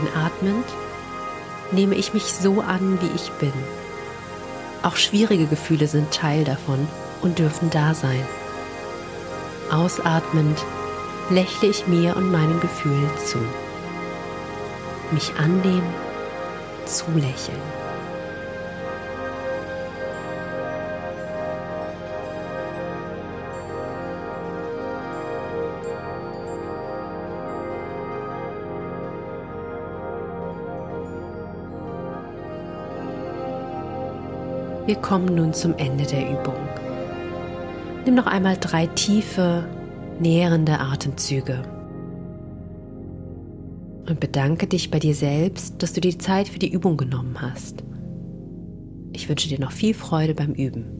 Einatmend 0.00 0.64
nehme 1.72 1.94
ich 1.94 2.14
mich 2.14 2.24
so 2.24 2.60
an, 2.60 2.98
wie 3.00 3.14
ich 3.14 3.30
bin. 3.32 3.52
Auch 4.82 4.96
schwierige 4.96 5.46
Gefühle 5.46 5.86
sind 5.86 6.10
Teil 6.10 6.44
davon 6.44 6.88
und 7.22 7.38
dürfen 7.38 7.70
da 7.70 7.94
sein. 7.94 8.24
Ausatmend 9.70 10.58
lächle 11.28 11.68
ich 11.68 11.86
mir 11.86 12.16
und 12.16 12.30
meinen 12.30 12.60
Gefühlen 12.60 13.10
zu. 13.24 13.38
Mich 15.12 15.32
annehmen, 15.38 15.94
zulächeln. 16.86 17.79
Wir 34.90 34.96
kommen 34.96 35.36
nun 35.36 35.52
zum 35.52 35.76
Ende 35.76 36.04
der 36.04 36.32
Übung. 36.32 36.56
Nimm 38.04 38.16
noch 38.16 38.26
einmal 38.26 38.56
drei 38.56 38.88
tiefe, 38.88 39.64
nährende 40.18 40.80
Atemzüge. 40.80 41.62
Und 44.08 44.18
bedanke 44.18 44.66
dich 44.66 44.90
bei 44.90 44.98
dir 44.98 45.14
selbst, 45.14 45.80
dass 45.80 45.92
du 45.92 46.00
die 46.00 46.18
Zeit 46.18 46.48
für 46.48 46.58
die 46.58 46.72
Übung 46.72 46.96
genommen 46.96 47.40
hast. 47.40 47.84
Ich 49.12 49.28
wünsche 49.28 49.48
dir 49.48 49.60
noch 49.60 49.70
viel 49.70 49.94
Freude 49.94 50.34
beim 50.34 50.54
Üben. 50.54 50.99